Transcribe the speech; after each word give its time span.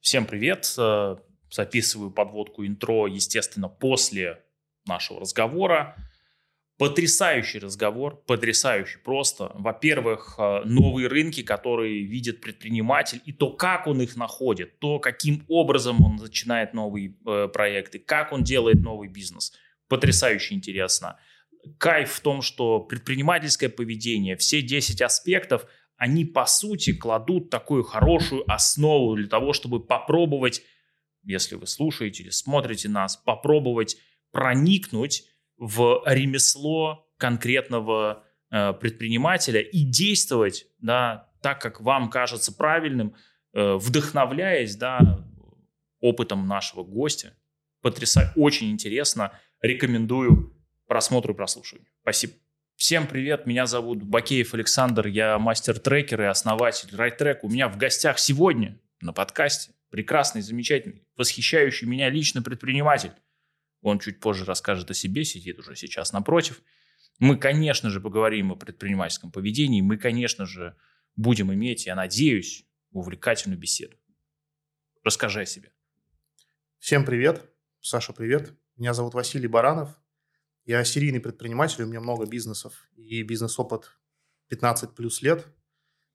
Всем 0.00 0.24
привет. 0.24 0.74
Э, 0.78 1.16
записываю 1.50 2.10
подводку 2.10 2.66
интро, 2.66 3.06
естественно, 3.06 3.68
после 3.68 4.42
нашего 4.86 5.20
разговора. 5.20 5.94
Потрясающий 6.78 7.58
разговор, 7.58 8.16
потрясающий 8.26 8.98
просто. 8.98 9.52
Во-первых, 9.54 10.36
э, 10.38 10.62
новые 10.64 11.08
рынки, 11.08 11.42
которые 11.42 12.02
видит 12.02 12.40
предприниматель, 12.40 13.20
и 13.26 13.32
то, 13.32 13.50
как 13.52 13.86
он 13.86 14.00
их 14.00 14.16
находит, 14.16 14.78
то, 14.78 14.98
каким 15.00 15.44
образом 15.48 16.02
он 16.02 16.16
начинает 16.16 16.72
новые 16.72 17.14
э, 17.26 17.48
проекты, 17.48 17.98
как 17.98 18.32
он 18.32 18.42
делает 18.42 18.80
новый 18.80 19.08
бизнес. 19.08 19.52
Потрясающе 19.86 20.54
интересно. 20.54 21.18
Кайф 21.76 22.10
в 22.10 22.20
том, 22.20 22.40
что 22.40 22.80
предпринимательское 22.80 23.68
поведение, 23.68 24.36
все 24.36 24.62
10 24.62 25.02
аспектов– 25.02 25.66
они 26.00 26.24
по 26.24 26.46
сути 26.46 26.96
кладут 26.96 27.50
такую 27.50 27.82
хорошую 27.84 28.50
основу 28.50 29.16
для 29.16 29.28
того, 29.28 29.52
чтобы 29.52 29.84
попробовать, 29.84 30.62
если 31.22 31.56
вы 31.56 31.66
слушаете 31.66 32.22
или 32.22 32.30
смотрите 32.30 32.88
нас, 32.88 33.18
попробовать 33.18 33.98
проникнуть 34.32 35.24
в 35.58 36.02
ремесло 36.06 37.06
конкретного 37.18 38.24
э, 38.50 38.72
предпринимателя 38.72 39.60
и 39.60 39.82
действовать, 39.82 40.68
да, 40.78 41.28
так, 41.42 41.60
как 41.60 41.82
вам 41.82 42.08
кажется 42.08 42.50
правильным, 42.56 43.14
э, 43.52 43.74
вдохновляясь, 43.74 44.76
да, 44.76 45.26
опытом 46.00 46.48
нашего 46.48 46.82
гостя. 46.82 47.36
Потрясающе, 47.82 48.32
очень 48.36 48.70
интересно. 48.70 49.38
Рекомендую 49.60 50.56
просмотру 50.86 51.34
и 51.34 51.36
прослушиванию. 51.36 51.90
Спасибо. 52.00 52.32
Всем 52.80 53.06
привет, 53.06 53.44
меня 53.44 53.66
зовут 53.66 54.02
Бакеев 54.02 54.54
Александр, 54.54 55.06
я 55.06 55.38
мастер-трекер 55.38 56.22
и 56.22 56.24
основатель 56.24 56.88
RideTrack. 56.88 57.40
У 57.42 57.50
меня 57.50 57.68
в 57.68 57.76
гостях 57.76 58.18
сегодня 58.18 58.80
на 59.02 59.12
подкасте 59.12 59.74
прекрасный, 59.90 60.40
замечательный, 60.40 61.06
восхищающий 61.14 61.86
меня 61.86 62.08
лично 62.08 62.40
предприниматель. 62.40 63.12
Он 63.82 63.98
чуть 63.98 64.18
позже 64.18 64.46
расскажет 64.46 64.90
о 64.90 64.94
себе, 64.94 65.24
сидит 65.24 65.58
уже 65.58 65.76
сейчас 65.76 66.14
напротив. 66.14 66.62
Мы, 67.18 67.36
конечно 67.36 67.90
же, 67.90 68.00
поговорим 68.00 68.50
о 68.52 68.56
предпринимательском 68.56 69.30
поведении, 69.30 69.82
мы, 69.82 69.98
конечно 69.98 70.46
же, 70.46 70.74
будем 71.16 71.52
иметь, 71.52 71.84
я 71.84 71.94
надеюсь, 71.94 72.64
увлекательную 72.92 73.60
беседу. 73.60 73.98
Расскажи 75.04 75.42
о 75.42 75.46
себе. 75.46 75.70
Всем 76.78 77.04
привет. 77.04 77.44
Саша, 77.82 78.14
привет. 78.14 78.54
Меня 78.78 78.94
зовут 78.94 79.12
Василий 79.12 79.48
Баранов. 79.48 79.99
Я 80.64 80.84
серийный 80.84 81.20
предприниматель, 81.20 81.82
у 81.82 81.86
меня 81.86 82.00
много 82.00 82.26
бизнесов 82.26 82.88
и 82.96 83.22
бизнес-опыт 83.22 83.96
15 84.48 84.94
плюс 84.94 85.22
лет. 85.22 85.46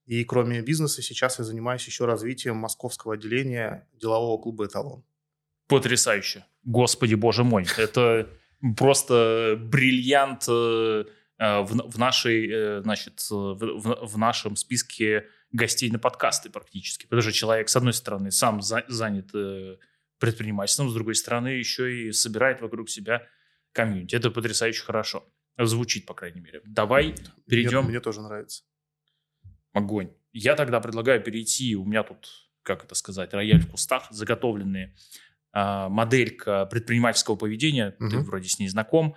И 0.06 0.24
кроме 0.24 0.62
бизнеса 0.62 1.02
сейчас 1.02 1.40
я 1.40 1.46
занимаюсь 1.46 1.86
еще 1.86 2.06
развитием 2.06 2.58
московского 2.58 3.16
отделения 3.16 3.90
делового 3.94 4.42
клуба 4.42 4.68
«Эталон». 4.68 5.04
Потрясающе. 5.68 6.46
Господи, 6.64 7.16
боже 7.16 7.44
мой. 7.44 7.66
Это 7.78 8.30
просто 8.78 9.58
бриллиант 9.60 10.46
э, 10.48 11.06
э, 11.40 11.62
в, 11.62 11.98
нашей, 11.98 12.50
э, 12.52 12.82
значит, 12.84 13.26
в, 13.30 14.18
нашем 14.18 14.56
списке 14.56 15.26
гостей 15.52 15.90
на 15.90 15.98
подкасты 15.98 16.52
практически. 16.52 17.06
Потому 17.06 17.24
что 17.24 17.32
человек, 17.32 17.70
с 17.70 17.76
одной 17.76 17.94
стороны, 17.94 18.32
сам 18.32 18.62
за, 18.62 18.84
занят 18.88 19.32
предпринимательством, 20.20 20.90
с 20.90 20.94
другой 20.94 21.16
стороны, 21.16 21.50
еще 21.50 22.08
и 22.08 22.12
собирает 22.12 22.62
вокруг 22.62 22.90
себя 22.90 23.28
комьюнити. 23.76 24.16
Это 24.16 24.32
потрясающе 24.32 24.84
хорошо. 24.84 25.24
Звучит, 25.58 26.06
по 26.06 26.14
крайней 26.14 26.42
мере. 26.42 26.62
Давай 26.66 27.16
перейдем... 27.48 27.82
Мне, 27.82 27.90
мне 27.90 28.00
тоже 28.00 28.22
нравится. 28.22 28.64
Огонь. 29.74 30.12
Я 30.32 30.56
тогда 30.56 30.80
предлагаю 30.80 31.22
перейти, 31.22 31.76
у 31.76 31.86
меня 31.86 32.04
тут, 32.04 32.28
как 32.64 32.84
это 32.84 32.96
сказать, 32.96 33.34
рояль 33.34 33.62
в 33.62 33.70
кустах, 33.70 34.08
заготовленные 34.10 34.96
э, 35.54 35.88
моделька 35.90 36.66
предпринимательского 36.66 37.36
поведения, 37.36 37.96
угу. 38.00 38.10
ты 38.10 38.18
вроде 38.20 38.50
с 38.50 38.60
ней 38.60 38.68
знаком, 38.68 39.16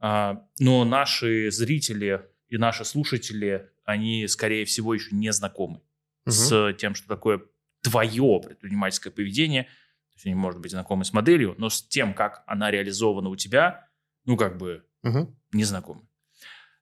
э, 0.00 0.34
но 0.58 0.84
наши 0.84 1.50
зрители 1.50 2.22
и 2.48 2.56
наши 2.56 2.84
слушатели, 2.84 3.70
они, 3.84 4.26
скорее 4.28 4.64
всего, 4.64 4.94
еще 4.94 5.14
не 5.14 5.32
знакомы 5.32 5.82
угу. 6.26 6.32
с 6.32 6.72
тем, 6.74 6.94
что 6.94 7.08
такое 7.08 7.42
твое 7.82 8.40
предпринимательское 8.44 9.12
поведение. 9.12 9.64
То 9.64 10.14
есть 10.16 10.26
они, 10.26 10.34
может 10.34 10.60
быть, 10.60 10.70
знакомы 10.70 11.04
с 11.04 11.12
моделью, 11.12 11.54
но 11.58 11.68
с 11.68 11.82
тем, 11.82 12.14
как 12.14 12.44
она 12.46 12.70
реализована 12.70 13.28
у 13.28 13.36
тебя, 13.36 13.89
ну, 14.24 14.36
как 14.36 14.58
бы, 14.58 14.84
угу. 15.02 15.36
не 15.52 15.64
знакомы. 15.64 16.02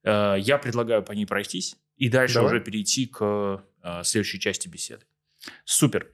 Э, 0.05 0.37
я 0.39 0.59
предлагаю 0.59 1.03
по 1.03 1.13
ней 1.13 1.27
пройтись 1.27 1.77
и 1.97 2.09
дальше 2.09 2.35
Давай. 2.35 2.55
уже 2.55 2.61
перейти 2.61 3.07
к 3.07 3.65
э, 3.83 4.03
следующей 4.05 4.41
части 4.41 4.69
беседы. 4.69 5.05
Супер. 5.65 6.11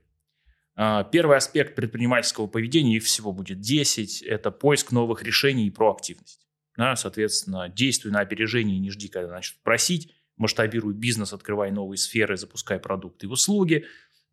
Э, 0.77 1.05
первый 1.11 1.37
аспект 1.37 1.75
предпринимательского 1.75 2.47
поведения, 2.47 2.97
их 2.97 3.05
всего 3.05 3.33
будет 3.33 3.61
10, 3.61 4.23
это 4.23 4.51
поиск 4.51 4.93
новых 4.93 5.23
решений 5.23 5.67
и 5.67 5.71
проактивность. 5.71 6.47
Да, 6.77 6.97
соответственно, 6.97 7.69
действуй 7.69 8.11
на 8.11 8.21
опережение, 8.21 8.81
не 8.81 8.91
жди, 8.91 9.09
когда 9.09 9.31
начнут 9.31 9.63
просить, 9.63 10.13
масштабируй 10.37 10.93
бизнес, 10.93 11.33
открывай 11.33 11.71
новые 11.71 11.99
сферы, 11.99 12.37
запускай 12.37 12.81
продукты 12.81 13.27
и 13.27 13.29
услуги, 13.29 13.87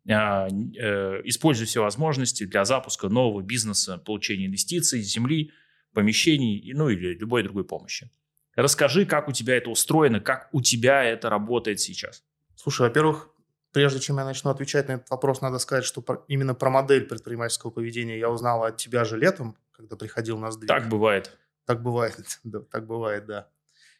используй 0.04 1.66
все 1.66 1.82
возможности 1.82 2.42
для 2.42 2.64
запуска 2.64 3.08
нового 3.08 3.42
бизнеса, 3.42 3.98
получения 3.98 4.46
инвестиций, 4.46 5.00
земли, 5.02 5.52
помещений, 5.92 6.72
ну 6.74 6.88
или 6.88 7.14
любой 7.14 7.42
другой 7.42 7.64
помощи. 7.64 8.10
Расскажи, 8.54 9.06
как 9.06 9.28
у 9.28 9.32
тебя 9.32 9.56
это 9.56 9.70
устроено, 9.70 10.20
как 10.20 10.48
у 10.52 10.60
тебя 10.60 11.04
это 11.04 11.30
работает 11.30 11.80
сейчас. 11.80 12.22
Слушай, 12.54 12.82
во-первых, 12.82 13.30
прежде 13.72 13.98
чем 14.00 14.18
я 14.18 14.24
начну 14.24 14.50
отвечать 14.50 14.88
на 14.88 14.92
этот 14.92 15.10
вопрос, 15.10 15.40
надо 15.40 15.58
сказать, 15.58 15.84
что 15.84 16.04
именно 16.28 16.54
про 16.54 16.70
модель 16.70 17.06
предпринимательского 17.06 17.70
поведения 17.70 18.18
я 18.18 18.30
узнал 18.30 18.64
от 18.64 18.76
тебя 18.76 19.04
же 19.04 19.18
летом, 19.18 19.56
когда 19.72 19.96
приходил 19.96 20.38
на 20.38 20.50
сдвиг. 20.50 20.68
Так 20.68 20.88
бывает. 20.88 21.38
Так 21.64 21.82
бывает, 21.82 22.16
да, 22.44 22.60
так 22.60 22.86
бывает, 22.86 23.26
да. 23.26 23.48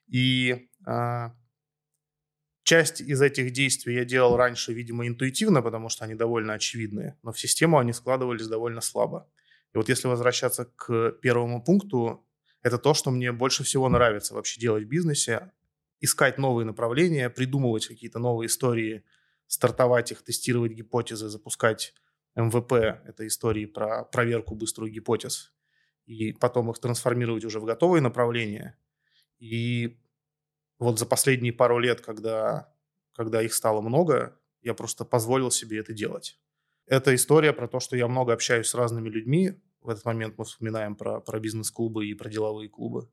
И 0.06 0.69
а, 0.84 1.34
часть 2.62 3.00
из 3.00 3.22
этих 3.22 3.53
действий 3.53 3.94
я 3.94 4.04
делал 4.04 4.36
раньше, 4.36 4.74
видимо, 4.74 5.06
интуитивно, 5.06 5.62
потому 5.62 5.88
что 5.88 6.04
они 6.04 6.14
довольно 6.14 6.54
очевидные, 6.54 7.16
но 7.22 7.32
в 7.32 7.38
систему 7.38 7.78
они 7.78 7.92
складывались 7.92 8.47
довольно 8.47 8.80
слабо. 8.80 9.28
И 9.75 9.78
вот 9.78 9.88
если 9.88 10.09
возвращаться 10.09 10.65
к 10.65 11.12
первому 11.22 11.62
пункту, 11.62 12.27
это 12.62 12.78
то, 12.78 12.94
что 12.94 13.10
мне 13.10 13.33
больше 13.33 13.65
всего 13.65 13.88
нравится 13.88 14.34
вообще 14.34 14.60
делать 14.60 14.84
в 14.84 14.88
бизнесе. 14.88 15.53
Искать 16.00 16.38
новые 16.38 16.66
направления, 16.66 17.31
придумывать 17.31 17.87
какие-то 17.87 18.19
новые 18.19 18.47
истории, 18.49 19.05
стартовать 19.47 20.12
их, 20.12 20.22
тестировать 20.22 20.72
гипотезы, 20.72 21.28
запускать 21.28 21.94
МВП, 22.34 22.72
это 22.72 23.27
истории 23.27 23.66
про 23.66 24.05
проверку 24.05 24.55
быструю 24.55 24.91
гипотез, 24.91 25.53
и 26.06 26.33
потом 26.33 26.71
их 26.71 26.78
трансформировать 26.78 27.44
уже 27.44 27.60
в 27.60 27.65
готовые 27.65 28.00
направления. 28.00 28.78
И 29.39 30.00
вот 30.78 30.99
за 30.99 31.06
последние 31.06 31.53
пару 31.53 31.78
лет, 31.78 32.00
когда, 32.00 32.75
когда 33.15 33.43
их 33.43 33.53
стало 33.53 33.81
много, 33.81 34.39
я 34.62 34.75
просто 34.75 35.04
позволил 35.04 35.50
себе 35.50 35.78
это 35.78 35.93
делать. 35.93 36.41
Это 36.87 37.15
история 37.15 37.53
про 37.53 37.69
то, 37.69 37.81
что 37.81 37.97
я 37.97 38.09
много 38.09 38.32
общаюсь 38.32 38.69
с 38.69 38.75
разными 38.75 39.09
людьми. 39.09 39.53
В 39.81 39.88
этот 39.88 40.04
момент 40.04 40.37
мы 40.38 40.44
вспоминаем 40.44 40.94
про, 40.94 41.20
про 41.20 41.41
бизнес-клубы 41.41 42.06
и 42.06 42.15
про 42.15 42.28
деловые 42.28 42.69
клубы. 42.69 43.09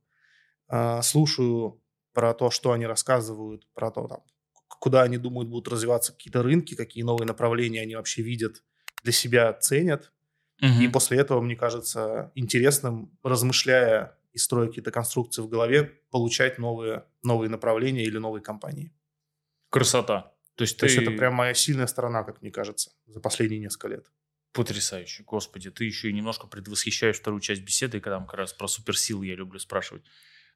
А, 0.68 1.02
слушаю 1.02 1.81
про 2.13 2.34
то, 2.34 2.52
что 2.52 2.72
они 2.72 2.85
рассказывают, 2.85 3.68
про 3.74 3.91
то, 3.91 4.08
там, 4.08 4.24
куда 4.68 5.03
они 5.03 5.18
думают 5.18 5.50
будут 5.50 5.72
развиваться 5.72 6.13
какие-то 6.13 6.44
рынки, 6.44 6.75
какие 6.75 7.03
новые 7.03 7.28
направления 7.28 7.81
они 7.81 7.96
вообще 7.96 8.22
видят, 8.22 8.63
для 9.03 9.12
себя 9.12 9.53
ценят. 9.53 10.12
Угу. 10.62 10.81
И 10.81 10.88
после 10.90 11.19
этого, 11.19 11.41
мне 11.41 11.56
кажется, 11.56 12.31
интересным, 12.35 13.18
размышляя 13.24 14.18
и 14.34 14.38
строя 14.38 14.68
какие-то 14.68 14.91
конструкции 14.91 15.41
в 15.41 15.50
голове, 15.50 16.02
получать 16.12 16.58
новые, 16.58 17.06
новые 17.24 17.50
направления 17.50 18.03
или 18.03 18.18
новые 18.18 18.41
компании. 18.41 18.94
Красота. 19.69 20.34
То 20.59 20.64
есть, 20.64 20.75
То 20.75 20.86
ты... 20.86 20.92
есть 20.92 21.02
это 21.02 21.11
прям 21.11 21.35
моя 21.35 21.53
сильная 21.53 21.88
сторона, 21.88 22.23
как 22.23 22.41
мне 22.41 22.52
кажется, 22.52 22.91
за 23.08 23.22
последние 23.22 23.61
несколько 23.61 23.88
лет. 23.88 24.11
Потрясающе. 24.52 25.23
Господи, 25.23 25.72
ты 25.72 25.85
еще 25.85 26.09
и 26.09 26.14
немножко 26.14 26.47
предвосхищаешь 26.47 27.16
вторую 27.16 27.40
часть 27.40 27.61
беседы, 27.61 28.02
когда 28.02 28.20
мы 28.20 28.26
как 28.26 28.34
раз 28.34 28.52
про 28.52 28.67
суперсилы 28.67 29.26
я 29.26 29.35
люблю 29.35 29.58
спрашивать. 29.58 30.03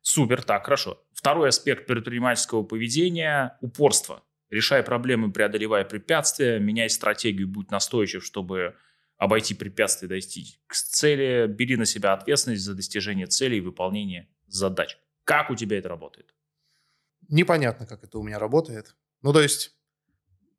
Супер, 0.01 0.43
так, 0.43 0.65
хорошо. 0.65 1.01
Второй 1.13 1.47
аспект 1.47 1.87
предпринимательского 1.87 2.63
поведения– 2.63 3.57
упорство. 3.61 4.25
Решай 4.49 4.83
проблемы, 4.83 5.31
преодолевая 5.31 5.85
препятствия, 5.85 6.59
меняй 6.59 6.89
стратегию, 6.89 7.47
будь 7.47 7.71
настойчив, 7.71 8.25
чтобы 8.25 8.75
обойти 9.15 9.55
препятствия, 9.55 10.09
дойти 10.09 10.59
к 10.67 10.75
цели, 10.75 11.47
бери 11.47 11.77
на 11.77 11.85
себя 11.85 12.11
ответственность 12.11 12.63
за 12.63 12.75
достижение 12.75 13.27
целей 13.27 13.59
и 13.59 13.61
выполнение 13.61 14.27
задач. 14.47 14.97
Как 15.23 15.49
у 15.49 15.55
тебя 15.55 15.77
это 15.77 15.87
работает? 15.87 16.35
Непонятно, 17.29 17.87
как 17.87 18.03
это 18.03 18.17
у 18.17 18.23
меня 18.23 18.37
работает. 18.37 18.97
Ну, 19.21 19.31
то 19.31 19.41
есть 19.41 19.72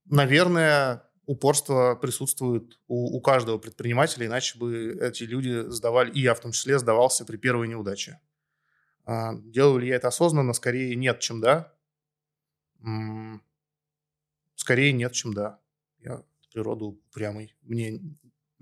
наверное, 0.07 1.09
упорство 1.27 1.95
присутствует 1.95 2.79
у, 2.89 3.17
у 3.17 3.21
каждого 3.21 3.59
предпринимателя, 3.59 4.27
иначе 4.27 4.59
бы 4.59 4.99
эти 5.01 5.25
люди 5.25 5.69
сдавали, 5.71 6.11
и 6.13 6.21
я 6.21 6.35
в 6.35 6.41
том 6.41 6.53
числе 6.53 6.79
сдавался 6.79 7.25
при 7.25 7.37
первой 7.37 7.69
неудаче. 7.69 8.21
А, 9.05 9.35
делаю 9.35 9.81
ли 9.81 9.89
я 9.89 9.97
это 9.97 10.09
осознанно? 10.09 10.53
Скорее 10.53 10.95
нет, 10.97 11.21
чем 11.21 11.41
да. 11.41 11.73
Скорее 14.57 14.93
нет, 14.93 15.13
чем 15.13 15.35
да. 15.35 15.59
Я 15.99 16.23
природу 16.53 17.01
упрямый. 17.11 17.55
Мне 17.63 18.01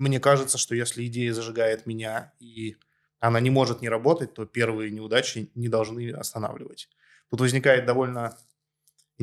мне 0.02 0.18
кажется, 0.18 0.58
что 0.58 0.74
если 0.74 1.06
идея 1.06 1.32
зажигает 1.32 1.86
меня, 1.86 2.32
и 2.40 2.76
она 3.20 3.38
не 3.38 3.50
может 3.50 3.82
не 3.82 3.88
работать, 3.88 4.34
то 4.34 4.46
первые 4.46 4.90
неудачи 4.90 5.50
не 5.54 5.68
должны 5.68 6.10
останавливать. 6.10 6.88
Тут 7.30 7.40
возникает 7.40 7.86
довольно 7.86 8.36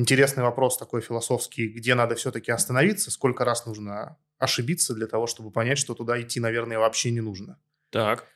интересный 0.00 0.42
вопрос 0.42 0.76
такой 0.78 1.02
философский, 1.02 1.68
где 1.68 1.94
надо 1.94 2.14
все-таки 2.14 2.50
остановиться, 2.50 3.10
сколько 3.10 3.44
раз 3.44 3.66
нужно 3.66 4.16
ошибиться 4.38 4.94
для 4.94 5.06
того, 5.06 5.26
чтобы 5.26 5.50
понять, 5.50 5.78
что 5.78 5.94
туда 5.94 6.20
идти, 6.20 6.40
наверное, 6.40 6.78
вообще 6.78 7.10
не 7.10 7.20
нужно. 7.20 7.58
Так. 7.90 8.26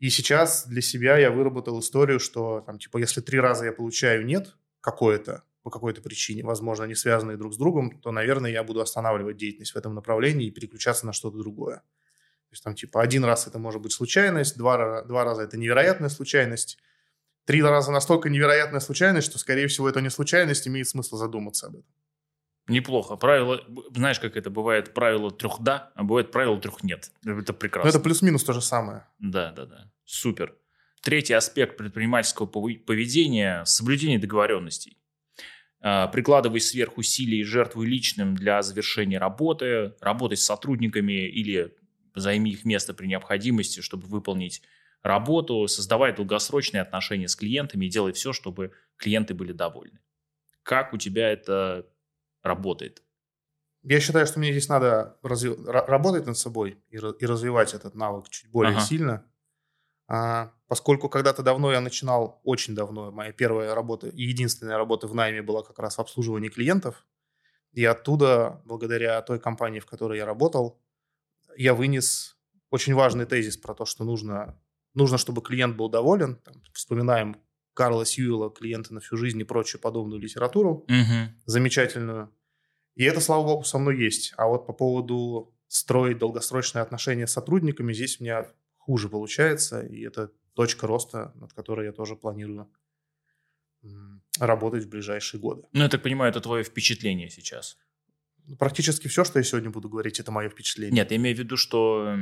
И 0.00 0.10
сейчас 0.10 0.66
для 0.66 0.82
себя 0.82 1.16
я 1.16 1.30
выработал 1.30 1.78
историю, 1.80 2.18
что 2.20 2.60
там, 2.60 2.78
типа, 2.78 2.98
если 2.98 3.20
три 3.20 3.40
раза 3.40 3.64
я 3.64 3.72
получаю 3.72 4.26
нет 4.26 4.56
какое-то, 4.80 5.44
по 5.62 5.70
какой-то 5.70 6.02
причине, 6.02 6.44
возможно, 6.44 6.84
не 6.84 6.94
связанные 6.94 7.38
друг 7.38 7.54
с 7.54 7.56
другом, 7.56 7.98
то, 8.00 8.10
наверное, 8.10 8.50
я 8.50 8.62
буду 8.62 8.80
останавливать 8.80 9.38
деятельность 9.38 9.72
в 9.72 9.76
этом 9.76 9.94
направлении 9.94 10.48
и 10.48 10.50
переключаться 10.50 11.06
на 11.06 11.12
что-то 11.12 11.38
другое. 11.38 11.76
То 11.76 12.52
есть 12.52 12.62
там 12.62 12.74
типа 12.74 13.00
один 13.00 13.24
раз 13.24 13.46
это 13.46 13.58
может 13.58 13.80
быть 13.80 13.92
случайность, 13.92 14.58
два, 14.58 15.02
два 15.02 15.24
раза 15.24 15.42
это 15.42 15.56
невероятная 15.56 16.10
случайность, 16.10 16.78
три 17.44 17.62
раза 17.62 17.92
настолько 17.92 18.28
невероятная 18.30 18.80
случайность, 18.80 19.28
что, 19.28 19.38
скорее 19.38 19.66
всего, 19.66 19.88
это 19.88 20.00
не 20.00 20.10
случайность, 20.10 20.66
имеет 20.68 20.88
смысл 20.88 21.16
задуматься 21.16 21.66
об 21.66 21.76
этом. 21.76 21.92
Неплохо. 22.66 23.16
Правило, 23.16 23.60
знаешь, 23.94 24.18
как 24.18 24.36
это 24.36 24.48
бывает, 24.48 24.94
правило 24.94 25.30
трех 25.30 25.60
да, 25.60 25.92
а 25.94 26.02
бывает 26.02 26.30
правило 26.30 26.58
трех 26.58 26.82
нет. 26.82 27.12
Это 27.24 27.52
прекрасно. 27.52 27.90
Но 27.90 27.90
это 27.90 28.00
плюс-минус 28.00 28.42
то 28.42 28.54
же 28.54 28.62
самое. 28.62 29.06
Да, 29.18 29.52
да, 29.52 29.66
да. 29.66 29.92
Супер. 30.04 30.56
Третий 31.02 31.34
аспект 31.34 31.76
предпринимательского 31.76 32.46
поведения– 32.46 33.62
соблюдение 33.66 34.18
договоренностей. 34.18 34.96
А, 35.82 36.08
прикладывай 36.08 36.60
сверхусилий 36.60 37.40
и 37.40 37.44
жертвуй 37.44 37.86
личным 37.86 38.34
для 38.34 38.62
завершения 38.62 39.18
работы, 39.18 39.92
работай 40.00 40.38
с 40.38 40.46
сотрудниками 40.46 41.28
или 41.28 41.76
займи 42.14 42.52
их 42.52 42.64
место 42.64 42.94
при 42.94 43.06
необходимости, 43.06 43.80
чтобы 43.80 44.06
выполнить 44.06 44.62
работу, 45.04 45.68
создавай 45.68 46.14
долгосрочные 46.14 46.80
отношения 46.80 47.28
с 47.28 47.36
клиентами 47.36 47.86
и 47.86 47.90
делай 47.90 48.12
все, 48.12 48.32
чтобы 48.32 48.72
клиенты 48.96 49.34
были 49.34 49.52
довольны. 49.52 50.00
Как 50.62 50.92
у 50.92 50.98
тебя 50.98 51.30
это 51.30 51.86
работает? 52.42 53.02
Я 53.82 54.00
считаю, 54.00 54.26
что 54.26 54.38
мне 54.38 54.50
здесь 54.50 54.68
надо 54.68 55.18
разви... 55.22 55.54
работать 55.66 56.26
над 56.26 56.38
собой 56.38 56.82
и, 56.88 56.96
и 56.96 57.26
развивать 57.26 57.74
этот 57.74 57.94
навык 57.94 58.30
чуть 58.30 58.50
более 58.50 58.76
ага. 58.76 58.80
сильно. 58.80 59.26
А, 60.08 60.52
поскольку 60.68 61.10
когда-то 61.10 61.42
давно 61.42 61.70
я 61.70 61.82
начинал, 61.82 62.40
очень 62.42 62.74
давно, 62.74 63.10
моя 63.10 63.32
первая 63.32 63.74
работа 63.74 64.08
и 64.08 64.22
единственная 64.22 64.78
работа 64.78 65.06
в 65.06 65.14
найме 65.14 65.42
была 65.42 65.62
как 65.62 65.78
раз 65.78 65.96
в 65.96 66.00
обслуживании 66.00 66.48
клиентов. 66.48 67.06
И 67.72 67.84
оттуда, 67.84 68.62
благодаря 68.64 69.20
той 69.20 69.38
компании, 69.38 69.80
в 69.80 69.86
которой 69.86 70.16
я 70.16 70.24
работал, 70.24 70.80
я 71.56 71.74
вынес 71.74 72.38
очень 72.70 72.94
важный 72.94 73.26
тезис 73.26 73.58
про 73.58 73.74
то, 73.74 73.84
что 73.84 74.04
нужно, 74.04 74.58
нужно 74.94 75.18
чтобы 75.18 75.42
клиент 75.42 75.76
был 75.76 75.88
доволен. 75.88 76.36
Там, 76.36 76.62
вспоминаем 76.72 77.36
Карла 77.74 78.06
Сьюэлла 78.06 78.50
«Клиенты 78.50 78.94
на 78.94 79.00
всю 79.00 79.16
жизнь» 79.16 79.40
и 79.40 79.44
прочую 79.44 79.80
подобную 79.80 80.20
литературу, 80.20 80.86
угу. 80.88 81.34
замечательную. 81.44 82.32
И 82.94 83.04
это, 83.04 83.20
слава 83.20 83.44
богу, 83.44 83.64
со 83.64 83.78
мной 83.78 83.98
есть. 83.98 84.32
А 84.36 84.46
вот 84.46 84.66
по 84.66 84.72
поводу 84.72 85.52
строить 85.66 86.18
долгосрочные 86.18 86.82
отношения 86.82 87.26
с 87.26 87.32
сотрудниками, 87.32 87.92
здесь 87.92 88.20
у 88.20 88.24
меня 88.24 88.46
хуже 88.76 89.08
получается, 89.08 89.80
и 89.80 90.02
это 90.02 90.30
точка 90.54 90.86
роста, 90.86 91.32
над 91.34 91.52
которой 91.52 91.86
я 91.86 91.92
тоже 91.92 92.14
планирую 92.14 92.70
работать 94.38 94.84
в 94.84 94.88
ближайшие 94.88 95.40
годы. 95.40 95.64
Ну, 95.72 95.82
я 95.82 95.88
так 95.88 96.02
понимаю, 96.02 96.30
это 96.30 96.40
твое 96.40 96.64
впечатление 96.64 97.28
сейчас. 97.28 97.76
Практически 98.58 99.08
все, 99.08 99.24
что 99.24 99.38
я 99.38 99.42
сегодня 99.42 99.70
буду 99.70 99.88
говорить, 99.88 100.20
это 100.20 100.30
мое 100.30 100.48
впечатление. 100.48 100.94
Нет, 100.94 101.10
я 101.10 101.16
имею 101.16 101.36
в 101.36 101.38
виду, 101.38 101.56
что 101.56 102.16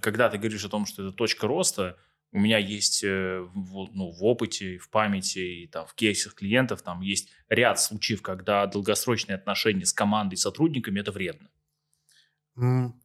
когда 0.00 0.28
ты 0.28 0.38
говоришь 0.38 0.64
о 0.64 0.68
том, 0.68 0.86
что 0.86 1.02
это 1.02 1.16
точка 1.16 1.46
роста, 1.46 1.98
у 2.32 2.38
меня 2.38 2.58
есть 2.58 3.04
э, 3.04 3.40
в, 3.54 3.90
ну, 3.92 4.10
в 4.10 4.24
опыте, 4.24 4.78
в 4.78 4.88
памяти 4.88 5.38
и 5.38 5.66
там, 5.66 5.86
в 5.86 5.94
кейсах 5.94 6.34
клиентов 6.34 6.82
там 6.82 7.02
есть 7.02 7.30
ряд 7.48 7.78
случаев, 7.78 8.22
когда 8.22 8.66
долгосрочные 8.66 9.36
отношения 9.36 9.84
с 9.84 9.92
командой, 9.92 10.36
сотрудниками– 10.36 11.00
это 11.00 11.12
вредно. 11.12 11.50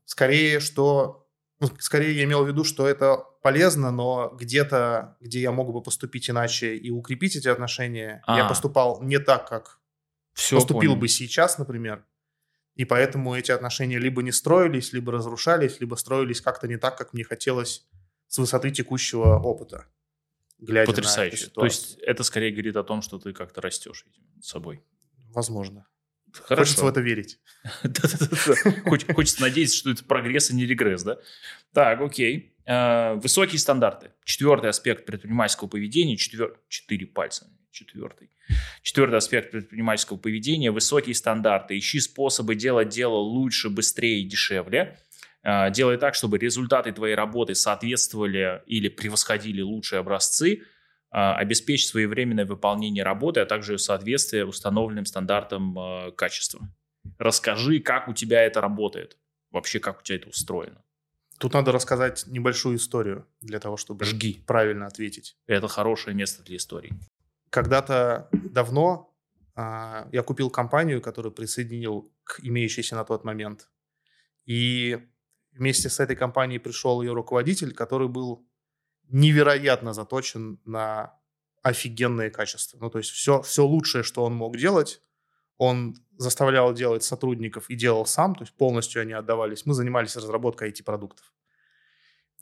Скорее, 0.06 0.60
что 0.60 1.28
ну, 1.60 1.70
скорее 1.80 2.16
я 2.16 2.24
имел 2.24 2.46
в 2.46 2.48
виду, 2.48 2.64
что 2.64 2.88
это 2.88 3.18
полезно, 3.42 3.92
но 3.92 4.36
где-то, 4.38 5.18
где 5.20 5.42
я 5.42 5.52
мог 5.52 5.74
бы 5.74 5.82
поступить 5.82 6.30
иначе 6.30 6.76
и 6.76 6.92
укрепить 6.92 7.36
эти 7.36 7.48
отношения, 7.48 8.22
а. 8.26 8.38
я 8.38 8.46
поступал 8.48 9.02
не 9.02 9.20
так, 9.20 9.48
как 9.48 9.80
Все 10.34 10.58
поступил 10.58 10.92
понял. 10.92 10.96
бы 10.96 11.08
сейчас, 11.08 11.58
например. 11.58 12.06
И 12.76 12.86
поэтому 12.86 13.36
эти 13.36 13.52
отношения 13.52 13.98
либо 13.98 14.22
не 14.22 14.32
строились, 14.32 14.94
либо 14.94 15.12
разрушались, 15.12 15.80
либо 15.80 15.96
строились 15.96 16.42
как-то 16.42 16.68
не 16.68 16.78
так, 16.78 16.96
как 16.98 17.14
мне 17.14 17.24
хотелось 17.24 17.88
с 18.28 18.38
высоты 18.38 18.72
текущего 18.72 19.40
опыта. 19.40 19.88
Глядя 20.60 20.88
Потрясающе. 20.92 21.48
То 21.48 21.66
есть 21.66 21.98
это 22.00 22.24
скорее 22.24 22.52
говорит 22.52 22.76
о 22.76 22.84
том, 22.84 23.02
что 23.02 23.20
ты 23.20 23.34
как-то 23.34 23.62
растешь 23.62 24.06
над 24.36 24.44
собой. 24.44 24.84
Возможно. 25.30 25.88
Хорошо. 26.34 26.64
Хочется 26.64 26.86
в 26.86 26.88
это 26.88 27.02
верить. 27.02 27.40
Хочется 29.14 29.42
надеяться, 29.42 29.78
что 29.78 29.92
это 29.92 30.04
прогресс, 30.04 30.52
а 30.52 30.54
не 30.54 30.66
регресс, 30.66 31.04
да? 31.04 31.20
Так, 31.74 32.02
окей. 32.02 32.56
Э, 32.66 33.14
высокие 33.16 33.60
стандарты. 33.60 34.12
Четвертый 34.26 34.70
аспект 34.70 35.06
предпринимательского 35.06 35.68
поведения. 35.68 36.18
Четыре 36.18 37.06
пальца. 37.06 37.50
Четвертый. 37.72 38.30
Четвертый 38.82 39.16
аспект 39.16 39.52
предпринимательского 39.52 40.18
поведения. 40.18 40.72
Высокие 40.72 41.16
стандарты. 41.16 41.78
Ищи 41.78 42.00
способы 42.00 42.56
делать 42.56 42.90
дело 42.90 43.18
лучше, 43.18 43.70
быстрее 43.70 44.22
и 44.22 44.24
дешевле. 44.26 45.00
Э, 45.48 45.72
делай 45.72 45.98
так, 45.98 46.14
чтобы 46.14 46.38
результаты 46.38 46.92
твоей 46.92 47.16
работы 47.16 47.56
соответствовали 47.56 48.62
или 48.68 48.90
превосходили 48.90 49.62
лучшие 49.62 50.00
образцы– 50.00 50.62
а, 51.10 51.36
обеспечить 51.38 51.88
своевременное 51.88 52.46
выполнение 52.46 53.04
работы, 53.04 53.40
а 53.40 53.46
также 53.46 53.78
соответствие 53.78 54.46
установленным 54.46 55.06
стандартам 55.06 55.78
а, 55.80 56.12
качества. 56.12 56.68
Расскажи, 57.18 57.80
как 57.80 58.10
у 58.10 58.14
тебя 58.14 58.44
это 58.44 58.60
работает, 58.60 59.18
вообще 59.52 59.80
как 59.80 60.00
у 60.00 60.04
тебя 60.04 60.18
это 60.18 60.30
устроено. 60.30 60.84
Тут 61.40 61.54
надо 61.54 61.72
рассказать 61.72 62.26
небольшую 62.28 62.76
историю 62.76 63.26
для 63.40 63.60
того, 63.60 63.78
чтобы 63.78 64.04
Жги. 64.04 64.44
правильно 64.46 64.86
ответить. 64.86 65.38
Это 65.48 65.70
хорошее 65.70 66.16
место 66.16 66.44
для 66.44 66.58
истории. 66.58 66.92
Когда-то 67.52 68.28
давно 68.34 69.16
а, 69.56 70.10
я 70.12 70.24
купил 70.24 70.50
компанию, 70.50 71.02
которую 71.02 71.32
присоединил 71.32 72.12
к 72.26 72.42
имеющейся 72.44 72.96
на 72.96 73.06
тот 73.06 73.24
момент. 73.24 73.70
И 74.46 75.00
вместе 75.58 75.90
с 75.90 76.00
этой 76.00 76.16
компанией 76.16 76.60
пришел 76.60 77.02
ее 77.02 77.14
руководитель, 77.14 77.74
который 77.74 78.08
был 78.08 78.48
невероятно 79.10 79.94
заточен 79.94 80.60
на 80.66 81.18
офигенные 81.64 82.30
качества. 82.30 82.78
Ну, 82.80 82.90
то 82.90 82.98
есть 83.00 83.12
все, 83.12 83.42
все 83.42 83.66
лучшее, 83.66 84.04
что 84.04 84.24
он 84.24 84.34
мог 84.34 84.58
делать, 84.58 85.02
он 85.58 85.96
заставлял 86.18 86.74
делать 86.74 87.04
сотрудников 87.04 87.70
и 87.70 87.76
делал 87.76 88.06
сам, 88.06 88.36
то 88.36 88.44
есть 88.44 88.56
полностью 88.56 89.02
они 89.02 89.14
отдавались. 89.14 89.66
Мы 89.66 89.74
занимались 89.74 90.16
разработкой 90.16 90.72
IT-продуктов. 90.72 91.34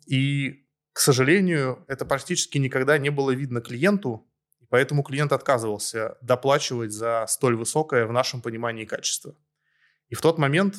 И, 0.06 0.68
к 0.94 1.00
сожалению, 1.00 1.84
это 1.88 2.06
практически 2.06 2.58
никогда 2.58 2.98
не 2.98 3.10
было 3.10 3.32
видно 3.32 3.62
клиенту, 3.62 4.30
поэтому 4.70 5.04
клиент 5.04 5.32
отказывался 5.32 6.18
доплачивать 6.22 6.92
за 6.92 7.26
столь 7.28 7.56
высокое 7.56 8.06
в 8.06 8.12
нашем 8.12 8.42
понимании 8.42 8.86
качество. 8.86 9.36
И 10.10 10.16
в 10.16 10.22
тот 10.22 10.38
момент 10.38 10.76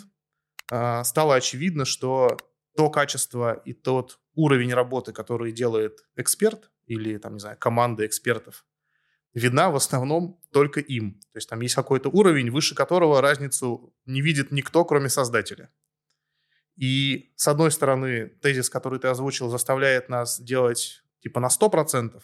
стало 0.68 1.34
очевидно, 1.34 1.84
что 1.84 2.36
то 2.76 2.90
качество 2.90 3.54
и 3.64 3.72
тот 3.72 4.20
уровень 4.34 4.74
работы, 4.74 5.12
который 5.12 5.52
делает 5.52 6.04
эксперт 6.16 6.70
или, 6.86 7.16
там, 7.18 7.34
не 7.34 7.40
знаю, 7.40 7.56
команда 7.58 8.06
экспертов, 8.06 8.66
видна 9.32 9.70
в 9.70 9.76
основном 9.76 10.40
только 10.52 10.80
им. 10.80 11.20
То 11.32 11.38
есть 11.38 11.48
там 11.48 11.60
есть 11.60 11.74
какой-то 11.74 12.08
уровень, 12.10 12.50
выше 12.50 12.74
которого 12.74 13.20
разницу 13.20 13.94
не 14.04 14.20
видит 14.20 14.52
никто, 14.52 14.84
кроме 14.84 15.08
создателя. 15.08 15.70
И, 16.76 17.32
с 17.36 17.48
одной 17.48 17.70
стороны, 17.70 18.28
тезис, 18.42 18.68
который 18.68 18.98
ты 18.98 19.08
озвучил, 19.08 19.48
заставляет 19.48 20.08
нас 20.08 20.40
делать 20.40 21.02
типа 21.20 21.40
на 21.40 21.48
100%, 21.48 22.20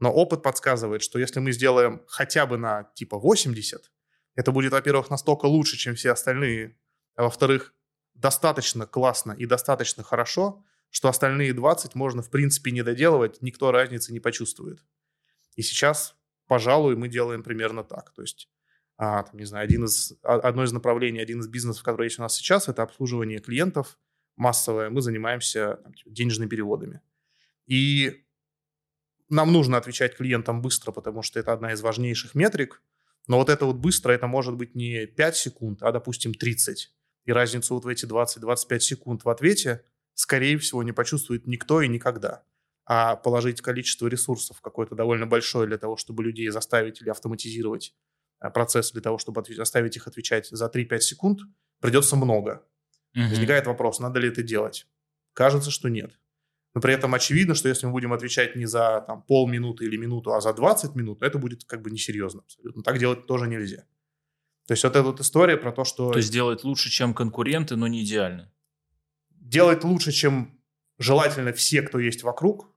но 0.00 0.12
опыт 0.12 0.42
подсказывает, 0.42 1.02
что 1.02 1.18
если 1.18 1.38
мы 1.38 1.52
сделаем 1.52 2.02
хотя 2.08 2.46
бы 2.46 2.56
на 2.56 2.90
типа 2.94 3.18
80, 3.18 3.92
это 4.34 4.52
будет, 4.52 4.72
во-первых, 4.72 5.10
настолько 5.10 5.46
лучше, 5.46 5.76
чем 5.76 5.94
все 5.94 6.10
остальные, 6.10 6.76
а 7.16 7.24
во-вторых, 7.24 7.74
достаточно 8.14 8.86
классно 8.86 9.32
и 9.32 9.46
достаточно 9.46 10.02
хорошо, 10.02 10.64
что 10.90 11.08
остальные 11.08 11.54
20 11.54 11.94
можно, 11.94 12.22
в 12.22 12.30
принципе, 12.30 12.70
не 12.70 12.82
доделывать, 12.82 13.42
никто 13.42 13.72
разницы 13.72 14.12
не 14.12 14.20
почувствует. 14.20 14.84
И 15.56 15.62
сейчас, 15.62 16.16
пожалуй, 16.46 16.96
мы 16.96 17.08
делаем 17.08 17.42
примерно 17.42 17.82
так. 17.82 18.12
То 18.12 18.22
есть, 18.22 18.48
а, 18.96 19.24
там, 19.24 19.36
не 19.38 19.44
знаю, 19.44 19.64
один 19.64 19.84
из, 19.84 20.16
а, 20.22 20.36
одно 20.36 20.64
из 20.64 20.72
направлений, 20.72 21.20
один 21.20 21.40
из 21.40 21.48
бизнесов, 21.48 21.82
который 21.82 22.04
есть 22.04 22.18
у 22.18 22.22
нас 22.22 22.36
сейчас, 22.36 22.68
это 22.68 22.82
обслуживание 22.82 23.40
клиентов 23.40 23.98
массовое. 24.36 24.90
Мы 24.90 25.00
занимаемся 25.00 25.80
там, 25.82 25.94
типа, 25.94 26.10
денежными 26.10 26.48
переводами. 26.48 27.00
И 27.66 28.24
нам 29.28 29.52
нужно 29.52 29.78
отвечать 29.78 30.16
клиентам 30.16 30.62
быстро, 30.62 30.92
потому 30.92 31.22
что 31.22 31.40
это 31.40 31.52
одна 31.52 31.72
из 31.72 31.80
важнейших 31.80 32.34
метрик. 32.34 32.82
Но 33.26 33.38
вот 33.38 33.48
это 33.48 33.64
вот 33.64 33.76
быстро, 33.76 34.12
это 34.12 34.26
может 34.26 34.54
быть 34.54 34.74
не 34.74 35.06
5 35.06 35.36
секунд, 35.36 35.82
а, 35.82 35.92
допустим, 35.92 36.34
30. 36.34 36.92
И 37.24 37.32
разницу 37.32 37.74
вот 37.74 37.84
в 37.84 37.88
эти 37.88 38.06
20-25 38.06 38.78
секунд 38.80 39.24
в 39.24 39.28
ответе– 39.28 39.84
скорее 40.14 40.58
всего, 40.58 40.82
не 40.82 40.92
почувствует 40.92 41.46
никто 41.46 41.82
и 41.82 41.88
никогда. 41.88 42.44
А 42.86 43.16
положить 43.16 43.60
количество 43.60 44.06
ресурсов 44.06 44.60
какое-то 44.60 44.94
довольно 44.94 45.26
большое 45.26 45.66
для 45.66 45.78
того, 45.78 45.96
чтобы 45.96 46.22
людей 46.22 46.48
заставить 46.48 47.00
или 47.00 47.08
автоматизировать 47.08 47.94
э, 48.40 48.50
процесс 48.50 48.92
для 48.92 49.00
того, 49.00 49.18
чтобы 49.18 49.42
заставить 49.54 49.96
их 49.96 50.06
отвечать 50.06 50.48
за 50.48 50.66
3-5 50.66 51.00
секунд, 51.00 51.40
придется 51.80 52.16
много. 52.16 52.62
Угу. 53.14 53.28
Возникает 53.30 53.66
вопрос, 53.66 54.00
надо 54.00 54.20
ли 54.20 54.28
это 54.28 54.42
делать. 54.42 54.86
Кажется, 55.32 55.70
что 55.70 55.88
нет. 55.88 56.18
Но 56.74 56.80
при 56.80 56.92
этом 56.92 57.14
очевидно, 57.14 57.54
что 57.54 57.68
если 57.68 57.86
мы 57.86 57.92
будем 57.92 58.12
отвечать 58.12 58.56
не 58.56 58.66
за 58.66 59.02
там, 59.06 59.22
полминуты 59.22 59.84
или 59.84 59.96
минуту, 59.96 60.34
а 60.34 60.40
за 60.40 60.52
20 60.52 60.94
минут, 60.94 61.22
это 61.22 61.38
будет 61.38 61.64
как 61.64 61.82
бы 61.82 61.90
несерьезно 61.90 62.42
абсолютно. 62.42 62.82
Так 62.82 62.98
делать 62.98 63.26
тоже 63.26 63.46
нельзя. 63.46 63.86
То 64.66 64.72
есть 64.72 64.84
вот 64.84 64.96
эта 64.96 65.02
вот 65.02 65.20
история 65.20 65.56
про 65.56 65.72
то, 65.72 65.84
что... 65.84 66.10
То 66.10 66.18
есть 66.18 66.32
делать 66.32 66.64
лучше, 66.64 66.90
чем 66.90 67.12
конкуренты, 67.14 67.76
но 67.76 67.86
не 67.86 68.02
идеально. 68.02 68.52
Делать 69.30 69.84
лучше, 69.84 70.10
чем 70.10 70.58
желательно 70.98 71.52
все, 71.52 71.82
кто 71.82 71.98
есть 71.98 72.22
вокруг, 72.22 72.74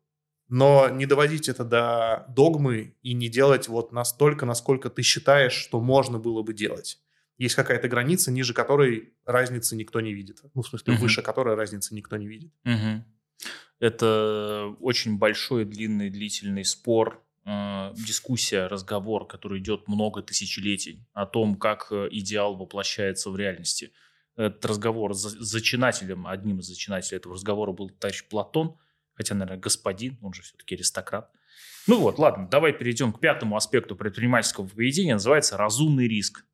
но 0.50 0.90
не 0.90 1.06
доводить 1.06 1.50
это 1.50 1.64
до 1.64 2.26
догмы 2.30 2.96
и 3.02 3.14
не 3.14 3.30
делать 3.30 3.68
вот 3.68 3.92
настолько, 3.92 4.46
насколько 4.46 4.90
ты 4.90 5.02
считаешь, 5.02 5.54
что 5.54 5.80
можно 5.80 6.20
было 6.20 6.42
бы 6.42 6.54
делать. 6.54 7.00
Есть 7.38 7.56
какая-то 7.56 7.88
граница, 7.88 8.32
ниже 8.32 8.54
которой 8.54 9.14
разницы 9.26 9.76
никто 9.76 10.02
не 10.02 10.14
видит. 10.14 10.42
Ну, 10.56 10.64
в 10.64 10.68
смысле, 10.68 10.94
uh-huh. 10.94 10.98
выше 10.98 11.22
которой 11.22 11.56
разницы 11.56 11.94
никто 11.94 12.18
не 12.18 12.28
видит. 12.28 12.52
Uh-huh. 12.66 13.04
Это 13.80 14.76
очень 14.80 15.18
большой, 15.20 15.66
длинный, 15.66 16.10
длительный 16.10 16.66
спор, 16.66 17.24
э, 17.48 17.94
дискуссия, 17.96 18.68
разговор, 18.68 19.26
который 19.26 19.60
идет 19.60 19.88
много 19.88 20.22
тысячелетий 20.22 21.06
о 21.14 21.26
том, 21.26 21.56
как 21.56 21.88
э, 21.92 22.10
идеал 22.12 22.56
воплощается 22.56 23.30
в 23.32 23.38
реальности. 23.38 23.92
Этот 24.36 24.64
разговор 24.66 25.16
с 25.16 25.22
зачинателем, 25.22 26.28
одним 26.28 26.60
из 26.60 26.68
зачинателей 26.68 27.18
этого 27.18 27.34
разговора 27.34 27.72
был 27.72 27.90
товарищ 27.90 28.24
Платон, 28.30 28.78
хотя, 29.14 29.34
наверное, 29.34 29.60
господин, 29.60 30.20
он 30.22 30.34
же 30.34 30.44
все-таки 30.44 30.76
аристократ. 30.76 31.32
Ну 31.88 32.00
вот, 32.00 32.20
ладно, 32.20 32.48
давай 32.52 32.74
перейдем 32.74 33.14
к 33.14 33.20
пятому 33.20 33.56
аспекту 33.56 33.96
предпринимательского 33.96 34.68
поведения, 34.68 35.14
называется 35.14 35.58
разумный 35.58 36.08
риск. 36.08 36.46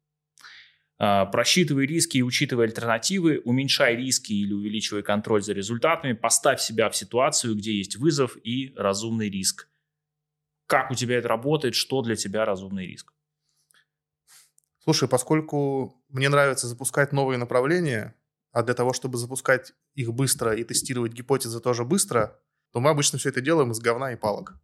А, 0.99 1.25
просчитывай 1.25 1.87
риски 1.87 2.19
и 2.19 2.21
учитывай 2.21 2.67
альтернативы, 2.67 3.41
уменьшай 3.43 3.95
риски 3.95 4.31
или 4.31 4.53
увеличивай 4.53 5.01
контроль 5.01 5.41
за 5.41 5.53
результатами, 5.53 6.13
поставь 6.13 6.61
себя 6.61 6.89
в 6.89 6.95
ситуацию, 6.95 7.55
где 7.55 7.75
есть 7.75 7.97
вызов 7.97 8.37
и 8.43 8.73
разумный 8.77 9.29
риск. 9.29 9.67
Как 10.67 10.91
у 10.91 10.95
тебя 10.95 11.17
это 11.17 11.27
работает, 11.27 11.75
что 11.75 12.01
для 12.01 12.15
тебя 12.15 12.45
разумный 12.45 12.85
риск? 12.87 13.13
Слушай, 14.83 15.07
поскольку 15.07 16.03
мне 16.09 16.29
нравится 16.29 16.67
запускать 16.67 17.13
новые 17.13 17.37
направления, 17.37 18.15
а 18.51 18.63
для 18.63 18.73
того, 18.73 18.93
чтобы 18.93 19.17
запускать 19.17 19.73
их 19.95 20.13
быстро 20.13 20.53
и 20.53 20.63
тестировать 20.63 21.13
гипотезы 21.13 21.59
тоже 21.59 21.85
быстро, 21.85 22.39
то 22.71 22.79
мы 22.79 22.89
обычно 22.89 23.17
все 23.17 23.29
это 23.29 23.41
делаем 23.41 23.71
из 23.71 23.79
говна 23.79 24.13
и 24.13 24.15
палок. 24.15 24.59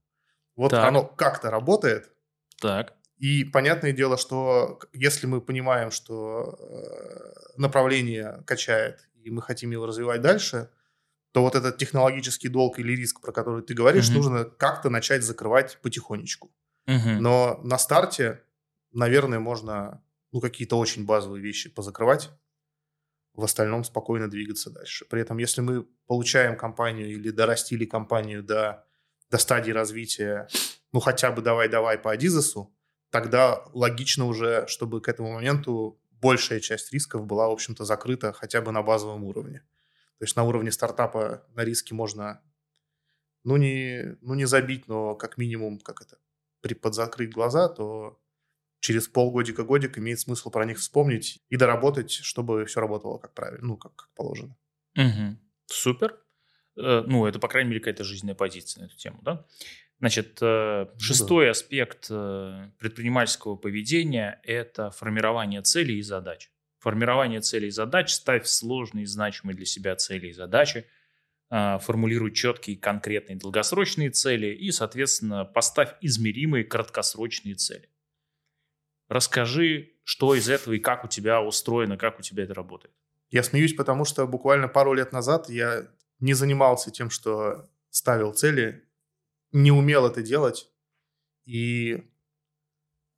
Вот 0.55 0.71
так. 0.71 0.85
оно 0.87 1.05
как-то 1.05 1.49
работает. 1.49 2.11
Так. 2.59 2.95
И 3.17 3.43
понятное 3.43 3.91
дело, 3.91 4.17
что 4.17 4.79
если 4.93 5.25
мы 5.25 5.41
понимаем, 5.41 5.91
что 5.91 6.57
э, 6.59 7.57
направление 7.57 8.43
качает, 8.45 9.09
и 9.23 9.29
мы 9.29 9.41
хотим 9.41 9.71
его 9.71 9.85
развивать 9.85 10.21
дальше, 10.21 10.69
то 11.31 11.41
вот 11.41 11.55
этот 11.55 11.77
технологический 11.77 12.49
долг 12.49 12.79
или 12.79 12.93
риск, 12.93 13.21
про 13.21 13.31
который 13.31 13.61
ты 13.63 13.73
говоришь, 13.73 14.09
mm-hmm. 14.09 14.15
нужно 14.15 14.45
как-то 14.45 14.89
начать 14.89 15.23
закрывать 15.23 15.79
потихонечку. 15.81 16.51
Mm-hmm. 16.87 17.19
Но 17.19 17.59
на 17.63 17.77
старте, 17.77 18.43
наверное, 18.91 19.39
можно 19.39 20.03
ну, 20.31 20.41
какие-то 20.41 20.77
очень 20.77 21.05
базовые 21.05 21.41
вещи 21.41 21.69
позакрывать, 21.69 22.31
в 23.33 23.43
остальном 23.43 23.83
спокойно 23.83 24.29
двигаться 24.29 24.69
дальше. 24.69 25.05
При 25.05 25.21
этом, 25.21 25.37
если 25.37 25.61
мы 25.61 25.85
получаем 26.07 26.57
компанию 26.57 27.09
или 27.09 27.29
дорастили 27.29 27.85
компанию 27.85 28.43
до, 28.43 28.85
до 29.29 29.37
стадии 29.37 29.71
развития, 29.71 30.47
ну, 30.91 30.99
хотя 30.99 31.31
бы 31.31 31.41
давай-давай 31.41 31.97
по 31.97 32.11
Адизесу, 32.11 32.75
тогда 33.11 33.63
логично 33.73 34.25
уже, 34.25 34.65
чтобы 34.67 35.01
к 35.01 35.07
этому 35.07 35.33
моменту 35.33 36.01
большая 36.11 36.59
часть 36.59 36.91
рисков 36.91 37.25
была, 37.25 37.47
в 37.47 37.51
общем-то, 37.51 37.85
закрыта 37.85 38.33
хотя 38.33 38.61
бы 38.61 38.71
на 38.71 38.81
базовом 38.81 39.23
уровне. 39.23 39.63
То 40.19 40.25
есть 40.25 40.35
на 40.35 40.43
уровне 40.43 40.71
стартапа 40.71 41.47
на 41.55 41.63
риски 41.63 41.93
можно, 41.93 42.41
ну 43.43 43.57
не, 43.57 44.17
ну 44.21 44.33
не 44.33 44.45
забить, 44.45 44.87
но 44.87 45.15
как 45.15 45.37
минимум, 45.37 45.79
как 45.79 46.01
это, 46.01 46.17
при 46.61 46.73
подзакрыть 46.73 47.33
глаза, 47.33 47.69
то 47.69 48.21
через 48.81 49.07
полгодика-годик 49.07 49.97
имеет 49.97 50.19
смысл 50.19 50.51
про 50.51 50.65
них 50.65 50.79
вспомнить 50.79 51.41
и 51.49 51.55
доработать, 51.55 52.11
чтобы 52.11 52.65
все 52.65 52.81
работало 52.81 53.17
как 53.17 53.33
правильно, 53.33 53.65
ну, 53.65 53.77
как, 53.77 53.95
как 53.95 54.09
положено. 54.13 54.57
Угу. 54.97 55.37
Супер. 55.67 56.19
Э, 56.77 57.03
ну, 57.05 57.25
это, 57.25 57.39
по 57.39 57.47
крайней 57.47 57.69
мере, 57.69 57.79
какая-то 57.79 58.03
жизненная 58.03 58.35
позиция 58.35 58.81
на 58.81 58.85
эту 58.87 58.97
тему, 58.97 59.19
да? 59.21 59.45
Значит, 59.99 60.37
э, 60.41 60.85
ну 60.91 60.99
шестой 60.99 61.45
да. 61.45 61.51
аспект 61.51 62.07
э, 62.09 62.71
предпринимательского 62.77 63.55
поведения– 63.55 64.39
это 64.43 64.91
формирование 64.91 65.61
целей 65.61 65.99
и 65.99 66.01
задач. 66.01 66.51
Формирование 66.79 67.41
целей 67.41 67.67
и 67.67 67.71
задач, 67.71 68.11
ставь 68.11 68.47
сложные 68.47 69.03
и 69.03 69.05
значимые 69.05 69.55
для 69.55 69.65
себя 69.65 69.95
цели 69.95 70.27
и 70.27 70.33
задачи, 70.33 70.85
э, 71.51 71.77
формулируй 71.79 72.33
четкие, 72.33 72.77
конкретные, 72.77 73.37
долгосрочные 73.37 74.09
цели 74.09 74.47
и, 74.47 74.71
соответственно, 74.71 75.45
поставь 75.45 75.95
измеримые 76.01 76.63
краткосрочные 76.63 77.55
цели. 77.55 77.89
Расскажи, 79.07 79.93
что 80.03 80.35
из 80.35 80.49
этого 80.49 80.73
и 80.73 80.79
как 80.79 81.03
у 81.03 81.07
тебя 81.07 81.41
устроено, 81.41 81.97
как 81.97 82.19
у 82.19 82.21
тебя 82.21 82.43
это 82.43 82.53
работает. 82.53 82.95
Я 83.29 83.43
смеюсь, 83.43 83.73
потому 83.73 84.05
что 84.05 84.25
буквально 84.25 84.67
пару 84.67 84.93
лет 84.93 85.11
назад 85.11 85.49
я 85.49 85.87
не 86.19 86.33
занимался 86.33 86.91
тем, 86.91 87.09
что 87.09 87.69
ставил 87.89 88.33
цели 88.33 88.85
не 89.51 89.71
умел 89.71 90.05
это 90.05 90.21
делать. 90.21 90.69
И 91.45 92.03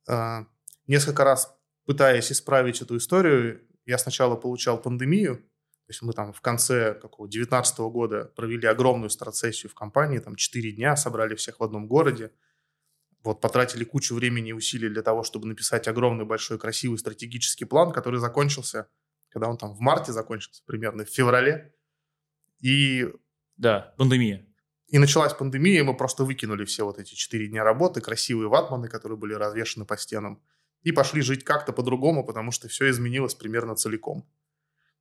э, 0.08 0.44
несколько 0.86 1.24
раз 1.24 1.56
пытаясь 1.86 2.30
исправить 2.32 2.80
эту 2.82 2.96
историю, 2.96 3.66
я 3.84 3.98
сначала 3.98 4.36
получал 4.36 4.80
пандемию, 4.80 5.36
то 5.36 5.90
есть 5.90 6.02
мы 6.02 6.12
там 6.12 6.32
в 6.32 6.40
конце 6.40 6.94
какого 6.94 7.28
19 7.28 7.78
года 7.80 8.32
провели 8.36 8.66
огромную 8.66 9.10
страцессию 9.10 9.70
в 9.70 9.74
компании, 9.74 10.18
там 10.18 10.36
4 10.36 10.72
дня, 10.72 10.96
собрали 10.96 11.34
всех 11.34 11.60
в 11.60 11.64
одном 11.64 11.88
городе, 11.88 12.32
вот 13.22 13.40
потратили 13.40 13.84
кучу 13.84 14.14
времени 14.14 14.50
и 14.50 14.52
усилий 14.52 14.88
для 14.88 15.02
того, 15.02 15.22
чтобы 15.22 15.46
написать 15.46 15.86
огромный, 15.88 16.24
большой, 16.24 16.58
красивый 16.58 16.98
стратегический 16.98 17.64
план, 17.64 17.92
который 17.92 18.20
закончился, 18.20 18.88
когда 19.28 19.48
он 19.48 19.56
там 19.56 19.74
в 19.74 19.80
марте 19.80 20.12
закончился, 20.12 20.62
примерно 20.66 21.04
в 21.04 21.08
феврале. 21.08 21.74
И... 22.60 23.08
Да, 23.56 23.94
пандемия. 23.96 24.46
И 24.88 24.98
началась 24.98 25.34
пандемия, 25.34 25.80
и 25.80 25.82
мы 25.82 25.96
просто 25.96 26.24
выкинули 26.24 26.64
все 26.64 26.84
вот 26.84 26.98
эти 26.98 27.14
четыре 27.14 27.48
дня 27.48 27.64
работы, 27.64 28.00
красивые 28.00 28.48
ватманы, 28.48 28.88
которые 28.88 29.16
были 29.16 29.34
развешаны 29.34 29.86
по 29.86 29.96
стенам, 29.96 30.42
и 30.82 30.92
пошли 30.92 31.22
жить 31.22 31.44
как-то 31.44 31.72
по-другому, 31.72 32.24
потому 32.24 32.50
что 32.50 32.68
все 32.68 32.90
изменилось 32.90 33.34
примерно 33.34 33.76
целиком. 33.76 34.26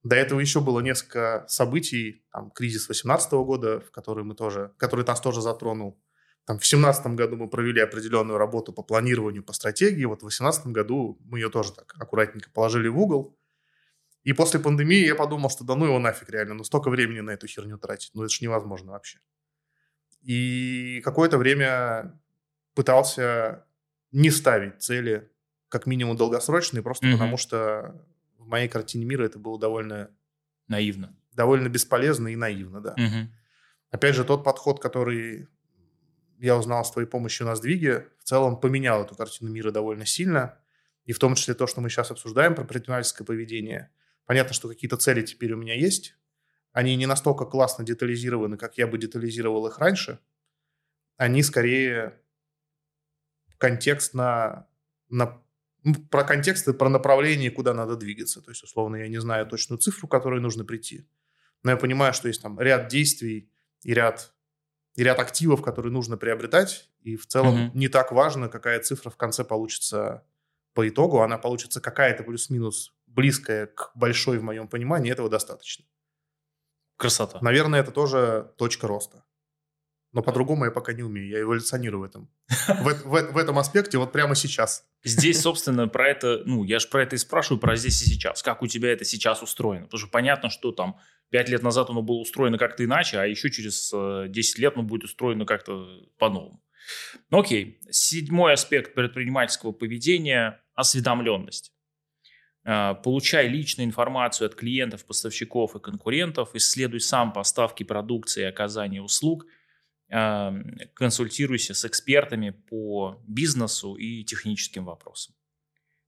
До 0.03 0.15
этого 0.15 0.39
еще 0.39 0.61
было 0.61 0.79
несколько 0.79 1.45
событий, 1.47 2.25
там, 2.31 2.49
кризис 2.51 2.87
18 2.87 3.31
года, 3.33 3.79
в 3.81 3.91
который 3.91 4.23
мы 4.23 4.33
тоже, 4.35 4.73
который 4.77 5.05
нас 5.05 5.21
тоже 5.21 5.41
затронул. 5.41 6.01
Там, 6.45 6.57
в 6.57 6.65
17 6.65 7.05
году 7.07 7.35
мы 7.35 7.47
провели 7.47 7.81
определенную 7.81 8.39
работу 8.39 8.73
по 8.73 8.81
планированию, 8.81 9.43
по 9.43 9.53
стратегии. 9.53 10.05
Вот 10.05 10.21
в 10.21 10.25
18 10.25 10.67
году 10.67 11.19
мы 11.23 11.37
ее 11.37 11.49
тоже 11.49 11.71
так 11.73 11.93
аккуратненько 11.99 12.49
положили 12.49 12.87
в 12.87 12.99
угол. 12.99 13.37
И 14.23 14.33
после 14.33 14.59
пандемии 14.59 15.05
я 15.05 15.15
подумал, 15.15 15.49
что 15.49 15.63
да 15.63 15.75
ну 15.75 15.85
его 15.85 15.99
нафиг 15.99 16.29
реально, 16.29 16.55
ну 16.55 16.63
столько 16.63 16.89
времени 16.89 17.21
на 17.21 17.31
эту 17.31 17.47
херню 17.47 17.77
тратить, 17.77 18.11
ну 18.13 18.23
это 18.23 18.33
же 18.33 18.43
невозможно 18.43 18.91
вообще. 18.91 19.19
И 20.21 21.01
какое-то 21.03 21.37
время 21.37 22.19
пытался 22.75 23.65
не 24.11 24.29
ставить 24.29 24.81
цели, 24.81 25.31
как 25.71 25.85
минимум 25.85 26.17
долгосрочные, 26.17 26.83
просто 26.83 27.07
mm-hmm. 27.07 27.13
потому 27.13 27.37
что 27.37 28.05
в 28.37 28.45
моей 28.47 28.67
картине 28.67 29.05
мира 29.05 29.23
это 29.23 29.39
было 29.39 29.57
довольно... 29.57 30.11
Наивно. 30.67 31.15
Довольно 31.31 31.69
бесполезно 31.69 32.27
и 32.27 32.35
наивно, 32.35 32.81
да. 32.81 32.95
Mm-hmm. 32.97 33.27
Опять 33.91 34.15
же, 34.15 34.25
тот 34.25 34.43
подход, 34.43 34.81
который 34.81 35.47
я 36.39 36.57
узнал 36.57 36.83
с 36.83 36.91
твоей 36.91 37.07
помощью 37.07 37.47
на 37.47 37.55
сдвиге, 37.55 38.07
в 38.19 38.23
целом 38.25 38.59
поменял 38.59 39.03
эту 39.03 39.15
картину 39.15 39.49
мира 39.49 39.71
довольно 39.71 40.05
сильно. 40.05 40.59
И 41.05 41.13
в 41.13 41.19
том 41.19 41.35
числе 41.35 41.53
то, 41.53 41.67
что 41.67 41.81
мы 41.81 41.89
сейчас 41.89 42.11
обсуждаем 42.11 42.53
про 42.53 42.65
предпринимательское 42.65 43.25
поведение. 43.25 43.91
Понятно, 44.25 44.53
что 44.53 44.67
какие-то 44.67 44.97
цели 44.97 45.21
теперь 45.21 45.53
у 45.53 45.57
меня 45.57 45.73
есть, 45.73 46.15
они 46.73 46.95
не 46.95 47.05
настолько 47.05 47.45
классно 47.45 47.85
детализированы, 47.85 48.57
как 48.57 48.77
я 48.77 48.87
бы 48.87 48.97
детализировал 48.97 49.67
их 49.67 49.79
раньше. 49.79 50.19
Они 51.17 51.43
скорее 51.43 52.19
контекст 53.57 54.13
на, 54.13 54.67
про 56.09 56.23
контекст 56.23 56.67
и 56.67 56.73
про 56.73 56.89
направление, 56.89 57.51
куда 57.51 57.73
надо 57.73 57.95
двигаться. 57.95 58.41
То 58.41 58.51
есть, 58.51 58.63
условно, 58.63 58.97
я 58.97 59.07
не 59.07 59.19
знаю 59.19 59.47
точную 59.47 59.79
цифру, 59.79 60.07
к 60.07 60.11
которой 60.11 60.39
нужно 60.39 60.63
прийти. 60.63 61.07
Но 61.63 61.71
я 61.71 61.77
понимаю, 61.77 62.13
что 62.13 62.27
есть 62.27 62.41
там 62.41 62.59
ряд 62.59 62.87
действий 62.87 63.51
и 63.83 63.93
ряд, 63.93 64.33
и 64.95 65.03
ряд 65.03 65.19
активов, 65.19 65.61
которые 65.61 65.91
нужно 65.91 66.17
приобретать. 66.17 66.89
И 67.01 67.15
в 67.15 67.25
целом 67.25 67.55
mm-hmm. 67.55 67.71
не 67.73 67.87
так 67.87 68.11
важно, 68.11 68.49
какая 68.49 68.79
цифра 68.79 69.09
в 69.09 69.17
конце 69.17 69.43
получится 69.43 70.23
по 70.73 70.87
итогу. 70.87 71.21
Она 71.21 71.37
получится 71.37 71.81
какая-то 71.81 72.23
плюс-минус 72.23 72.93
близкая 73.07 73.67
к 73.67 73.91
большой 73.95 74.37
в 74.37 74.43
моем 74.43 74.67
понимании. 74.67 75.11
Этого 75.11 75.29
достаточно. 75.29 75.85
Красота. 76.97 77.39
Наверное, 77.41 77.81
это 77.81 77.91
тоже 77.91 78.53
точка 78.57 78.87
роста. 78.87 79.25
Но 80.13 80.21
по-другому 80.21 80.65
я 80.65 80.71
пока 80.71 80.91
не 80.91 81.03
умею. 81.03 81.29
Я 81.29 81.41
эволюционирую 81.41 82.01
в 82.01 82.03
этом. 82.03 82.29
В, 82.67 82.93
в, 83.05 83.31
в 83.31 83.37
этом 83.37 83.57
аспекте 83.57 83.97
вот 83.97 84.11
прямо 84.11 84.35
сейчас. 84.35 84.85
Здесь, 85.03 85.39
собственно, 85.41 85.87
про 85.87 86.09
это, 86.09 86.43
ну, 86.45 86.65
я 86.65 86.79
же 86.79 86.89
про 86.89 87.03
это 87.03 87.15
и 87.15 87.19
спрашиваю, 87.19 87.61
про 87.61 87.77
здесь 87.77 88.01
и 88.01 88.05
сейчас. 88.05 88.43
Как 88.43 88.61
у 88.61 88.67
тебя 88.67 88.91
это 88.91 89.05
сейчас 89.05 89.41
устроено? 89.41 89.85
Потому 89.85 89.99
что 89.99 90.09
понятно, 90.09 90.49
что 90.49 90.73
там 90.73 90.97
5 91.29 91.49
лет 91.49 91.63
назад 91.63 91.89
оно 91.89 92.01
было 92.01 92.17
устроено 92.17 92.57
как-то 92.57 92.83
иначе, 92.83 93.19
а 93.19 93.25
еще 93.25 93.49
через 93.49 93.89
10 94.29 94.57
э, 94.57 94.61
лет 94.61 94.73
оно 94.75 94.83
будет 94.83 95.05
устроено 95.05 95.45
как-то 95.45 95.87
по-новому. 96.17 96.61
Ну, 97.29 97.39
окей. 97.39 97.79
Седьмой 97.89 98.53
аспект 98.53 98.93
предпринимательского 98.93 99.71
поведения– 99.71 100.61
осведомленность. 100.75 101.71
Э, 102.65 102.95
получай 103.01 103.47
личную 103.47 103.87
информацию 103.87 104.47
от 104.47 104.55
клиентов, 104.55 105.05
поставщиков 105.05 105.73
и 105.77 105.79
конкурентов, 105.79 106.53
исследуй 106.53 106.99
сам 106.99 107.31
поставки 107.31 107.83
продукции 107.83 108.41
и 108.41 108.45
оказание 108.47 109.01
услуг– 109.01 109.45
консультируйся 110.93 111.73
с 111.73 111.85
экспертами 111.85 112.49
по 112.49 113.21
бизнесу 113.27 113.95
и 113.95 114.23
техническим 114.25 114.85
вопросам. 114.85 115.35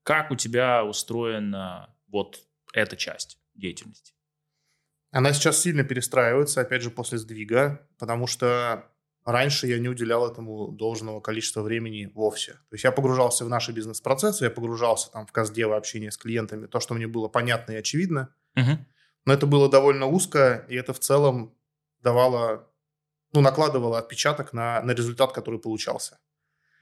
Как 0.03 0.31
у 0.31 0.35
тебя 0.35 0.83
устроена 0.83 1.95
вот 2.07 2.41
эта 2.73 2.97
часть 2.97 3.39
деятельности? 3.53 4.13
Она 5.11 5.31
сейчас 5.31 5.61
сильно 5.61 5.83
перестраивается, 5.83 6.59
опять 6.59 6.81
же, 6.81 6.89
после 6.89 7.17
сдвига, 7.17 7.87
потому 7.97 8.27
что 8.27 8.89
раньше 9.23 9.67
я 9.67 9.79
не 9.79 9.87
уделял 9.87 10.29
этому 10.29 10.71
должного 10.71 11.21
количества 11.21 11.61
времени 11.61 12.11
вовсе. 12.13 12.53
То 12.53 12.73
есть 12.73 12.83
я 12.83 12.91
погружался 12.91 13.45
в 13.45 13.49
наши 13.49 13.71
бизнес-процессы, 13.71 14.45
я 14.45 14.51
погружался 14.51 15.11
там 15.11 15.25
в 15.25 15.31
каздево 15.31 15.77
общение 15.77 16.11
с 16.11 16.17
клиентами, 16.17 16.65
то, 16.65 16.79
что 16.79 16.93
мне 16.93 17.07
было 17.07 17.29
понятно 17.29 17.73
и 17.73 17.75
очевидно, 17.75 18.35
угу. 18.55 18.79
но 19.25 19.33
это 19.33 19.45
было 19.45 19.69
довольно 19.69 20.07
узко, 20.07 20.65
и 20.67 20.75
это 20.75 20.93
в 20.93 20.99
целом 20.99 21.55
давало 22.01 22.72
ну, 23.33 23.41
накладывало 23.41 23.97
отпечаток 23.97 24.53
на, 24.53 24.81
на 24.81 24.91
результат, 24.91 25.33
который 25.33 25.59
получался. 25.59 26.19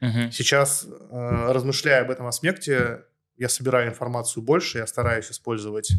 Угу. 0.01 0.31
Сейчас, 0.31 0.85
э, 0.85 1.51
размышляя 1.51 2.01
об 2.01 2.11
этом 2.11 2.27
аспекте, 2.27 3.05
я 3.37 3.49
собираю 3.49 3.89
информацию 3.89 4.43
больше, 4.43 4.79
я 4.79 4.87
стараюсь 4.87 5.31
использовать, 5.31 5.91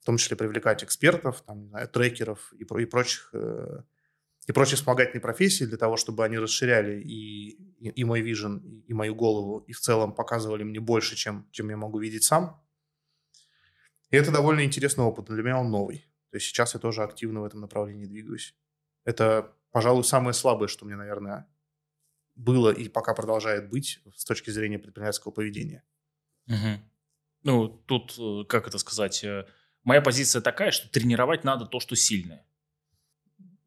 в 0.00 0.04
том 0.04 0.16
числе 0.16 0.36
привлекать 0.36 0.84
экспертов, 0.84 1.42
там, 1.46 1.68
знаю, 1.68 1.88
трекеров 1.88 2.52
и, 2.52 2.62
и 2.62 2.84
прочих 2.86 3.30
э, 3.32 3.82
и 4.48 4.52
прочие 4.52 4.76
вспомогательные 4.76 5.20
профессии 5.20 5.64
для 5.64 5.76
того, 5.76 5.98
чтобы 5.98 6.24
они 6.24 6.38
расширяли 6.38 7.02
и, 7.02 7.50
и, 7.80 7.90
и 7.90 8.04
мой 8.04 8.22
вижен, 8.22 8.58
и, 8.58 8.80
и 8.80 8.94
мою 8.94 9.14
голову, 9.14 9.58
и 9.66 9.72
в 9.72 9.80
целом 9.80 10.14
показывали 10.14 10.62
мне 10.62 10.80
больше, 10.80 11.16
чем, 11.16 11.46
чем 11.50 11.68
я 11.68 11.76
могу 11.76 11.98
видеть 11.98 12.24
сам. 12.24 12.58
И 14.10 14.16
это 14.16 14.32
довольно 14.32 14.64
интересный 14.64 15.04
опыт, 15.04 15.26
для 15.26 15.42
меня 15.42 15.58
он 15.58 15.70
новый. 15.70 16.06
То 16.30 16.36
есть 16.36 16.46
сейчас 16.46 16.72
я 16.72 16.80
тоже 16.80 17.02
активно 17.02 17.42
в 17.42 17.44
этом 17.44 17.60
направлении 17.60 18.06
двигаюсь. 18.06 18.54
Это 19.04 19.54
пожалуй, 19.70 20.04
самое 20.04 20.34
слабое, 20.34 20.68
что 20.68 20.84
мне, 20.84 20.96
наверное, 20.96 21.46
было 22.34 22.70
и 22.70 22.88
пока 22.88 23.14
продолжает 23.14 23.68
быть 23.68 24.00
с 24.16 24.24
точки 24.24 24.50
зрения 24.50 24.78
предпринимательского 24.78 25.32
поведения. 25.32 25.82
Угу. 26.46 26.80
Ну, 27.44 27.68
тут, 27.68 28.16
э, 28.18 28.44
как 28.48 28.68
это 28.68 28.78
сказать, 28.78 29.22
э, 29.24 29.46
моя 29.84 30.00
позиция 30.00 30.42
такая, 30.42 30.70
что 30.70 30.88
тренировать 30.88 31.44
надо 31.44 31.66
то, 31.66 31.80
что 31.80 31.96
сильное. 31.96 32.44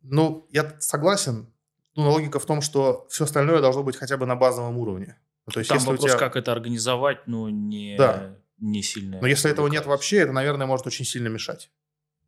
Ну, 0.02 0.48
я 0.52 0.80
согласен. 0.80 1.54
Ну, 1.96 2.10
логика 2.10 2.40
в 2.40 2.46
том, 2.46 2.62
что 2.62 3.06
все 3.10 3.26
остальное 3.26 3.62
должно 3.62 3.84
быть 3.84 3.98
хотя 3.98 4.18
бы 4.18 4.26
на 4.26 4.36
базовом 4.36 4.78
уровне. 4.78 5.20
Ну, 5.46 5.52
то 5.52 5.60
есть, 5.60 5.70
Там 5.70 5.78
если 5.78 5.90
вопрос, 5.90 6.12
тебя... 6.12 6.20
как 6.20 6.36
это 6.36 6.52
организовать, 6.52 7.28
но 7.28 7.50
не, 7.50 7.98
да. 7.98 8.38
не 8.58 8.82
сильно. 8.82 9.20
Но 9.20 9.28
если 9.28 9.52
этого 9.52 9.68
нет 9.68 9.86
вообще, 9.86 10.18
это, 10.18 10.32
наверное, 10.32 10.68
может 10.68 10.88
очень 10.88 11.06
сильно 11.06 11.28
мешать. 11.28 11.70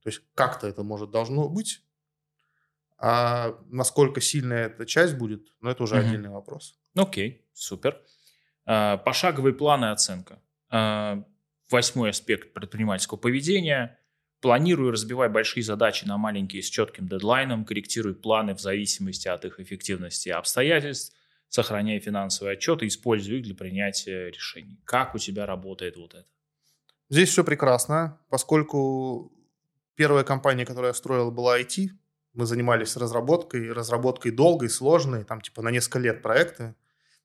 То 0.04 0.10
есть 0.10 0.22
как-то 0.36 0.68
это 0.68 0.84
может 0.84 1.12
должно 1.12 1.48
быть, 1.48 1.82
а 3.06 3.60
насколько 3.70 4.22
сильная 4.22 4.68
эта 4.68 4.86
часть 4.86 5.16
будет, 5.16 5.46
ну, 5.60 5.70
это 5.70 5.84
уже 5.84 5.96
mm-hmm. 5.96 6.00
отдельный 6.00 6.30
вопрос. 6.30 6.80
Окей, 6.96 7.46
супер. 7.52 8.00
А, 8.66 8.96
пошаговые 8.96 9.54
планы 9.54 9.88
оценка. 9.92 10.42
А, 10.70 11.22
восьмой 11.70 12.12
аспект 12.12 12.54
предпринимательского 12.54 13.18
поведения. 13.18 14.00
Планируй 14.40 14.90
разбивай 14.90 15.28
большие 15.28 15.64
задачи 15.64 16.06
на 16.06 16.18
маленькие 16.18 16.64
с 16.64 16.70
четким 16.70 17.10
дедлайном, 17.10 17.66
корректируй 17.66 18.16
планы 18.16 18.56
в 18.56 18.62
зависимости 18.62 19.28
от 19.28 19.44
их 19.44 19.60
эффективности 19.60 20.30
и 20.30 20.32
обстоятельств, 20.32 21.14
сохраняй 21.50 22.00
финансовые 22.00 22.54
отчеты, 22.54 22.88
используй 22.88 23.40
их 23.40 23.44
для 23.44 23.56
принятия 23.56 24.30
решений. 24.30 24.80
Как 24.86 25.14
у 25.14 25.18
тебя 25.18 25.46
работает 25.46 25.98
вот 25.98 26.14
это? 26.14 26.28
Здесь 27.10 27.28
все 27.28 27.44
прекрасно, 27.44 28.22
поскольку 28.30 29.34
первая 29.96 30.24
компания, 30.24 30.66
которую 30.66 30.92
я 30.92 30.94
строил, 30.94 31.32
была 31.32 31.60
IT, 31.60 31.90
мы 32.34 32.46
занимались 32.46 32.98
разработкой, 32.98 33.72
разработкой 33.72 34.32
долгой, 34.32 34.70
сложной, 34.70 35.24
там 35.24 35.42
типа 35.42 35.62
на 35.62 35.70
несколько 35.70 36.00
лет 36.00 36.22
проекты. 36.22 36.76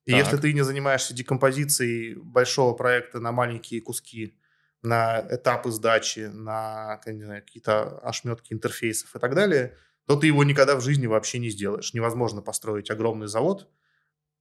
И 0.05 0.11
так. 0.11 0.19
если 0.19 0.37
ты 0.37 0.53
не 0.53 0.63
занимаешься 0.63 1.13
декомпозицией 1.13 2.15
большого 2.15 2.73
проекта 2.73 3.19
на 3.19 3.31
маленькие 3.31 3.81
куски, 3.81 4.35
на 4.81 5.19
этапы 5.29 5.71
сдачи, 5.71 6.29
на 6.31 6.97
какие-то 7.03 7.99
ошметки 7.99 8.53
интерфейсов 8.53 9.15
и 9.15 9.19
так 9.19 9.35
далее, 9.35 9.75
то 10.05 10.15
ты 10.15 10.27
его 10.27 10.43
никогда 10.43 10.75
в 10.75 10.81
жизни 10.81 11.05
вообще 11.05 11.37
не 11.37 11.49
сделаешь. 11.49 11.93
Невозможно 11.93 12.41
построить 12.41 12.89
огромный 12.89 13.27
завод, 13.27 13.69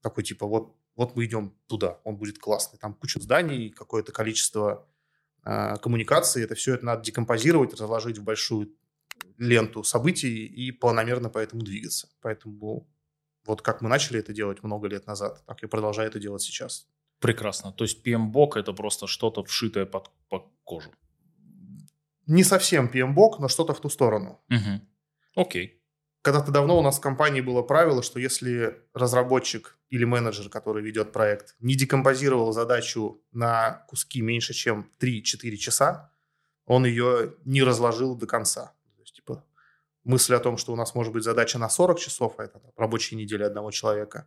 такой 0.00 0.24
типа 0.24 0.46
вот, 0.46 0.76
вот 0.96 1.16
мы 1.16 1.24
идем 1.24 1.54
туда, 1.66 1.98
он 2.04 2.16
будет 2.16 2.38
классный. 2.38 2.78
Там 2.78 2.94
куча 2.94 3.20
зданий, 3.20 3.70
какое-то 3.70 4.12
количество 4.12 4.86
э, 5.44 5.76
коммуникаций, 5.82 6.44
это 6.44 6.54
все 6.54 6.74
это 6.74 6.84
надо 6.84 7.02
декомпозировать, 7.02 7.72
разложить 7.72 8.18
в 8.18 8.24
большую 8.24 8.72
ленту 9.38 9.84
событий 9.84 10.46
и 10.46 10.72
планомерно 10.72 11.30
по 11.30 11.38
этому 11.38 11.62
двигаться. 11.62 12.08
Поэтому 12.20 12.88
вот 13.46 13.62
как 13.62 13.80
мы 13.80 13.88
начали 13.88 14.20
это 14.20 14.32
делать 14.32 14.62
много 14.62 14.88
лет 14.88 15.06
назад, 15.06 15.42
так 15.46 15.62
и 15.62 15.66
продолжаю 15.66 16.08
это 16.08 16.20
делать 16.20 16.42
сейчас. 16.42 16.86
Прекрасно. 17.20 17.72
То 17.72 17.84
есть 17.84 18.06
PMBOK 18.06 18.58
это 18.58 18.72
просто 18.72 19.06
что-то 19.06 19.42
вшитое 19.42 19.86
под, 19.86 20.10
под 20.28 20.44
кожу. 20.64 20.90
Не 22.26 22.44
совсем 22.44 22.90
PMBOK, 22.92 23.36
но 23.38 23.48
что-то 23.48 23.72
в 23.74 23.80
ту 23.80 23.88
сторону. 23.88 24.40
Угу. 24.50 25.42
Окей. 25.42 25.82
Когда-то 26.22 26.52
давно 26.52 26.78
у 26.78 26.82
нас 26.82 26.98
в 26.98 27.00
компании 27.00 27.40
было 27.40 27.62
правило, 27.62 28.02
что 28.02 28.20
если 28.20 28.82
разработчик 28.92 29.78
или 29.88 30.04
менеджер, 30.04 30.50
который 30.50 30.82
ведет 30.82 31.12
проект, 31.12 31.56
не 31.60 31.74
декомпозировал 31.74 32.52
задачу 32.52 33.24
на 33.32 33.84
куски 33.88 34.20
меньше, 34.20 34.52
чем 34.52 34.90
3-4 35.00 35.56
часа, 35.56 36.12
он 36.66 36.84
ее 36.84 37.34
не 37.44 37.62
разложил 37.62 38.14
до 38.14 38.26
конца 38.26 38.74
мысль 40.08 40.34
о 40.34 40.40
том, 40.40 40.56
что 40.56 40.72
у 40.72 40.76
нас 40.76 40.94
может 40.94 41.12
быть 41.12 41.22
задача 41.22 41.58
на 41.58 41.68
40 41.68 42.00
часов, 42.00 42.34
а 42.38 42.44
это 42.44 42.60
рабочая 42.76 43.16
неделя 43.16 43.46
одного 43.46 43.70
человека, 43.70 44.26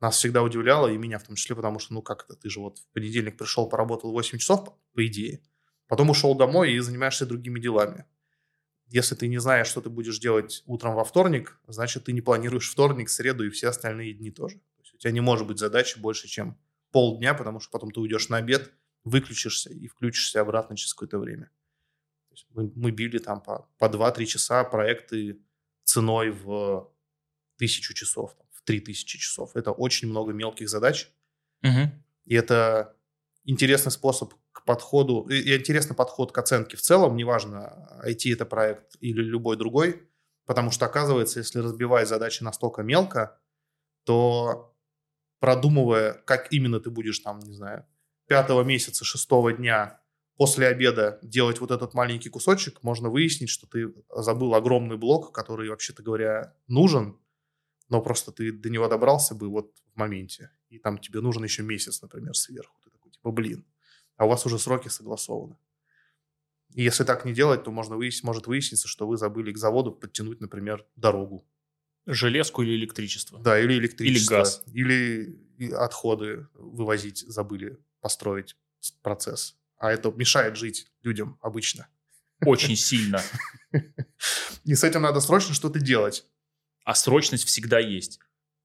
нас 0.00 0.16
всегда 0.16 0.42
удивляло, 0.42 0.86
и 0.86 0.96
меня 0.96 1.18
в 1.18 1.24
том 1.24 1.34
числе, 1.34 1.56
потому 1.56 1.80
что, 1.80 1.92
ну 1.92 2.02
как 2.02 2.24
это, 2.24 2.36
ты 2.36 2.48
же 2.48 2.60
вот 2.60 2.78
в 2.78 2.86
понедельник 2.92 3.36
пришел, 3.36 3.68
поработал 3.68 4.12
8 4.12 4.38
часов, 4.38 4.68
по 4.94 5.06
идее, 5.06 5.42
потом 5.88 6.10
ушел 6.10 6.36
домой 6.36 6.72
и 6.72 6.78
занимаешься 6.78 7.26
другими 7.26 7.58
делами. 7.58 8.04
Если 8.86 9.16
ты 9.16 9.26
не 9.26 9.38
знаешь, 9.38 9.66
что 9.66 9.80
ты 9.80 9.90
будешь 9.90 10.18
делать 10.20 10.62
утром 10.66 10.94
во 10.94 11.04
вторник, 11.04 11.58
значит, 11.66 12.04
ты 12.04 12.12
не 12.12 12.20
планируешь 12.20 12.70
вторник, 12.70 13.10
среду 13.10 13.44
и 13.44 13.50
все 13.50 13.68
остальные 13.68 14.14
дни 14.14 14.30
тоже. 14.30 14.58
То 14.58 14.82
есть 14.82 14.94
у 14.94 14.98
тебя 14.98 15.10
не 15.10 15.20
может 15.20 15.48
быть 15.48 15.58
задачи 15.58 15.98
больше, 15.98 16.28
чем 16.28 16.56
полдня, 16.92 17.34
потому 17.34 17.58
что 17.58 17.70
потом 17.72 17.90
ты 17.90 17.98
уйдешь 18.00 18.28
на 18.28 18.36
обед, 18.36 18.72
выключишься 19.02 19.70
и 19.70 19.88
включишься 19.88 20.40
обратно 20.40 20.76
через 20.76 20.94
какое-то 20.94 21.18
время 21.18 21.50
мы, 22.50 22.72
мы 22.74 22.90
били 22.90 23.18
там 23.18 23.40
по, 23.40 23.68
по 23.78 23.86
2-3 23.86 24.24
часа 24.24 24.64
проекты 24.64 25.40
ценой 25.84 26.30
в 26.30 26.92
тысячу 27.56 27.94
часов, 27.94 28.36
в 28.52 28.62
3000 28.62 29.18
часов. 29.18 29.56
Это 29.56 29.72
очень 29.72 30.08
много 30.08 30.32
мелких 30.32 30.68
задач. 30.68 31.10
Угу. 31.62 31.90
И 32.26 32.34
это 32.34 32.96
интересный 33.44 33.90
способ 33.90 34.34
к 34.52 34.64
подходу, 34.64 35.22
и 35.30 35.56
интересный 35.56 35.96
подход 35.96 36.32
к 36.32 36.38
оценке 36.38 36.76
в 36.76 36.82
целом, 36.82 37.16
неважно, 37.16 38.02
IT 38.06 38.32
это 38.32 38.44
проект 38.44 38.96
или 39.00 39.22
любой 39.22 39.56
другой, 39.56 40.08
потому 40.44 40.70
что 40.70 40.86
оказывается, 40.86 41.38
если 41.40 41.60
разбивать 41.60 42.08
задачи 42.08 42.42
настолько 42.42 42.82
мелко, 42.82 43.40
то 44.04 44.76
продумывая, 45.40 46.12
как 46.12 46.52
именно 46.52 46.80
ты 46.80 46.90
будешь 46.90 47.18
там, 47.20 47.38
не 47.38 47.54
знаю, 47.54 47.86
пятого 48.26 48.62
месяца, 48.62 49.04
шестого 49.04 49.52
дня 49.52 50.00
после 50.38 50.68
обеда 50.68 51.18
делать 51.20 51.60
вот 51.60 51.72
этот 51.72 51.94
маленький 51.94 52.30
кусочек, 52.30 52.82
можно 52.84 53.10
выяснить, 53.10 53.50
что 53.50 53.66
ты 53.66 53.92
забыл 54.08 54.54
огромный 54.54 54.96
блок, 54.96 55.34
который, 55.34 55.68
вообще-то 55.68 56.02
говоря, 56.02 56.54
нужен, 56.68 57.18
но 57.88 58.00
просто 58.00 58.30
ты 58.30 58.52
до 58.52 58.70
него 58.70 58.88
добрался 58.88 59.34
бы 59.34 59.48
вот 59.48 59.76
в 59.92 59.98
моменте. 59.98 60.50
И 60.70 60.78
там 60.78 60.98
тебе 60.98 61.20
нужен 61.20 61.42
еще 61.42 61.62
месяц, 61.64 62.00
например, 62.02 62.36
сверху. 62.36 62.78
Ты 62.84 62.90
такой, 62.90 63.10
типа, 63.10 63.32
блин. 63.32 63.66
А 64.16 64.26
у 64.26 64.28
вас 64.28 64.46
уже 64.46 64.60
сроки 64.60 64.88
согласованы. 64.88 65.56
И 66.74 66.84
если 66.84 67.02
так 67.02 67.24
не 67.24 67.32
делать, 67.34 67.64
то 67.64 67.72
можно 67.72 67.96
выяснить, 67.96 68.22
может 68.22 68.46
выясниться, 68.46 68.86
что 68.86 69.08
вы 69.08 69.16
забыли 69.16 69.52
к 69.52 69.58
заводу 69.58 69.90
подтянуть, 69.90 70.40
например, 70.40 70.86
дорогу. 70.94 71.44
Железку 72.06 72.62
или 72.62 72.76
электричество. 72.76 73.40
Да, 73.40 73.58
или 73.58 73.74
электричество. 73.74 74.34
Или 74.34 74.38
газ. 74.38 74.62
Или 75.58 75.74
отходы 75.74 76.46
вывозить 76.54 77.18
забыли 77.26 77.78
построить 78.00 78.56
процесс 79.02 79.57
а 79.78 79.92
это 79.92 80.10
мешает 80.10 80.56
жить 80.56 80.90
людям 81.02 81.38
обычно. 81.42 81.88
очень 82.44 82.76
сильно. 82.76 83.20
И 84.64 84.74
с 84.74 84.84
этим 84.84 85.02
надо 85.02 85.20
срочно 85.20 85.54
что-то 85.54 85.80
делать. 85.80 86.24
А 86.84 86.94
срочность 86.94 87.44
всегда 87.44 87.78
есть. 87.78 88.20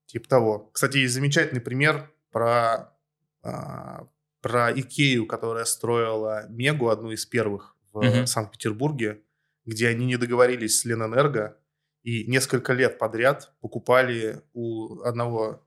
Типа 0.06 0.28
того. 0.28 0.70
Кстати, 0.74 0.98
есть 0.98 1.14
замечательный 1.14 1.62
пример 1.62 2.14
про, 2.32 2.96
а, 3.42 4.08
про 4.42 4.72
Икею, 4.72 5.26
которая 5.26 5.66
строила 5.66 6.46
Мегу, 6.50 6.90
одну 6.90 7.12
из 7.12 7.26
первых 7.26 7.76
в 7.92 7.98
угу. 7.98 8.26
Санкт-Петербурге, 8.26 9.24
где 9.66 9.88
они 9.88 10.06
не 10.06 10.18
договорились 10.18 10.80
с 10.80 10.86
Ленэнерго 10.86 11.58
и 12.04 12.26
несколько 12.26 12.74
лет 12.74 13.00
подряд 13.00 13.54
покупали 13.62 14.44
у 14.54 15.02
одного, 15.02 15.66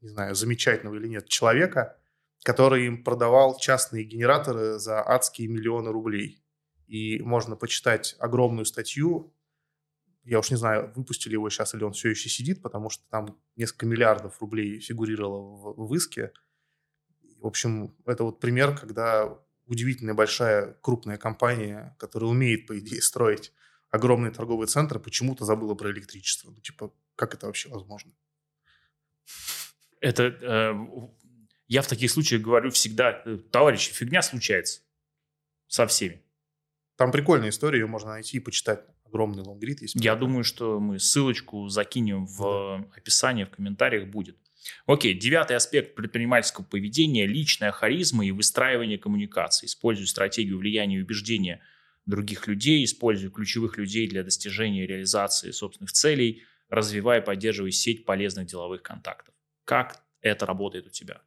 не 0.00 0.08
знаю, 0.08 0.34
замечательного 0.34 0.94
или 0.94 1.08
нет, 1.08 1.28
человека, 1.28 1.98
который 2.42 2.86
им 2.86 3.04
продавал 3.04 3.58
частные 3.58 4.04
генераторы 4.04 4.78
за 4.78 5.06
адские 5.06 5.48
миллионы 5.48 5.90
рублей. 5.90 6.42
И 6.86 7.20
можно 7.22 7.56
почитать 7.56 8.16
огромную 8.18 8.66
статью, 8.66 9.34
я 10.24 10.38
уж 10.38 10.50
не 10.50 10.56
знаю, 10.56 10.92
выпустили 10.94 11.32
его 11.34 11.50
сейчас 11.50 11.74
или 11.74 11.82
он 11.84 11.92
все 11.92 12.10
еще 12.10 12.28
сидит, 12.28 12.62
потому 12.62 12.90
что 12.90 13.04
там 13.10 13.38
несколько 13.56 13.86
миллиардов 13.86 14.40
рублей 14.40 14.80
фигурировало 14.80 15.56
в, 15.56 15.88
в 15.88 15.94
иске. 15.94 16.32
В 17.40 17.46
общем, 17.46 17.96
это 18.06 18.24
вот 18.24 18.38
пример, 18.38 18.76
когда 18.76 19.36
удивительно 19.66 20.14
большая 20.14 20.74
крупная 20.80 21.16
компания, 21.16 21.96
которая 21.98 22.30
умеет, 22.30 22.66
по 22.66 22.78
идее, 22.78 23.02
строить 23.02 23.52
огромные 23.90 24.32
торговые 24.32 24.68
центры, 24.68 25.00
почему-то 25.00 25.44
забыла 25.44 25.74
про 25.74 25.90
электричество. 25.90 26.50
Ну, 26.50 26.60
типа, 26.60 26.92
как 27.16 27.34
это 27.34 27.46
вообще 27.46 27.68
возможно? 27.68 28.12
Это 30.00 30.24
э, 30.24 30.72
я 31.72 31.80
в 31.80 31.86
таких 31.86 32.10
случаях 32.10 32.42
говорю 32.42 32.70
всегда, 32.70 33.22
э, 33.24 33.38
товарищи, 33.50 33.94
фигня 33.94 34.20
случается 34.20 34.82
со 35.68 35.86
всеми. 35.86 36.20
Там 36.96 37.10
прикольная 37.10 37.48
история, 37.48 37.80
ее 37.80 37.86
можно 37.86 38.10
найти 38.10 38.36
и 38.36 38.40
почитать 38.40 38.84
огромный 39.06 39.42
лонгрид 39.42 39.80
есть. 39.80 39.94
Я 39.94 40.14
думаю, 40.14 40.44
что 40.44 40.78
мы 40.80 40.98
ссылочку 40.98 41.68
закинем 41.68 42.26
в 42.26 42.38
да. 42.38 42.98
описании, 42.98 43.44
в 43.44 43.50
комментариях 43.50 44.08
будет. 44.08 44.36
Окей, 44.84 45.14
девятый 45.14 45.56
аспект 45.56 45.94
предпринимательского 45.94 46.64
поведения– 46.64 47.26
личная 47.26 47.72
харизма 47.72 48.26
и 48.26 48.32
выстраивание 48.32 48.98
коммуникации. 48.98 49.64
Используя 49.64 50.06
стратегию 50.06 50.58
влияния 50.58 50.98
и 50.98 51.02
убеждения 51.02 51.62
других 52.04 52.48
людей, 52.48 52.84
используя 52.84 53.30
ключевых 53.30 53.78
людей 53.78 54.06
для 54.08 54.22
достижения 54.22 54.84
и 54.84 54.86
реализации 54.86 55.52
собственных 55.52 55.92
целей, 55.92 56.42
развивая 56.68 57.22
и 57.22 57.24
поддерживая 57.24 57.70
сеть 57.70 58.04
полезных 58.04 58.46
деловых 58.46 58.82
контактов. 58.82 59.34
Как 59.64 60.04
это 60.20 60.44
работает 60.44 60.86
у 60.86 60.90
тебя? 60.90 61.22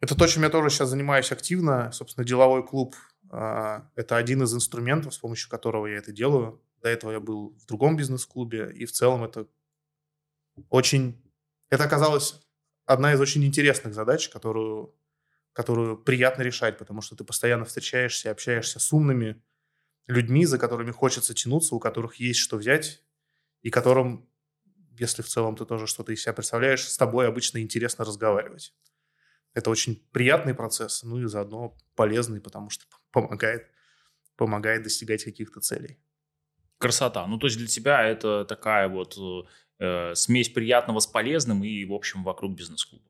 Это 0.00 0.14
то, 0.14 0.26
чем 0.26 0.42
я 0.42 0.50
тоже 0.50 0.70
сейчас 0.70 0.88
занимаюсь 0.88 1.30
активно. 1.30 1.92
Собственно, 1.92 2.26
деловой 2.26 2.66
клуб 2.66 2.96
а,– 3.30 3.90
это 3.96 4.16
один 4.16 4.42
из 4.42 4.54
инструментов, 4.54 5.14
с 5.14 5.18
помощью 5.18 5.50
которого 5.50 5.86
я 5.86 5.98
это 5.98 6.10
делаю. 6.10 6.62
До 6.82 6.88
этого 6.88 7.12
я 7.12 7.20
был 7.20 7.54
в 7.58 7.66
другом 7.66 7.96
бизнес-клубе, 7.96 8.72
и 8.72 8.86
в 8.86 8.92
целом 8.92 9.22
это 9.24 9.46
очень... 10.70 11.22
Это 11.68 11.84
оказалось 11.84 12.40
одна 12.86 13.12
из 13.12 13.20
очень 13.20 13.44
интересных 13.44 13.94
задач, 13.94 14.28
которую, 14.30 14.94
которую 15.52 15.98
приятно 15.98 16.42
решать, 16.42 16.78
потому 16.78 17.02
что 17.02 17.14
ты 17.14 17.22
постоянно 17.22 17.64
встречаешься, 17.66 18.30
общаешься 18.30 18.80
с 18.80 18.92
умными 18.92 19.42
людьми, 20.06 20.46
за 20.46 20.58
которыми 20.58 20.90
хочется 20.90 21.34
тянуться, 21.34 21.74
у 21.74 21.78
которых 21.78 22.16
есть 22.16 22.40
что 22.40 22.56
взять, 22.56 23.04
и 23.62 23.70
которым, 23.70 24.28
если 24.98 25.22
в 25.22 25.28
целом 25.28 25.54
ты 25.56 25.66
тоже 25.66 25.86
что-то 25.86 26.12
из 26.12 26.22
себя 26.22 26.32
представляешь, 26.32 26.88
с 26.88 26.96
тобой 26.96 27.28
обычно 27.28 27.58
интересно 27.62 28.04
разговаривать. 28.04 28.74
Это 29.54 29.70
очень 29.70 29.96
приятный 30.12 30.54
процесс, 30.54 31.02
ну 31.02 31.20
и 31.20 31.26
заодно 31.26 31.76
полезный, 31.96 32.40
потому 32.40 32.70
что 32.70 32.84
помогает, 33.10 33.66
помогает 34.36 34.82
достигать 34.82 35.24
каких-то 35.24 35.60
целей 35.60 35.98
красота. 36.78 37.26
Ну, 37.26 37.38
то 37.38 37.46
есть 37.46 37.58
для 37.58 37.66
тебя 37.66 38.02
это 38.02 38.44
такая 38.44 38.88
вот 38.88 39.16
э, 39.78 40.14
смесь 40.14 40.48
приятного 40.48 41.00
с 41.00 41.06
полезным 41.06 41.62
и, 41.62 41.84
в 41.84 41.92
общем, 41.92 42.24
вокруг 42.24 42.54
бизнес-клуба. 42.54 43.04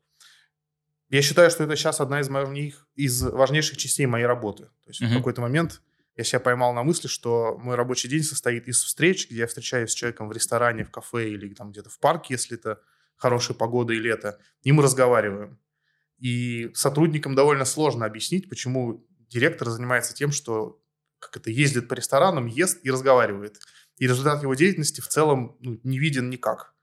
Я 1.08 1.22
считаю, 1.22 1.50
что 1.50 1.64
это 1.64 1.76
сейчас 1.76 2.00
одна 2.00 2.20
из, 2.20 2.28
моих, 2.28 2.86
из 2.94 3.22
важнейших 3.22 3.76
частей 3.76 4.06
моей 4.06 4.26
работы. 4.26 4.64
То 4.84 4.90
есть 4.90 5.02
uh-huh. 5.02 5.08
в 5.08 5.16
какой-то 5.16 5.40
момент 5.40 5.82
я 6.16 6.24
себя 6.24 6.40
поймал 6.40 6.72
на 6.72 6.82
мысли, 6.82 7.08
что 7.08 7.58
мой 7.58 7.76
рабочий 7.76 8.08
день 8.08 8.22
состоит 8.22 8.68
из 8.68 8.82
встреч, 8.82 9.28
где 9.28 9.40
я 9.40 9.46
встречаюсь 9.46 9.90
с 9.90 9.94
человеком 9.94 10.28
в 10.28 10.32
ресторане, 10.32 10.84
в 10.84 10.90
кафе 10.90 11.30
или 11.30 11.52
там 11.54 11.72
где-то 11.72 11.90
в 11.90 11.98
парке, 11.98 12.34
если 12.34 12.58
это 12.58 12.80
хорошая 13.16 13.56
погода 13.56 13.92
и 13.92 13.98
лето, 13.98 14.38
и 14.62 14.72
мы 14.72 14.82
разговариваем. 14.82 15.58
И 16.20 16.70
сотрудникам 16.74 17.34
довольно 17.34 17.64
сложно 17.64 18.06
объяснить, 18.06 18.48
почему 18.48 19.06
директор 19.28 19.68
занимается 19.70 20.14
тем, 20.14 20.30
что 20.32 20.80
как 21.18 21.36
это, 21.36 21.50
ездит 21.50 21.88
по 21.88 21.94
ресторанам, 21.94 22.46
ест 22.46 22.80
и 22.82 22.90
разговаривает. 22.90 23.60
И 23.98 24.06
результат 24.06 24.42
его 24.42 24.54
деятельности 24.54 25.00
в 25.00 25.08
целом 25.08 25.56
ну, 25.60 25.78
не 25.84 25.98
виден 25.98 26.30
никак. 26.30 26.74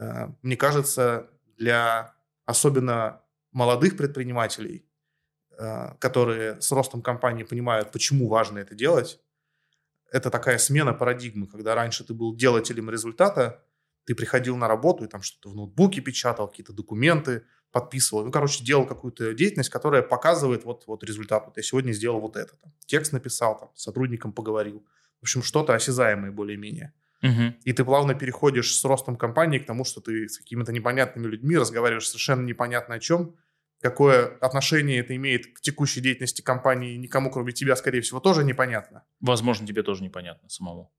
Э, 0.00 0.28
мне 0.42 0.56
кажется, 0.56 1.28
для 1.56 2.14
особенно 2.46 3.22
молодых 3.52 3.96
предпринимателей, 3.96 4.86
э, 5.58 5.94
которые 5.98 6.60
с 6.60 6.70
ростом 6.72 7.02
компании 7.02 7.42
понимают, 7.42 7.90
почему 7.90 8.28
важно 8.28 8.58
это 8.58 8.74
делать, 8.74 9.20
это 10.10 10.30
такая 10.30 10.58
смена 10.58 10.94
парадигмы, 10.94 11.46
когда 11.46 11.74
раньше 11.74 12.04
ты 12.04 12.14
был 12.14 12.34
делателем 12.34 12.88
результата, 12.90 13.64
ты 14.04 14.14
приходил 14.14 14.56
на 14.56 14.68
работу 14.68 15.04
и 15.04 15.08
там 15.08 15.20
что-то 15.20 15.50
в 15.50 15.54
ноутбуке 15.54 16.00
печатал, 16.00 16.48
какие-то 16.48 16.72
документы, 16.72 17.44
подписывал. 17.72 18.24
Ну, 18.24 18.30
короче, 18.30 18.64
делал 18.64 18.86
какую-то 18.86 19.34
деятельность, 19.34 19.70
которая 19.70 20.02
показывает 20.02 20.64
вот, 20.64 20.84
вот 20.86 21.04
результат. 21.04 21.44
Вот 21.46 21.56
я 21.56 21.62
сегодня 21.62 21.92
сделал 21.92 22.20
вот 22.20 22.36
это. 22.36 22.56
Там, 22.56 22.72
текст 22.86 23.12
написал, 23.12 23.58
там, 23.58 23.70
с 23.74 23.82
сотрудником 23.82 24.32
поговорил. 24.32 24.86
В 25.20 25.24
общем, 25.24 25.42
что-то 25.42 25.74
осязаемое 25.74 26.30
более-менее. 26.30 26.92
Угу. 27.22 27.54
И 27.64 27.72
ты 27.72 27.84
плавно 27.84 28.14
переходишь 28.14 28.74
с 28.74 28.84
ростом 28.84 29.16
компании 29.16 29.58
к 29.58 29.66
тому, 29.66 29.84
что 29.84 30.00
ты 30.00 30.28
с 30.28 30.38
какими-то 30.38 30.72
непонятными 30.72 31.26
людьми 31.26 31.56
разговариваешь 31.56 32.08
совершенно 32.08 32.44
непонятно 32.44 32.94
о 32.94 33.00
чем. 33.00 33.34
Какое 33.80 34.26
отношение 34.38 34.98
это 34.98 35.14
имеет 35.14 35.54
к 35.54 35.60
текущей 35.60 36.00
деятельности 36.00 36.42
компании, 36.42 36.96
никому, 36.96 37.30
кроме 37.30 37.52
тебя, 37.52 37.76
скорее 37.76 38.00
всего, 38.00 38.18
тоже 38.18 38.44
непонятно. 38.44 39.04
Возможно, 39.20 39.66
тебе 39.66 39.82
тоже 39.82 40.02
непонятно 40.02 40.48
самому. 40.48 40.92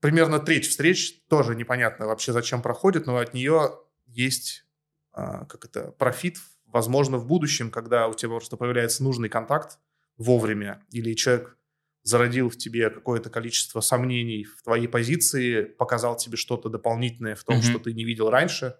Примерно 0.00 0.40
треть 0.40 0.66
встреч 0.66 1.22
тоже 1.28 1.54
непонятно 1.54 2.06
вообще, 2.06 2.32
зачем 2.32 2.62
проходит, 2.62 3.06
но 3.06 3.18
от 3.18 3.34
нее 3.34 3.78
есть 4.06 4.66
как 5.12 5.64
это, 5.64 5.92
профит, 5.92 6.38
возможно, 6.66 7.18
в 7.18 7.26
будущем, 7.26 7.70
когда 7.70 8.08
у 8.08 8.14
тебя 8.14 8.30
просто 8.30 8.56
появляется 8.56 9.02
нужный 9.02 9.28
контакт 9.28 9.78
вовремя, 10.16 10.84
или 10.90 11.14
человек 11.14 11.58
зародил 12.02 12.48
в 12.50 12.56
тебе 12.56 12.90
какое-то 12.90 13.30
количество 13.30 13.80
сомнений 13.80 14.44
в 14.44 14.62
твоей 14.62 14.88
позиции, 14.88 15.64
показал 15.64 16.16
тебе 16.16 16.36
что-то 16.36 16.68
дополнительное 16.68 17.34
в 17.34 17.44
том, 17.44 17.58
mm-hmm. 17.58 17.70
что 17.70 17.78
ты 17.78 17.92
не 17.92 18.04
видел 18.04 18.28
раньше, 18.30 18.76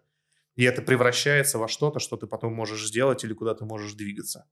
и 0.57 0.65
это 0.65 0.83
превращается 0.83 1.59
во 1.59 1.69
что-то, 1.69 1.99
что 1.99 2.17
ты 2.17 2.27
потом 2.27 2.53
можешь 2.53 2.87
сделать 2.87 3.25
или 3.25 3.33
куда 3.33 3.55
ты 3.55 3.65
можешь 3.65 3.95
двигаться. 3.95 4.49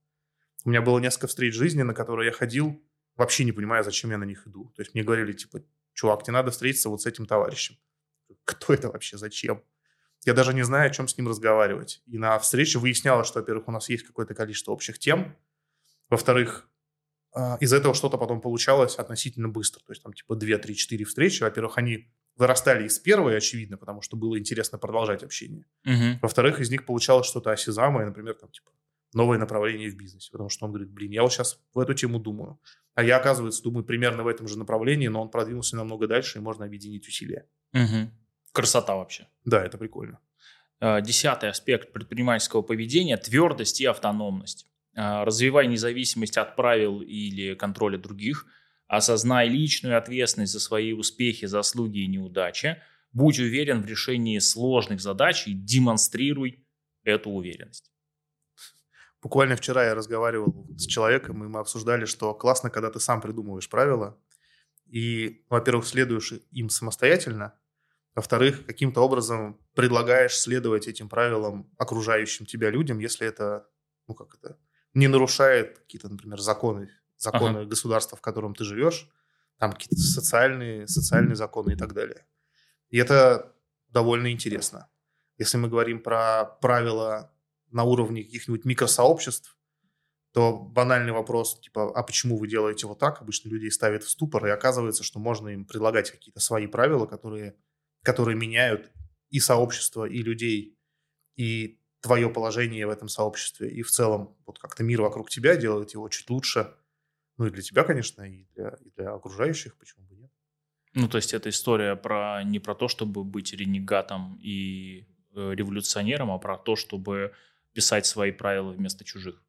У 0.64 0.70
меня 0.70 0.82
было 0.82 0.98
несколько 0.98 1.26
встреч 1.26 1.54
жизни, 1.54 1.82
на 1.82 1.94
которые 1.94 2.26
я 2.26 2.32
ходил, 2.32 2.82
вообще 3.16 3.44
не 3.44 3.52
понимая, 3.52 3.82
зачем 3.82 4.10
я 4.10 4.18
на 4.18 4.24
них 4.24 4.46
иду. 4.46 4.72
То 4.76 4.82
есть 4.82 4.94
мне 4.94 5.02
говорили, 5.02 5.32
типа, 5.32 5.62
чувак, 5.94 6.22
тебе 6.22 6.32
надо 6.34 6.50
встретиться 6.50 6.88
вот 6.88 7.02
с 7.02 7.06
этим 7.06 7.26
товарищем. 7.26 7.76
Кто 8.44 8.72
это 8.72 8.88
вообще, 8.88 9.18
зачем? 9.18 9.62
Я 10.24 10.34
даже 10.34 10.54
не 10.54 10.62
знаю, 10.62 10.90
о 10.90 10.92
чем 10.92 11.08
с 11.08 11.16
ним 11.16 11.28
разговаривать. 11.28 12.02
И 12.06 12.18
на 12.18 12.38
встрече 12.38 12.78
выяснялось, 12.78 13.26
что, 13.26 13.40
во-первых, 13.40 13.68
у 13.68 13.72
нас 13.72 13.88
есть 13.88 14.06
какое-то 14.06 14.34
количество 14.34 14.72
общих 14.72 14.98
тем, 14.98 15.36
во-вторых, 16.08 16.68
а, 17.32 17.56
из 17.60 17.72
этого 17.72 17.94
что-то 17.94 18.18
потом 18.18 18.40
получалось 18.40 18.96
относительно 18.96 19.48
быстро. 19.48 19.80
То 19.84 19.92
есть 19.92 20.02
там 20.02 20.12
типа 20.12 20.34
2, 20.34 20.58
3, 20.58 20.74
4 20.74 21.04
встречи. 21.04 21.42
Во-первых, 21.42 21.78
они 21.78 22.12
вырастали 22.36 22.86
из 22.86 22.98
первой, 22.98 23.36
очевидно, 23.36 23.76
потому 23.76 24.02
что 24.02 24.16
было 24.16 24.38
интересно 24.38 24.78
продолжать 24.78 25.22
общение. 25.22 25.66
Угу. 25.84 26.20
Во-вторых, 26.22 26.60
из 26.60 26.70
них 26.70 26.84
получалось 26.84 27.26
что-то 27.26 27.52
осязаемое, 27.52 28.06
например, 28.06 28.34
там 28.34 28.50
типа 28.50 28.72
новое 29.12 29.38
направление 29.38 29.90
в 29.90 29.96
бизнесе. 29.96 30.30
Потому 30.32 30.48
что 30.48 30.66
он 30.66 30.72
говорит, 30.72 30.90
блин, 30.90 31.12
я 31.12 31.22
вот 31.22 31.32
сейчас 31.32 31.60
в 31.72 31.78
эту 31.78 31.94
тему 31.94 32.18
думаю. 32.18 32.58
А 32.94 33.04
я, 33.04 33.18
оказывается, 33.18 33.62
думаю 33.62 33.84
примерно 33.84 34.24
в 34.24 34.26
этом 34.26 34.48
же 34.48 34.58
направлении, 34.58 35.08
но 35.08 35.22
он 35.22 35.30
продвинулся 35.30 35.76
намного 35.76 36.06
дальше, 36.06 36.38
и 36.38 36.40
можно 36.40 36.64
объединить 36.64 37.06
усилия. 37.06 37.46
Угу. 37.72 38.10
Красота 38.52 38.96
вообще. 38.96 39.26
Да, 39.44 39.64
это 39.64 39.78
прикольно. 39.78 40.18
А, 40.80 41.00
десятый 41.00 41.50
аспект 41.50 41.92
предпринимательского 41.92 42.62
поведения– 42.62 43.16
твердость 43.18 43.80
и 43.80 43.86
автономность. 43.86 44.66
А, 44.94 45.24
развивай 45.24 45.66
независимость 45.66 46.36
от 46.36 46.56
правил 46.56 47.00
или 47.00 47.54
контроля 47.54 47.98
других, 47.98 48.46
осознай 48.88 49.48
личную 49.48 49.96
ответственность 49.96 50.52
за 50.52 50.60
свои 50.60 50.92
успехи, 50.92 51.46
заслуги 51.46 51.98
и 52.00 52.08
неудачи, 52.08 52.82
будь 53.12 53.38
уверен 53.38 53.82
в 53.82 53.86
решении 53.86 54.38
сложных 54.38 55.00
задач 55.00 55.46
и 55.46 55.52
демонстрируй 55.52 56.66
эту 57.04 57.30
уверенность. 57.30 57.90
Буквально 59.22 59.56
вчера 59.56 59.84
я 59.84 59.94
разговаривал 59.94 60.66
с 60.76 60.86
человеком, 60.86 61.44
и 61.44 61.48
мы 61.48 61.60
обсуждали, 61.60 62.06
что 62.06 62.32
классно, 62.34 62.70
когда 62.70 62.90
ты 62.90 63.00
сам 63.00 63.20
придумываешь 63.20 63.68
правила, 63.68 64.18
и, 64.86 65.44
во-первых, 65.50 65.86
следуешь 65.86 66.32
им 66.50 66.70
самостоятельно, 66.70 67.54
во-вторых, 68.14 68.66
каким-то 68.66 69.00
образом 69.00 69.60
предлагаешь 69.74 70.36
следовать 70.36 70.88
этим 70.88 71.08
правилам 71.08 71.70
окружающим 71.78 72.46
тебя 72.46 72.70
людям, 72.70 72.98
если 72.98 73.26
это, 73.26 73.68
ну 74.08 74.14
как 74.14 74.34
это, 74.34 74.58
не 74.94 75.08
нарушает 75.08 75.78
какие-то, 75.78 76.08
например, 76.08 76.40
законы 76.40 76.90
законы 77.20 77.60
ага. 77.60 77.68
государства, 77.68 78.16
в 78.16 78.20
котором 78.20 78.54
ты 78.54 78.64
живешь, 78.64 79.08
там 79.58 79.72
какие-то 79.72 79.96
социальные, 79.96 80.88
социальные 80.88 81.36
законы 81.36 81.72
и 81.72 81.76
так 81.76 81.92
далее. 81.92 82.26
И 82.88 82.98
это 82.98 83.54
довольно 83.88 84.32
интересно. 84.32 84.88
Если 85.36 85.58
мы 85.58 85.68
говорим 85.68 86.02
про 86.02 86.44
правила 86.44 87.32
на 87.70 87.84
уровне 87.84 88.24
каких-нибудь 88.24 88.64
микросообществ, 88.64 89.56
то 90.32 90.52
банальный 90.52 91.12
вопрос, 91.12 91.60
типа, 91.60 91.92
а 91.94 92.02
почему 92.02 92.38
вы 92.38 92.48
делаете 92.48 92.86
вот 92.86 92.98
так, 92.98 93.20
обычно 93.20 93.48
людей 93.48 93.70
ставят 93.70 94.04
в 94.04 94.10
ступор, 94.10 94.46
и 94.46 94.50
оказывается, 94.50 95.02
что 95.02 95.18
можно 95.18 95.48
им 95.48 95.64
предлагать 95.64 96.10
какие-то 96.10 96.40
свои 96.40 96.66
правила, 96.66 97.06
которые, 97.06 97.56
которые 98.02 98.36
меняют 98.36 98.90
и 99.30 99.40
сообщество, 99.40 100.04
и 100.04 100.22
людей, 100.22 100.78
и 101.36 101.80
твое 102.00 102.30
положение 102.30 102.86
в 102.86 102.90
этом 102.90 103.08
сообществе, 103.08 103.70
и 103.70 103.82
в 103.82 103.90
целом 103.90 104.36
вот 104.46 104.58
как-то 104.58 104.82
мир 104.82 105.02
вокруг 105.02 105.30
тебя 105.30 105.56
делает 105.56 105.92
его 105.94 106.08
чуть 106.08 106.30
лучше. 106.30 106.74
Ну 107.36 107.46
и 107.46 107.50
для 107.50 107.62
тебя, 107.62 107.84
конечно, 107.84 108.22
и 108.22 108.46
для, 108.54 108.78
и 108.80 108.90
для 108.96 109.12
окружающих, 109.12 109.76
почему 109.76 110.04
бы 110.06 110.16
нет. 110.16 110.30
Ну, 110.94 111.08
то 111.08 111.18
есть 111.18 111.32
это 111.34 111.48
история 111.48 111.94
про 111.96 112.42
не 112.42 112.58
про 112.58 112.74
то, 112.74 112.88
чтобы 112.88 113.22
быть 113.22 113.52
ренегатом 113.52 114.38
и 114.42 115.06
э, 115.34 115.54
революционером, 115.54 116.30
а 116.30 116.38
про 116.38 116.56
то, 116.56 116.74
чтобы 116.74 117.32
писать 117.72 118.06
свои 118.06 118.32
правила 118.32 118.72
вместо 118.72 119.04
чужих. 119.04 119.42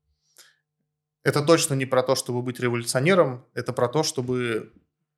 Это 1.23 1.43
точно 1.43 1.73
не 1.73 1.85
про 1.85 2.03
то, 2.03 2.15
чтобы 2.15 2.41
быть 2.41 2.59
революционером, 2.59 3.45
это 3.53 3.73
про 3.73 3.87
то, 3.87 4.03
чтобы 4.03 4.73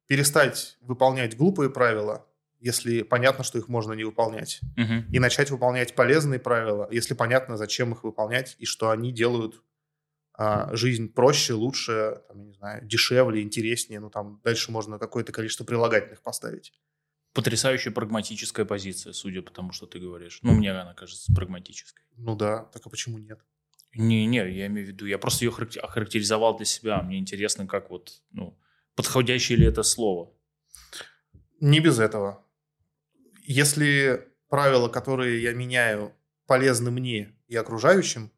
перестать 0.08 0.78
выполнять 0.82 1.38
глупые 1.38 1.70
правила, 1.70 2.26
если 2.64 3.04
понятно, 3.04 3.44
что 3.44 3.60
их 3.60 3.68
можно 3.68 3.94
не 3.94 4.06
выполнять, 4.06 4.62
угу. 4.78 5.04
и 5.12 5.20
начать 5.20 5.52
выполнять 5.52 5.96
полезные 5.96 6.40
правила, 6.40 6.88
если 6.92 7.14
понятно, 7.14 7.58
зачем 7.58 7.92
их 7.92 8.04
выполнять 8.04 8.56
и 8.58 8.66
что 8.66 8.90
они 8.90 9.12
делают 9.12 9.62
а, 10.36 10.76
жизнь 10.76 11.10
проще, 11.10 11.54
лучше, 11.54 12.22
там, 12.28 12.40
я 12.40 12.46
не 12.46 12.54
знаю, 12.54 12.86
дешевле, 12.86 13.42
интереснее. 13.42 14.00
Ну 14.00 14.10
там 14.10 14.42
дальше 14.44 14.72
можно 14.72 14.98
какое-то 14.98 15.32
количество 15.32 15.64
прилагательных 15.64 16.22
поставить. 16.22 16.74
Потрясающая 17.34 17.92
прагматическая 17.92 18.66
позиция, 18.66 19.14
судя 19.14 19.42
по 19.42 19.52
тому, 19.52 19.74
что 19.74 19.86
ты 19.86 20.00
говоришь. 20.00 20.40
Ну, 20.42 20.54
мне 20.54 20.72
она 20.72 20.94
кажется 20.94 21.34
прагматической. 21.34 22.06
Ну 22.16 22.36
да, 22.36 22.64
так 22.66 22.86
а 22.86 22.90
почему 22.90 23.18
нет? 23.18 23.40
Не-не, 23.96 24.38
я 24.52 24.68
имею 24.68 24.88
в 24.88 24.90
виду, 24.90 25.06
я 25.06 25.18
просто 25.18 25.46
ее 25.46 25.52
охарактеризовал 25.52 26.56
для 26.56 26.66
себя. 26.66 27.02
Мне 27.02 27.20
интересно, 27.20 27.68
как 27.68 27.90
вот, 27.90 28.22
ну, 28.32 28.58
подходящее 28.96 29.58
ли 29.58 29.66
это 29.66 29.84
слово. 29.84 30.32
Не 31.60 31.80
без 31.80 32.00
этого. 32.00 32.43
Если 33.44 34.28
правила, 34.50 34.88
которые 34.88 35.42
я 35.42 35.54
меняю, 35.54 36.14
полезны 36.46 36.92
мне 36.92 37.36
и 37.48 37.56
окружающим, 37.56 38.32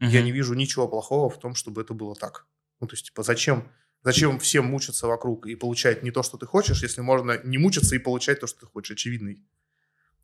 угу. 0.00 0.10
я 0.10 0.22
не 0.22 0.32
вижу 0.32 0.54
ничего 0.54 0.88
плохого 0.88 1.30
в 1.30 1.38
том, 1.38 1.54
чтобы 1.54 1.82
это 1.82 1.94
было 1.94 2.14
так. 2.14 2.46
Ну, 2.80 2.86
то 2.86 2.94
есть, 2.94 3.06
типа, 3.06 3.22
зачем, 3.22 3.70
зачем 4.02 4.38
всем 4.38 4.66
мучиться 4.66 5.06
вокруг 5.06 5.46
и 5.46 5.54
получать 5.54 6.02
не 6.02 6.10
то, 6.10 6.22
что 6.22 6.38
ты 6.38 6.46
хочешь, 6.46 6.82
если 6.82 7.02
можно 7.02 7.40
не 7.44 7.58
мучиться 7.58 7.94
и 7.94 7.98
получать 7.98 8.40
то, 8.40 8.46
что 8.46 8.60
ты 8.60 8.66
хочешь? 8.66 8.96
Очевидный, 8.96 9.44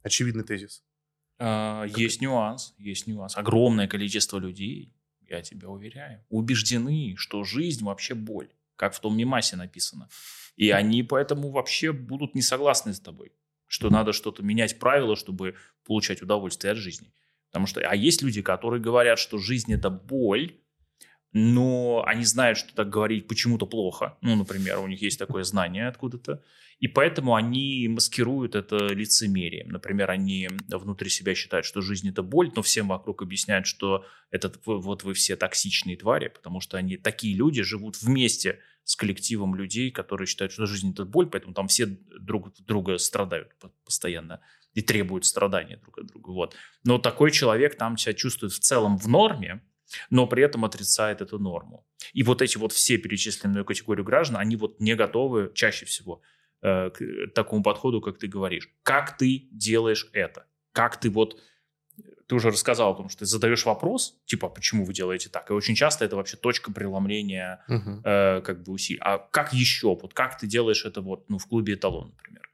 очевидный 0.02 0.44
тезис. 0.44 0.82
А, 1.38 1.84
есть 1.84 2.20
нюанс, 2.20 2.74
есть 2.78 3.06
нюанс. 3.06 3.36
Огромное 3.36 3.86
количество 3.86 4.38
людей, 4.38 4.94
я 5.28 5.42
тебя 5.42 5.68
уверяю, 5.68 6.24
убеждены, 6.28 7.14
что 7.16 7.44
жизнь 7.44 7.84
вообще 7.84 8.14
боль, 8.14 8.48
как 8.76 8.94
в 8.94 9.00
том 9.00 9.16
мемасе 9.16 9.56
написано. 9.56 10.08
И 10.56 10.70
они 10.70 11.02
поэтому 11.02 11.50
вообще 11.50 11.92
будут 11.92 12.34
не 12.34 12.42
согласны 12.42 12.94
с 12.94 13.00
тобой, 13.00 13.32
что 13.66 13.90
надо 13.90 14.12
что-то 14.12 14.42
менять 14.42 14.78
правила, 14.78 15.16
чтобы 15.16 15.54
получать 15.84 16.22
удовольствие 16.22 16.72
от 16.72 16.78
жизни. 16.78 17.12
Потому 17.50 17.66
что, 17.66 17.80
а 17.80 17.94
есть 17.94 18.22
люди, 18.22 18.42
которые 18.42 18.80
говорят, 18.80 19.18
что 19.18 19.38
жизнь 19.38 19.72
это 19.72 19.90
боль, 19.90 20.56
но 21.32 22.02
они 22.06 22.24
знают, 22.24 22.58
что 22.58 22.74
так 22.74 22.88
говорить 22.88 23.28
почему-то 23.28 23.66
плохо. 23.66 24.16
Ну, 24.22 24.36
например, 24.36 24.78
у 24.78 24.86
них 24.86 25.02
есть 25.02 25.18
такое 25.18 25.44
знание 25.44 25.88
откуда-то. 25.88 26.42
И 26.78 26.88
поэтому 26.88 27.34
они 27.34 27.88
маскируют 27.88 28.54
это 28.54 28.76
лицемерием. 28.88 29.68
Например, 29.68 30.10
они 30.10 30.48
внутри 30.68 31.08
себя 31.08 31.34
считают, 31.34 31.64
что 31.64 31.80
жизнь 31.80 32.08
это 32.08 32.22
боль, 32.22 32.50
но 32.54 32.62
всем 32.62 32.88
вокруг 32.88 33.22
объясняют, 33.22 33.66
что 33.66 34.06
это 34.30 34.52
вот 34.64 35.04
вы 35.04 35.14
все 35.14 35.36
токсичные 35.36 35.96
твари, 35.96 36.28
потому 36.28 36.60
что 36.60 36.76
они 36.76 36.96
такие 36.96 37.34
люди 37.34 37.62
живут 37.62 38.00
вместе 38.02 38.60
с 38.86 38.94
коллективом 38.94 39.56
людей, 39.56 39.90
которые 39.90 40.26
считают, 40.28 40.52
что 40.52 40.64
жизнь 40.64 40.92
это 40.92 41.04
боль, 41.04 41.26
поэтому 41.26 41.54
там 41.54 41.66
все 41.66 41.86
друг 41.86 42.54
друга 42.60 42.98
страдают 42.98 43.50
постоянно 43.84 44.40
и 44.74 44.80
требуют 44.80 45.24
страдания 45.24 45.76
друг 45.78 45.98
от 45.98 46.06
друга. 46.06 46.30
Вот. 46.30 46.54
Но 46.84 46.98
такой 46.98 47.32
человек 47.32 47.76
там 47.76 47.98
себя 47.98 48.14
чувствует 48.14 48.52
в 48.52 48.60
целом 48.60 48.96
в 48.96 49.08
норме, 49.08 49.60
но 50.08 50.28
при 50.28 50.44
этом 50.44 50.64
отрицает 50.64 51.20
эту 51.20 51.40
норму. 51.40 51.84
И 52.12 52.22
вот 52.22 52.42
эти 52.42 52.58
вот 52.58 52.72
все 52.72 52.96
перечисленные 52.96 53.64
категории 53.64 54.04
граждан, 54.04 54.36
они 54.36 54.54
вот 54.54 54.78
не 54.78 54.94
готовы 54.94 55.50
чаще 55.52 55.84
всего 55.84 56.22
э, 56.62 56.90
к 56.90 57.32
такому 57.34 57.64
подходу, 57.64 58.00
как 58.00 58.18
ты 58.18 58.28
говоришь. 58.28 58.70
Как 58.84 59.16
ты 59.16 59.48
делаешь 59.50 60.08
это? 60.12 60.46
Как 60.70 61.00
ты 61.00 61.10
вот 61.10 61.40
ты 62.26 62.34
уже 62.34 62.50
рассказал 62.50 62.92
о 62.92 62.96
том, 62.96 63.08
что 63.08 63.20
ты 63.20 63.26
задаешь 63.26 63.64
вопрос, 63.64 64.18
типа, 64.26 64.48
почему 64.48 64.84
вы 64.84 64.92
делаете 64.92 65.28
так, 65.28 65.50
и 65.50 65.52
очень 65.52 65.74
часто 65.74 66.04
это 66.04 66.16
вообще 66.16 66.36
точка 66.36 66.72
преломления 66.72 67.64
угу. 67.68 68.00
э, 68.04 68.40
как 68.42 68.62
бы 68.62 68.72
усилий. 68.72 69.00
А 69.00 69.18
как 69.18 69.52
еще, 69.52 69.88
вот 69.94 70.12
как 70.12 70.36
ты 70.36 70.46
делаешь 70.46 70.84
это 70.84 71.00
вот, 71.00 71.28
ну, 71.28 71.38
в 71.38 71.46
клубе 71.46 71.74
«Эталон», 71.74 72.10
например? 72.10 72.50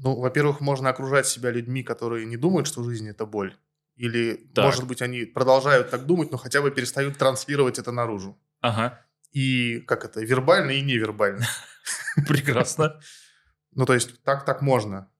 Ну, 0.00 0.20
во-первых, 0.20 0.60
можно 0.60 0.90
окружать 0.90 1.26
себя 1.26 1.50
людьми, 1.50 1.82
которые 1.82 2.26
не 2.26 2.36
думают, 2.36 2.66
что 2.66 2.82
жизнь– 2.84 3.08
это 3.10 3.26
боль. 3.26 3.56
Или, 3.96 4.34
так. 4.54 4.66
может 4.66 4.86
быть, 4.86 5.02
они 5.02 5.24
продолжают 5.24 5.90
так 5.90 6.06
думать, 6.06 6.30
но 6.30 6.36
хотя 6.36 6.62
бы 6.62 6.70
перестают 6.70 7.18
транслировать 7.18 7.78
это 7.80 7.90
наружу. 7.90 8.38
Ага. 8.60 9.00
И 9.32 9.80
как 9.80 10.04
это, 10.04 10.20
вербально 10.20 10.72
и 10.72 10.82
невербально. 10.82 11.46
Прекрасно. 12.28 13.00
Ну, 13.72 13.86
то 13.86 13.94
есть 13.94 14.22
так 14.22 14.44
так 14.44 14.62
можно. 14.62 15.10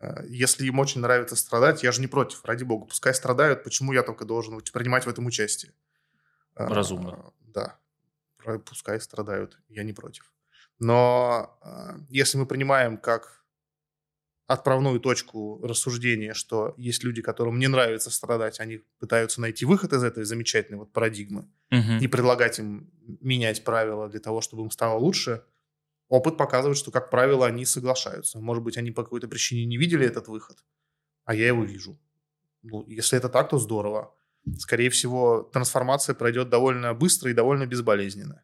Э, 0.00 0.24
если 0.28 0.66
им 0.66 0.78
очень 0.78 1.00
нравится 1.00 1.36
страдать, 1.36 1.82
я 1.82 1.92
же 1.92 2.00
не 2.00 2.06
против, 2.06 2.44
ради 2.44 2.64
бога. 2.64 2.86
Пускай 2.86 3.14
страдают, 3.14 3.64
почему 3.64 3.92
я 3.92 4.02
только 4.02 4.24
должен 4.24 4.60
принимать 4.72 5.06
в 5.06 5.08
этом 5.08 5.26
участие? 5.26 5.72
Э, 6.54 6.66
Разумно. 6.66 7.32
Да, 7.40 7.78
пускай 8.64 9.00
страдают, 9.00 9.58
я 9.68 9.82
не 9.82 9.92
против. 9.92 10.32
Но 10.78 11.58
э, 11.62 11.98
если 12.10 12.38
мы 12.38 12.46
принимаем 12.46 12.98
как 12.98 13.44
отправную 14.46 15.00
точку 15.00 15.60
рассуждения, 15.62 16.32
что 16.32 16.74
есть 16.76 17.02
люди, 17.02 17.20
которым 17.20 17.58
не 17.58 17.66
нравится 17.66 18.10
страдать, 18.10 18.60
они 18.60 18.82
пытаются 19.00 19.40
найти 19.40 19.64
выход 19.64 19.92
из 19.92 20.04
этой 20.04 20.24
замечательной 20.24 20.78
вот 20.78 20.92
парадигмы 20.92 21.48
угу. 21.70 21.92
и 22.00 22.06
предлагать 22.06 22.58
им 22.58 22.90
менять 23.20 23.64
правила 23.64 24.08
для 24.08 24.20
того, 24.20 24.40
чтобы 24.40 24.62
им 24.62 24.70
стало 24.70 24.98
лучше. 24.98 25.44
Опыт 26.08 26.36
показывает, 26.36 26.78
что, 26.78 26.90
как 26.90 27.10
правило, 27.10 27.46
они 27.46 27.64
соглашаются. 27.64 28.38
Может 28.38 28.62
быть, 28.62 28.76
они 28.78 28.92
по 28.92 29.02
какой-то 29.02 29.28
причине 29.28 29.64
не 29.64 29.76
видели 29.76 30.06
этот 30.06 30.28
выход, 30.28 30.64
а 31.24 31.34
я 31.34 31.48
его 31.48 31.64
вижу. 31.64 31.98
Ну, 32.62 32.84
если 32.86 33.18
это 33.18 33.28
так, 33.28 33.48
то 33.48 33.58
здорово. 33.58 34.14
Скорее 34.58 34.90
всего, 34.90 35.42
трансформация 35.52 36.14
пройдет 36.14 36.48
довольно 36.48 36.94
быстро 36.94 37.30
и 37.30 37.34
довольно 37.34 37.66
безболезненно. 37.66 38.42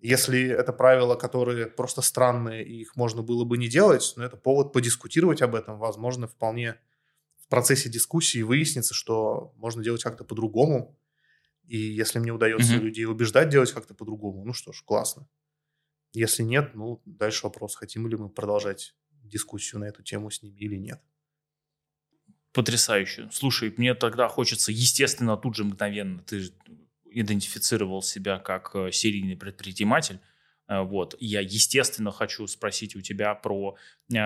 Если 0.00 0.48
это 0.48 0.72
правила, 0.72 1.16
которые 1.16 1.66
просто 1.66 2.02
странные, 2.02 2.64
и 2.64 2.82
их 2.82 2.94
можно 2.94 3.22
было 3.22 3.44
бы 3.44 3.56
не 3.58 3.68
делать, 3.68 4.12
но 4.16 4.24
это 4.24 4.36
повод 4.36 4.72
подискутировать 4.72 5.42
об 5.42 5.54
этом. 5.54 5.78
Возможно, 5.78 6.28
вполне 6.28 6.78
в 7.38 7.48
процессе 7.48 7.88
дискуссии 7.88 8.42
выяснится, 8.42 8.94
что 8.94 9.54
можно 9.56 9.82
делать 9.82 10.02
как-то 10.04 10.24
по-другому. 10.24 10.96
И 11.66 11.78
если 11.78 12.18
мне 12.18 12.30
удается 12.30 12.74
mm-hmm. 12.74 12.80
людей 12.80 13.06
убеждать 13.06 13.48
делать 13.48 13.72
как-то 13.72 13.94
по-другому, 13.94 14.44
ну 14.44 14.52
что 14.52 14.72
ж, 14.72 14.82
классно. 14.84 15.26
Если 16.12 16.42
нет, 16.42 16.74
ну, 16.74 17.02
дальше 17.04 17.44
вопрос, 17.44 17.76
хотим 17.76 18.08
ли 18.08 18.16
мы 18.16 18.28
продолжать 18.28 18.94
дискуссию 19.22 19.80
на 19.80 19.84
эту 19.84 20.02
тему 20.02 20.30
с 20.30 20.42
ними 20.42 20.58
или 20.58 20.76
нет. 20.76 21.00
Потрясающе. 22.52 23.28
Слушай, 23.30 23.72
мне 23.76 23.94
тогда 23.94 24.28
хочется, 24.28 24.72
естественно, 24.72 25.36
тут 25.36 25.54
же 25.54 25.64
мгновенно, 25.64 26.22
ты 26.22 26.50
идентифицировал 27.10 28.02
себя 28.02 28.38
как 28.38 28.70
э, 28.74 28.90
серийный 28.90 29.36
предприниматель. 29.36 30.20
Э, 30.66 30.80
вот. 30.82 31.14
Я, 31.20 31.40
естественно, 31.40 32.10
хочу 32.10 32.46
спросить 32.46 32.96
у 32.96 33.00
тебя 33.00 33.34
про 33.34 33.76
э, 34.12 34.16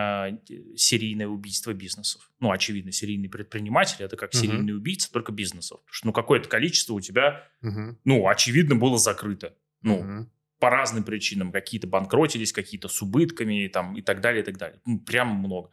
серийное 0.77 1.27
убийство 1.27 1.73
бизнесов. 1.73 2.31
Ну, 2.41 2.51
очевидно, 2.51 2.93
серийный 2.93 3.29
предприниматель– 3.29 3.97
это 4.05 4.17
как 4.17 4.33
uh-huh. 4.33 4.41
серийный 4.41 4.75
убийца, 4.75 5.13
только 5.13 5.33
бизнесов. 5.33 5.81
Потому 5.81 5.95
что 5.95 6.07
ну, 6.07 6.13
какое-то 6.13 6.49
количество 6.49 6.95
у 6.95 7.01
тебя, 7.01 7.49
uh-huh. 7.63 7.97
ну, 8.05 8.29
очевидно, 8.29 8.77
было 8.77 8.99
закрыто. 8.99 9.57
Ну, 9.83 10.03
uh-huh. 10.03 10.27
По 10.63 10.71
разным 10.71 11.03
причинам. 11.03 11.51
Какие-то 11.51 11.89
банкротились, 11.89 12.53
какие-то 12.53 12.87
с 12.87 13.03
убытками 13.03 13.67
там, 13.67 13.97
и 13.97 14.01
так 14.01 14.21
далее, 14.21 14.43
и 14.43 14.45
так 14.45 14.59
далее. 14.59 14.81
Ну, 14.87 15.01
прям 15.01 15.27
много. 15.35 15.71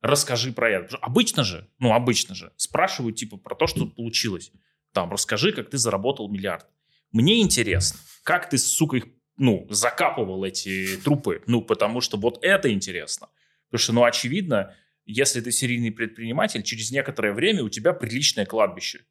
Расскажи 0.00 0.50
про 0.54 0.70
это. 0.70 0.96
Обычно 0.96 1.44
же, 1.44 1.68
ну, 1.78 1.92
обычно 1.92 2.34
же, 2.34 2.50
спрашивают, 2.56 3.16
типа, 3.16 3.36
про 3.36 3.54
то, 3.54 3.66
что 3.66 3.84
получилось. 3.84 4.50
Там, 4.92 5.12
расскажи, 5.12 5.52
как 5.52 5.68
ты 5.68 5.76
заработал 5.76 6.30
миллиард. 6.30 6.66
Мне 7.12 7.42
интересно, 7.42 8.00
как 8.22 8.48
ты, 8.48 8.56
сука, 8.56 8.96
их, 8.96 9.04
ну, 9.36 9.66
закапывал 9.68 10.42
эти 10.42 10.96
трупы. 11.04 11.42
Ну, 11.46 11.60
потому 11.60 12.00
что 12.00 12.16
вот 12.16 12.38
это 12.40 12.72
интересно. 12.72 13.28
Потому 13.66 13.82
что, 13.82 13.92
ну, 13.92 14.04
очевидно, 14.04 14.74
если 15.04 15.42
ты 15.42 15.52
серийный 15.52 15.92
предприниматель, 15.92 16.62
через 16.62 16.90
некоторое 16.90 17.34
время 17.34 17.62
у 17.62 17.68
тебя 17.68 17.92
приличное 17.92 18.46
кладбище. 18.46 19.04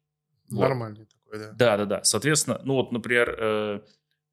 Нормальный 0.48 0.98
вот. 0.98 1.08
такой, 1.08 1.38
да. 1.38 1.52
Да, 1.52 1.76
да, 1.76 1.84
да. 1.84 2.02
Соответственно, 2.02 2.60
ну 2.64 2.74
вот, 2.74 2.90
например, 2.90 3.36
э, 3.38 3.80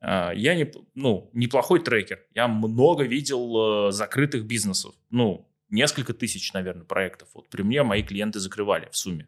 я 0.01 0.55
не, 0.55 0.71
ну, 0.95 1.29
неплохой 1.33 1.83
трекер. 1.83 2.19
Я 2.33 2.47
много 2.47 3.03
видел 3.03 3.87
э, 3.87 3.91
закрытых 3.91 4.45
бизнесов. 4.45 4.93
Ну, 5.09 5.49
несколько 5.69 6.13
тысяч, 6.13 6.53
наверное, 6.53 6.85
проектов. 6.85 7.29
Вот 7.33 7.49
при 7.49 7.63
мне 7.63 7.83
мои 7.83 8.03
клиенты 8.03 8.39
закрывали 8.39 8.87
в 8.91 8.97
сумме. 8.97 9.27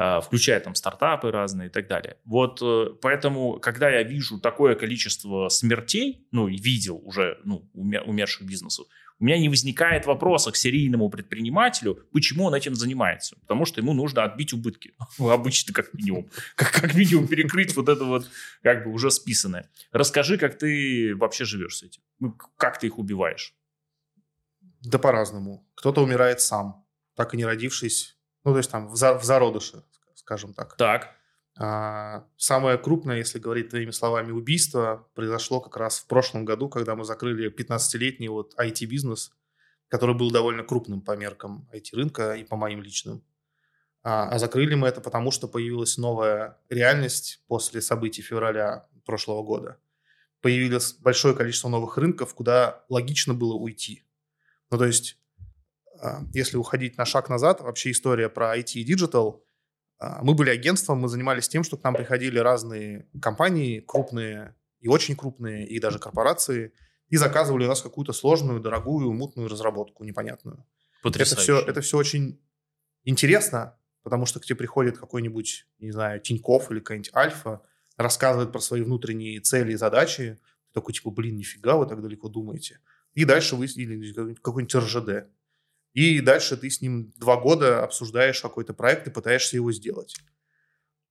А, 0.00 0.20
включая 0.20 0.60
там 0.60 0.76
стартапы 0.76 1.32
разные 1.32 1.68
и 1.68 1.72
так 1.72 1.88
далее. 1.88 2.18
Вот 2.24 2.62
э, 2.62 2.90
поэтому, 3.02 3.58
когда 3.58 3.90
я 3.90 4.04
вижу 4.04 4.38
такое 4.38 4.76
количество 4.76 5.48
смертей, 5.48 6.28
ну, 6.30 6.46
и 6.46 6.56
видел 6.56 7.00
уже 7.04 7.40
ну, 7.42 7.68
умерших 7.74 8.46
бизнесов, 8.46 8.86
у 9.20 9.24
меня 9.24 9.38
не 9.38 9.48
возникает 9.48 10.06
вопроса 10.06 10.52
к 10.52 10.56
серийному 10.56 11.10
предпринимателю, 11.10 12.06
почему 12.12 12.44
он 12.44 12.54
этим 12.54 12.74
занимается. 12.74 13.36
Потому 13.40 13.64
что 13.64 13.80
ему 13.80 13.92
нужно 13.92 14.22
отбить 14.22 14.52
убытки. 14.52 14.94
Обычно 15.18 15.74
как 15.74 15.92
минимум. 15.92 16.30
Как, 16.54 16.70
как 16.72 16.94
минимум 16.94 17.26
перекрыть 17.26 17.74
вот 17.74 17.88
это 17.88 18.04
вот 18.04 18.30
как 18.62 18.84
бы 18.84 18.92
уже 18.92 19.10
списанное. 19.10 19.68
Расскажи, 19.90 20.38
как 20.38 20.56
ты 20.58 21.16
вообще 21.16 21.44
живешь 21.44 21.78
с 21.78 21.82
этим. 21.82 22.02
Ну, 22.20 22.36
как 22.56 22.78
ты 22.78 22.86
их 22.86 22.98
убиваешь? 22.98 23.54
Да 24.82 24.98
по-разному. 24.98 25.66
Кто-то 25.74 26.02
умирает 26.02 26.40
сам, 26.40 26.86
так 27.16 27.34
и 27.34 27.36
не 27.36 27.44
родившись. 27.44 28.16
Ну, 28.44 28.52
то 28.52 28.58
есть 28.58 28.70
там 28.70 28.88
в, 28.88 28.96
за, 28.96 29.18
в 29.18 29.24
зародыше, 29.24 29.82
скажем 30.14 30.54
так. 30.54 30.76
Так. 30.76 31.17
А, 31.60 32.24
самое 32.36 32.78
крупное, 32.78 33.16
если 33.16 33.40
говорить 33.40 33.70
твоими 33.70 33.90
словами, 33.90 34.30
убийство 34.30 35.08
произошло 35.14 35.60
как 35.60 35.76
раз 35.76 35.98
в 35.98 36.06
прошлом 36.06 36.44
году, 36.44 36.68
когда 36.68 36.94
мы 36.94 37.02
закрыли 37.04 37.52
15-летний 37.52 38.28
вот 38.28 38.54
IT-бизнес, 38.56 39.32
который 39.88 40.14
был 40.14 40.30
довольно 40.30 40.62
крупным 40.62 41.00
по 41.00 41.16
меркам 41.16 41.68
IT-рынка 41.74 42.34
и 42.34 42.44
по 42.44 42.54
моим 42.54 42.80
личным. 42.80 43.24
А, 44.04 44.28
а 44.28 44.38
закрыли 44.38 44.76
мы 44.76 44.86
это 44.86 45.00
потому, 45.00 45.32
что 45.32 45.48
появилась 45.48 45.98
новая 45.98 46.60
реальность 46.68 47.42
после 47.48 47.80
событий 47.80 48.22
февраля 48.22 48.86
прошлого 49.04 49.42
года. 49.42 49.78
Появилось 50.40 50.92
большое 50.92 51.34
количество 51.34 51.68
новых 51.68 51.98
рынков, 51.98 52.34
куда 52.34 52.84
логично 52.88 53.34
было 53.34 53.54
уйти. 53.54 54.04
Ну, 54.70 54.78
то 54.78 54.84
есть, 54.84 55.18
а, 56.00 56.20
если 56.32 56.56
уходить 56.56 56.98
на 56.98 57.04
шаг 57.04 57.28
назад, 57.28 57.62
вообще 57.62 57.90
история 57.90 58.28
про 58.28 58.56
IT 58.56 58.74
и 58.74 58.94
digital– 58.94 59.40
мы 60.00 60.34
были 60.34 60.50
агентством, 60.50 60.98
мы 60.98 61.08
занимались 61.08 61.48
тем, 61.48 61.64
что 61.64 61.76
к 61.76 61.84
нам 61.84 61.94
приходили 61.94 62.38
разные 62.38 63.08
компании, 63.20 63.80
крупные 63.80 64.54
и 64.80 64.88
очень 64.88 65.16
крупные, 65.16 65.66
и 65.66 65.80
даже 65.80 65.98
корпорации, 65.98 66.72
и 67.08 67.16
заказывали 67.16 67.64
у 67.64 67.68
нас 67.68 67.82
какую-то 67.82 68.12
сложную, 68.12 68.60
дорогую, 68.60 69.12
мутную 69.12 69.48
разработку, 69.48 70.04
непонятную. 70.04 70.64
Это 71.34 71.40
все, 71.42 71.60
это 71.60 71.80
все 71.80 71.96
очень 71.96 72.40
интересно, 73.04 73.76
потому 74.02 74.26
что 74.26 74.40
к 74.40 74.44
тебе 74.44 74.56
приходит 74.56 74.98
какой-нибудь, 74.98 75.66
не 75.78 75.90
знаю, 75.90 76.20
Тиньков 76.20 76.70
или 76.70 76.78
какая-нибудь 76.78 77.14
Альфа, 77.14 77.62
рассказывает 77.96 78.52
про 78.52 78.60
свои 78.60 78.82
внутренние 78.82 79.40
цели 79.40 79.72
и 79.72 79.76
задачи. 79.76 80.38
Ты 80.68 80.74
такой, 80.74 80.94
типа, 80.94 81.10
блин, 81.10 81.36
нифига 81.36 81.76
вы 81.76 81.86
так 81.86 82.00
далеко 82.02 82.28
думаете. 82.28 82.80
И 83.14 83.24
дальше 83.24 83.56
вы, 83.56 83.66
или 83.66 84.34
какой-нибудь 84.34 84.74
РЖД. 84.74 85.28
И 85.98 86.20
дальше 86.20 86.56
ты 86.56 86.70
с 86.70 86.80
ним 86.80 87.12
два 87.16 87.36
года 87.40 87.82
обсуждаешь 87.82 88.40
какой-то 88.40 88.72
проект 88.72 89.08
и 89.08 89.10
пытаешься 89.10 89.56
его 89.56 89.72
сделать. 89.72 90.14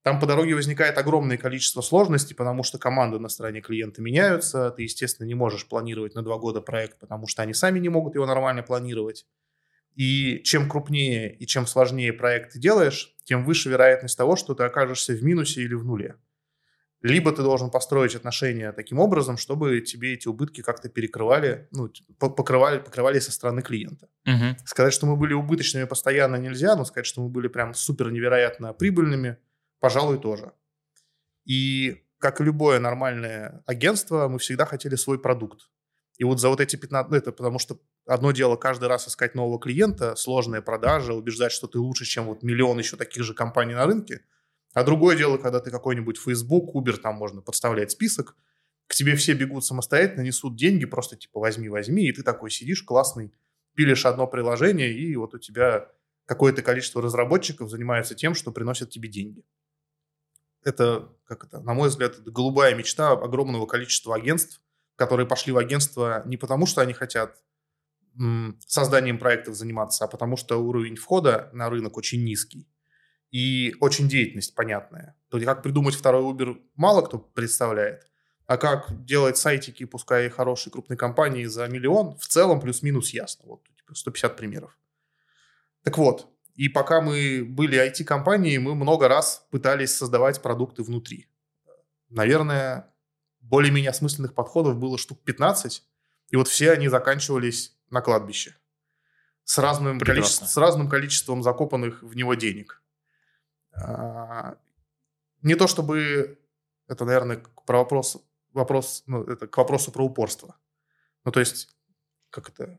Там 0.02 0.18
по 0.18 0.24
дороге 0.24 0.54
возникает 0.54 0.96
огромное 0.96 1.36
количество 1.36 1.82
сложностей, 1.82 2.34
потому 2.34 2.62
что 2.62 2.78
команды 2.78 3.18
на 3.18 3.28
стороне 3.28 3.60
клиента 3.60 4.00
меняются. 4.00 4.70
Ты, 4.70 4.84
естественно, 4.84 5.26
не 5.26 5.34
можешь 5.34 5.68
планировать 5.68 6.14
на 6.14 6.22
два 6.22 6.38
года 6.38 6.62
проект, 6.62 6.98
потому 6.98 7.26
что 7.26 7.42
они 7.42 7.52
сами 7.52 7.78
не 7.78 7.90
могут 7.90 8.14
его 8.14 8.24
нормально 8.24 8.62
планировать. 8.62 9.26
И 9.94 10.40
чем 10.42 10.70
крупнее 10.70 11.36
и 11.36 11.46
чем 11.46 11.66
сложнее 11.66 12.14
проект 12.14 12.54
ты 12.54 12.58
делаешь, 12.58 13.14
тем 13.24 13.44
выше 13.44 13.68
вероятность 13.68 14.16
того, 14.16 14.36
что 14.36 14.54
ты 14.54 14.62
окажешься 14.62 15.12
в 15.12 15.22
минусе 15.22 15.60
или 15.60 15.74
в 15.74 15.84
нуле 15.84 16.16
либо 17.00 17.30
ты 17.30 17.42
должен 17.42 17.70
построить 17.70 18.16
отношения 18.16 18.72
таким 18.72 18.98
образом, 18.98 19.36
чтобы 19.36 19.80
тебе 19.80 20.14
эти 20.14 20.26
убытки 20.26 20.62
как-то 20.62 20.88
перекрывали, 20.88 21.68
ну, 21.70 21.90
покрывали, 22.18 22.80
покрывали 22.80 23.20
со 23.20 23.30
стороны 23.30 23.62
клиента. 23.62 24.08
Угу. 24.26 24.56
Сказать, 24.64 24.92
что 24.92 25.06
мы 25.06 25.16
были 25.16 25.32
убыточными 25.32 25.84
постоянно 25.84 26.36
нельзя, 26.36 26.74
но 26.74 26.84
сказать, 26.84 27.06
что 27.06 27.22
мы 27.22 27.28
были 27.28 27.46
прям 27.46 27.72
супер 27.72 28.10
невероятно 28.10 28.72
прибыльными, 28.72 29.36
пожалуй, 29.78 30.18
тоже. 30.18 30.52
И 31.44 32.02
как 32.18 32.40
и 32.40 32.44
любое 32.44 32.80
нормальное 32.80 33.62
агентство, 33.66 34.26
мы 34.26 34.40
всегда 34.40 34.66
хотели 34.66 34.96
свой 34.96 35.20
продукт. 35.20 35.70
И 36.16 36.24
вот 36.24 36.40
за 36.40 36.48
вот 36.48 36.60
эти 36.60 36.74
15... 36.74 37.12
Ну, 37.12 37.16
это 37.16 37.30
потому 37.30 37.60
что 37.60 37.78
одно 38.06 38.32
дело 38.32 38.56
каждый 38.56 38.88
раз 38.88 39.06
искать 39.06 39.36
нового 39.36 39.60
клиента, 39.60 40.16
сложная 40.16 40.62
продажа, 40.62 41.14
убеждать, 41.14 41.52
что 41.52 41.68
ты 41.68 41.78
лучше, 41.78 42.04
чем 42.06 42.24
вот 42.24 42.42
миллион 42.42 42.76
еще 42.78 42.96
таких 42.96 43.22
же 43.22 43.34
компаний 43.34 43.74
на 43.74 43.86
рынке– 43.86 44.22
а 44.74 44.84
другое 44.84 45.16
дело, 45.16 45.38
когда 45.38 45.60
ты 45.60 45.70
какой-нибудь 45.70 46.18
Facebook, 46.18 46.74
Uber, 46.74 46.96
там 46.98 47.16
можно 47.16 47.40
подставлять 47.40 47.90
список, 47.90 48.36
к 48.86 48.94
тебе 48.94 49.16
все 49.16 49.34
бегут 49.34 49.64
самостоятельно, 49.64 50.22
несут 50.22 50.56
деньги, 50.56 50.86
просто 50.86 51.16
типа 51.16 51.40
возьми, 51.40 51.68
возьми, 51.68 52.08
и 52.08 52.12
ты 52.12 52.22
такой 52.22 52.50
сидишь 52.50 52.82
классный, 52.82 53.32
пилишь 53.74 54.06
одно 54.06 54.26
приложение, 54.26 54.92
и 54.92 55.14
вот 55.16 55.34
у 55.34 55.38
тебя 55.38 55.90
какое-то 56.26 56.62
количество 56.62 57.02
разработчиков 57.02 57.70
занимается 57.70 58.14
тем, 58.14 58.34
что 58.34 58.50
приносят 58.50 58.90
тебе 58.90 59.08
деньги. 59.08 59.44
Это, 60.64 61.12
как 61.24 61.44
это, 61.44 61.60
на 61.60 61.74
мой 61.74 61.88
взгляд, 61.88 62.22
голубая 62.24 62.74
мечта 62.74 63.12
огромного 63.12 63.66
количества 63.66 64.16
агентств, 64.16 64.60
которые 64.96 65.26
пошли 65.26 65.52
в 65.52 65.58
агентство 65.58 66.22
не 66.26 66.36
потому, 66.36 66.66
что 66.66 66.80
они 66.80 66.92
хотят 66.92 67.42
созданием 68.66 69.18
проектов 69.18 69.54
заниматься, 69.54 70.04
а 70.04 70.08
потому 70.08 70.36
что 70.36 70.56
уровень 70.56 70.96
входа 70.96 71.50
на 71.52 71.70
рынок 71.70 71.96
очень 71.96 72.24
низкий 72.24 72.66
и 73.30 73.74
очень 73.80 74.08
деятельность 74.08 74.54
понятная. 74.54 75.16
То 75.28 75.36
есть 75.36 75.46
как 75.46 75.62
придумать 75.62 75.94
второй 75.94 76.22
Uber 76.22 76.60
мало 76.74 77.02
кто 77.02 77.18
представляет, 77.18 78.06
а 78.46 78.56
как 78.56 79.04
делать 79.04 79.36
сайтики, 79.36 79.84
пускай 79.84 80.26
и 80.26 80.30
хорошие 80.30 80.72
крупные 80.72 80.96
компании 80.96 81.44
за 81.44 81.66
миллион, 81.68 82.16
в 82.16 82.26
целом 82.26 82.60
плюс-минус 82.60 83.10
ясно. 83.10 83.44
Вот 83.46 83.62
150 83.92 84.30
типа, 84.30 84.38
примеров. 84.38 84.78
Так 85.82 85.98
вот, 85.98 86.28
и 86.54 86.68
пока 86.68 87.00
мы 87.00 87.44
были 87.44 87.78
IT-компанией, 87.78 88.58
мы 88.58 88.74
много 88.74 89.08
раз 89.08 89.46
пытались 89.50 89.94
создавать 89.94 90.42
продукты 90.42 90.82
внутри. 90.82 91.28
Наверное, 92.08 92.92
более-менее 93.40 93.90
осмысленных 93.90 94.34
подходов 94.34 94.76
было 94.76 94.98
штук 94.98 95.22
15, 95.24 95.82
и 96.30 96.36
вот 96.36 96.48
все 96.48 96.72
они 96.72 96.88
заканчивались 96.88 97.76
на 97.90 98.00
кладбище 98.00 98.56
с 99.44 99.56
разным, 99.56 99.98
количеством, 99.98 100.46
с 100.48 100.56
разным 100.56 100.88
количеством 100.90 101.42
закопанных 101.42 102.02
в 102.02 102.14
него 102.14 102.34
денег. 102.34 102.82
А, 103.82 104.56
не 105.42 105.54
то 105.54 105.66
чтобы 105.66 106.38
это, 106.88 107.04
наверное, 107.04 107.42
про 107.66 107.78
вопрос, 107.78 108.22
вопрос 108.52 109.04
ну, 109.06 109.22
это 109.22 109.46
к 109.46 109.56
вопросу 109.56 109.92
про 109.92 110.04
упорство. 110.04 110.56
Ну, 111.24 111.32
то 111.32 111.40
есть, 111.40 111.68
как 112.30 112.48
это, 112.48 112.78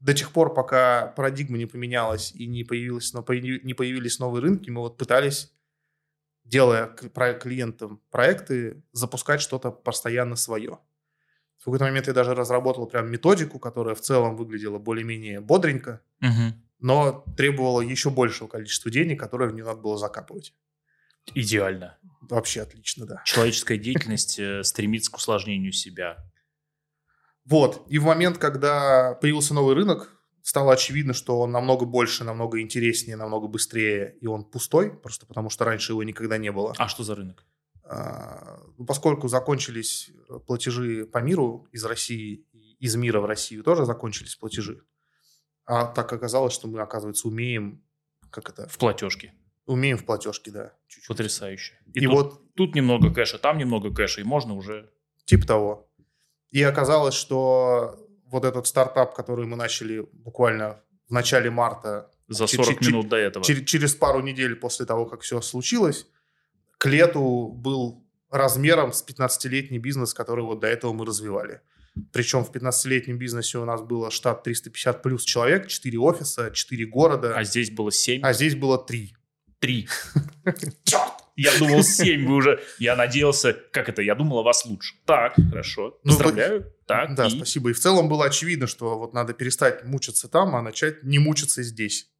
до 0.00 0.14
тех 0.14 0.32
пор, 0.32 0.52
пока 0.52 1.08
парадигма 1.08 1.58
не 1.58 1.66
поменялась 1.66 2.32
и 2.32 2.46
не, 2.46 2.64
появилась, 2.64 3.12
но 3.12 3.24
не 3.28 3.74
появились 3.74 4.18
новые 4.18 4.42
рынки, 4.42 4.68
мы 4.70 4.80
вот 4.80 4.98
пытались, 4.98 5.52
делая 6.44 6.88
клиентам 6.88 8.00
проекты, 8.10 8.82
запускать 8.92 9.40
что-то 9.40 9.70
постоянно 9.70 10.36
свое. 10.36 10.78
В 11.58 11.64
какой-то 11.64 11.84
момент 11.84 12.08
я 12.08 12.12
даже 12.12 12.34
разработал 12.34 12.86
прям 12.86 13.10
методику, 13.10 13.60
которая 13.60 13.94
в 13.94 14.00
целом 14.00 14.36
выглядела 14.36 14.78
более-менее 14.78 15.40
бодренько. 15.40 16.02
Угу 16.20 16.54
но 16.82 17.24
требовало 17.36 17.80
еще 17.80 18.10
большего 18.10 18.48
количества 18.48 18.90
денег, 18.90 19.18
которые 19.18 19.50
в 19.50 19.54
нее 19.54 19.64
надо 19.64 19.80
было 19.80 19.96
закапывать. 19.96 20.52
Идеально. 21.34 21.98
Вообще 22.20 22.62
отлично, 22.62 23.06
да. 23.06 23.22
Человеческая 23.24 23.78
деятельность 23.78 24.38
э, 24.38 24.62
стремится 24.64 25.10
к 25.10 25.16
усложнению 25.16 25.72
себя. 25.72 26.18
Вот. 27.44 27.86
И 27.88 27.98
в 27.98 28.04
момент, 28.04 28.38
когда 28.38 29.14
появился 29.14 29.54
новый 29.54 29.74
рынок, 29.76 30.12
стало 30.42 30.72
очевидно, 30.72 31.12
что 31.12 31.40
он 31.40 31.52
намного 31.52 31.86
больше, 31.86 32.24
намного 32.24 32.60
интереснее, 32.60 33.16
намного 33.16 33.46
быстрее, 33.46 34.16
и 34.20 34.26
он 34.26 34.44
пустой, 34.44 34.90
просто 34.90 35.26
потому 35.26 35.50
что 35.50 35.64
раньше 35.64 35.92
его 35.92 36.02
никогда 36.02 36.36
не 36.36 36.50
было. 36.50 36.74
А 36.78 36.88
что 36.88 37.04
за 37.04 37.14
рынок? 37.14 37.46
А, 37.84 38.60
ну, 38.76 38.84
поскольку 38.84 39.28
закончились 39.28 40.10
платежи 40.46 41.06
по 41.06 41.18
миру 41.18 41.68
из 41.70 41.84
России, 41.84 42.44
из 42.80 42.96
мира 42.96 43.20
в 43.20 43.26
Россию 43.26 43.62
тоже 43.62 43.84
закончились 43.84 44.34
платежи, 44.34 44.82
а 45.64 45.86
так 45.86 46.12
оказалось, 46.12 46.52
что 46.52 46.68
мы, 46.68 46.80
оказывается, 46.80 47.28
умеем, 47.28 47.82
как 48.30 48.48
это? 48.50 48.68
В 48.68 48.78
платежке. 48.78 49.32
Умеем 49.66 49.96
в 49.96 50.04
платежке, 50.04 50.50
да. 50.50 50.72
Чуть-чуть. 50.88 51.08
Потрясающе. 51.08 51.74
И, 51.94 52.00
и 52.00 52.06
тут, 52.06 52.14
вот 52.14 52.54
тут 52.54 52.74
немного 52.74 53.12
кэша, 53.12 53.38
там 53.38 53.58
немного 53.58 53.92
кэша, 53.94 54.20
и 54.20 54.24
можно 54.24 54.54
уже... 54.54 54.90
Типа 55.24 55.46
того. 55.46 55.88
И 56.50 56.62
оказалось, 56.62 57.14
что 57.14 58.08
вот 58.26 58.44
этот 58.44 58.66
стартап, 58.66 59.14
который 59.14 59.46
мы 59.46 59.56
начали 59.56 60.06
буквально 60.12 60.82
в 61.08 61.12
начале 61.12 61.50
марта... 61.50 62.10
За 62.28 62.46
40 62.46 62.80
ч- 62.80 62.88
минут 62.88 63.08
до 63.08 63.16
этого. 63.16 63.44
Через, 63.44 63.64
через 63.64 63.94
пару 63.94 64.20
недель 64.20 64.56
после 64.56 64.86
того, 64.86 65.06
как 65.06 65.20
все 65.20 65.40
случилось, 65.40 66.06
к 66.78 66.86
лету 66.86 67.48
был 67.48 68.04
размером 68.30 68.92
с 68.92 69.04
15-летний 69.06 69.78
бизнес, 69.78 70.14
который 70.14 70.42
вот 70.42 70.60
до 70.60 70.66
этого 70.66 70.92
мы 70.92 71.04
развивали. 71.04 71.60
Причем 72.12 72.44
в 72.44 72.50
15-летнем 72.50 73.18
бизнесе 73.18 73.58
у 73.58 73.64
нас 73.64 73.82
было 73.82 74.10
штат 74.10 74.42
350 74.44 75.02
плюс 75.02 75.24
человек, 75.24 75.68
4 75.68 75.98
офиса, 75.98 76.50
4 76.50 76.86
города. 76.86 77.36
А 77.36 77.44
здесь 77.44 77.70
было 77.70 77.92
7? 77.92 78.22
А 78.24 78.32
здесь 78.32 78.54
было 78.54 78.78
3. 78.78 79.14
3. 79.58 79.88
Черт! 80.84 81.12
Я 81.36 81.58
думал, 81.58 81.82
7 81.82 82.26
вы 82.26 82.34
уже... 82.34 82.62
Я 82.78 82.94
надеялся... 82.96 83.52
Как 83.54 83.88
это? 83.88 84.02
Я 84.02 84.14
думал 84.14 84.38
о 84.38 84.42
вас 84.42 84.64
лучше. 84.66 84.94
Так, 85.06 85.34
хорошо. 85.50 85.98
Ну, 86.04 86.12
Поздравляю. 86.12 86.72
Так, 86.86 87.14
Да, 87.14 87.26
и- 87.26 87.30
спасибо. 87.30 87.70
И 87.70 87.72
в 87.72 87.78
целом 87.80 88.08
было 88.08 88.26
очевидно, 88.26 88.66
что 88.66 88.98
вот 88.98 89.14
надо 89.14 89.32
перестать 89.32 89.84
мучиться 89.84 90.28
там, 90.28 90.54
а 90.56 90.62
начать 90.62 91.02
не 91.04 91.18
мучиться 91.18 91.62
здесь. 91.62 92.10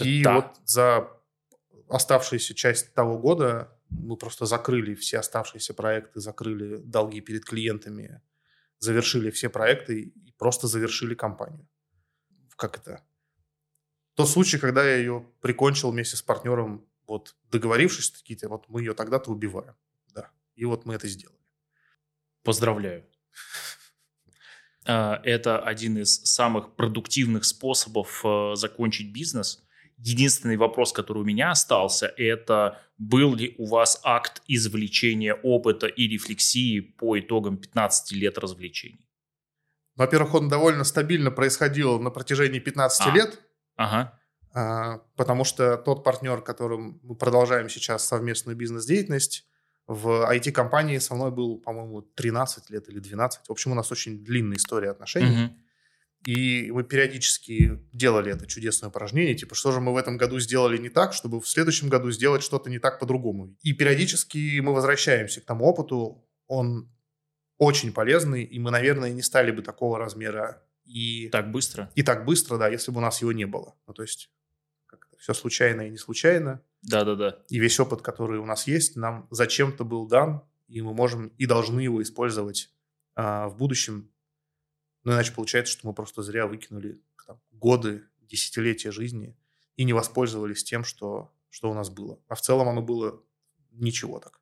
И 0.00 0.22
Да. 0.22 0.34
вот 0.36 0.46
за 0.64 1.08
оставшуюся 1.88 2.54
часть 2.54 2.92
того 2.94 3.18
года 3.18 3.72
мы 3.88 4.16
просто 4.16 4.46
закрыли 4.46 4.94
все 4.94 5.18
оставшиеся 5.18 5.72
проекты, 5.74 6.18
закрыли 6.20 6.78
долги 6.78 7.20
перед 7.20 7.44
клиентами, 7.44 8.20
завершили 8.78 9.30
все 9.30 9.48
проекты 9.48 10.00
и 10.00 10.32
просто 10.38 10.66
завершили 10.66 11.14
компанию. 11.14 11.68
Как 12.56 12.78
это? 12.78 13.04
Тот 14.14 14.28
случай, 14.28 14.58
когда 14.58 14.84
я 14.84 14.96
ее 14.96 15.26
прикончил 15.40 15.90
вместе 15.90 16.16
с 16.16 16.22
партнером, 16.22 16.86
вот 17.06 17.36
договорившись, 17.50 18.10
такие, 18.10 18.38
вот 18.48 18.68
мы 18.68 18.80
ее 18.80 18.94
тогда-то 18.94 19.30
убиваем. 19.30 19.74
Да. 20.14 20.30
И 20.54 20.64
вот 20.64 20.86
мы 20.86 20.94
это 20.94 21.06
сделали. 21.06 21.38
Поздравляю. 22.42 23.04
А, 24.86 25.20
Это 25.24 25.58
один 25.58 25.98
из 25.98 26.22
самых 26.24 26.76
продуктивных 26.76 27.44
способов 27.44 28.22
э, 28.24 28.52
закончить 28.54 29.12
бизнес. 29.12 29.65
Единственный 29.98 30.56
вопрос, 30.56 30.92
который 30.92 31.22
у 31.22 31.24
меня 31.24 31.50
остался, 31.50 32.06
это 32.06 32.78
был 32.98 33.34
ли 33.34 33.54
у 33.58 33.66
вас 33.66 33.98
акт 34.04 34.42
извлечения 34.46 35.34
опыта 35.34 35.86
и 35.86 36.06
рефлексии 36.06 36.80
по 36.80 37.18
итогам 37.18 37.56
15 37.56 38.12
лет 38.12 38.36
развлечений? 38.38 39.08
Во-первых, 39.94 40.34
он 40.34 40.48
довольно 40.48 40.84
стабильно 40.84 41.30
происходил 41.30 41.98
на 41.98 42.10
протяжении 42.10 42.58
15 42.58 43.06
А. 43.06 43.10
лет, 43.14 43.40
Ага. 43.76 44.20
а, 44.52 44.98
потому 45.16 45.44
что 45.44 45.78
тот 45.78 46.04
партнер, 46.04 46.42
которым 46.42 47.00
мы 47.02 47.14
продолжаем 47.14 47.70
сейчас 47.70 48.06
совместную 48.06 48.56
бизнес-деятельность, 48.56 49.46
в 49.86 50.30
IT-компании 50.30 50.98
со 50.98 51.14
мной 51.14 51.30
был, 51.30 51.58
по-моему, 51.58 52.02
13 52.02 52.70
лет 52.70 52.88
или 52.88 52.98
12. 52.98 53.46
В 53.48 53.52
общем, 53.52 53.72
у 53.72 53.74
нас 53.74 53.90
очень 53.92 54.22
длинная 54.24 54.56
история 54.56 54.90
отношений. 54.90 55.26
Мгм. 55.44 55.56
И 56.26 56.70
мы 56.72 56.82
периодически 56.82 57.80
делали 57.92 58.32
это 58.32 58.46
чудесное 58.46 58.90
упражнение, 58.90 59.34
типа, 59.34 59.54
что 59.54 59.70
же 59.70 59.80
мы 59.80 59.92
в 59.92 59.96
этом 59.96 60.16
году 60.16 60.40
сделали 60.40 60.76
не 60.76 60.88
так, 60.88 61.12
чтобы 61.12 61.40
в 61.40 61.48
следующем 61.48 61.88
году 61.88 62.10
сделать 62.10 62.42
что-то 62.42 62.68
не 62.68 62.80
так 62.80 62.98
по-другому. 62.98 63.56
И 63.62 63.72
периодически 63.72 64.58
мы 64.60 64.74
возвращаемся 64.74 65.40
к 65.40 65.44
тому 65.44 65.64
опыту, 65.66 66.26
он 66.48 66.92
очень 67.58 67.92
полезный, 67.92 68.42
и 68.42 68.58
мы, 68.58 68.70
наверное, 68.70 69.12
не 69.12 69.22
стали 69.22 69.50
бы 69.50 69.62
такого 69.62 69.98
размера 69.98 70.62
и 70.84 71.28
Так 71.28 71.50
быстро? 71.50 71.90
и 71.94 72.02
так 72.02 72.24
быстро, 72.24 72.58
да, 72.58 72.68
если 72.68 72.90
бы 72.90 72.98
у 72.98 73.02
нас 73.02 73.20
его 73.20 73.32
не 73.32 73.46
было. 73.46 73.74
Ну, 73.86 73.94
то 73.94 74.02
есть, 74.02 74.30
все 75.18 75.34
случайно 75.34 75.82
и 75.82 75.90
не 75.90 75.96
случайно. 75.96 76.62
Да-да-да. 76.82 77.38
И 77.48 77.58
весь 77.58 77.78
опыт, 77.80 78.02
который 78.02 78.38
у 78.38 78.46
нас 78.46 78.66
есть, 78.66 78.96
нам 78.96 79.26
зачем-то 79.30 79.84
был 79.84 80.06
дан, 80.06 80.42
и 80.68 80.80
мы 80.82 80.94
можем 80.94 81.28
и 81.38 81.46
должны 81.46 81.80
его 81.80 82.02
использовать 82.02 82.70
а, 83.14 83.48
в 83.48 83.56
будущем. 83.56 84.10
Но 85.06 85.12
иначе 85.12 85.32
получается, 85.32 85.72
что 85.72 85.86
мы 85.86 85.94
просто 85.94 86.20
зря 86.22 86.48
выкинули 86.48 87.00
там, 87.28 87.40
годы, 87.52 88.02
десятилетия 88.22 88.90
жизни 88.90 89.36
и 89.76 89.84
не 89.84 89.92
воспользовались 89.92 90.64
тем, 90.64 90.82
что, 90.82 91.32
что 91.48 91.70
у 91.70 91.74
нас 91.74 91.90
было. 91.90 92.18
А 92.26 92.34
в 92.34 92.40
целом 92.40 92.68
оно 92.68 92.82
было 92.82 93.22
ничего 93.70 94.18
так. 94.18 94.40